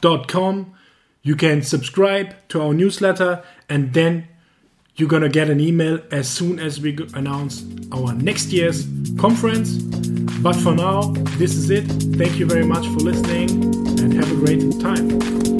dot 0.00 0.26
com. 0.26 0.74
You 1.22 1.36
can 1.36 1.62
subscribe 1.62 2.34
to 2.48 2.60
our 2.60 2.74
newsletter 2.74 3.44
and 3.68 3.94
then 3.94 4.26
you're 4.96 5.08
gonna 5.08 5.28
get 5.28 5.48
an 5.48 5.60
email 5.60 6.00
as 6.10 6.28
soon 6.28 6.58
as 6.58 6.80
we 6.80 6.98
announce 7.14 7.64
our 7.92 8.14
next 8.14 8.50
year's 8.50 8.84
conference. 9.16 9.78
But 10.42 10.56
for 10.56 10.74
now, 10.74 11.02
this 11.38 11.54
is 11.54 11.70
it. 11.70 11.86
Thank 12.18 12.40
you 12.40 12.46
very 12.46 12.66
much 12.66 12.84
for 12.88 12.98
listening 12.98 13.50
and 14.00 14.12
have 14.14 14.32
a 14.32 14.44
great 14.44 14.80
time. 14.80 15.53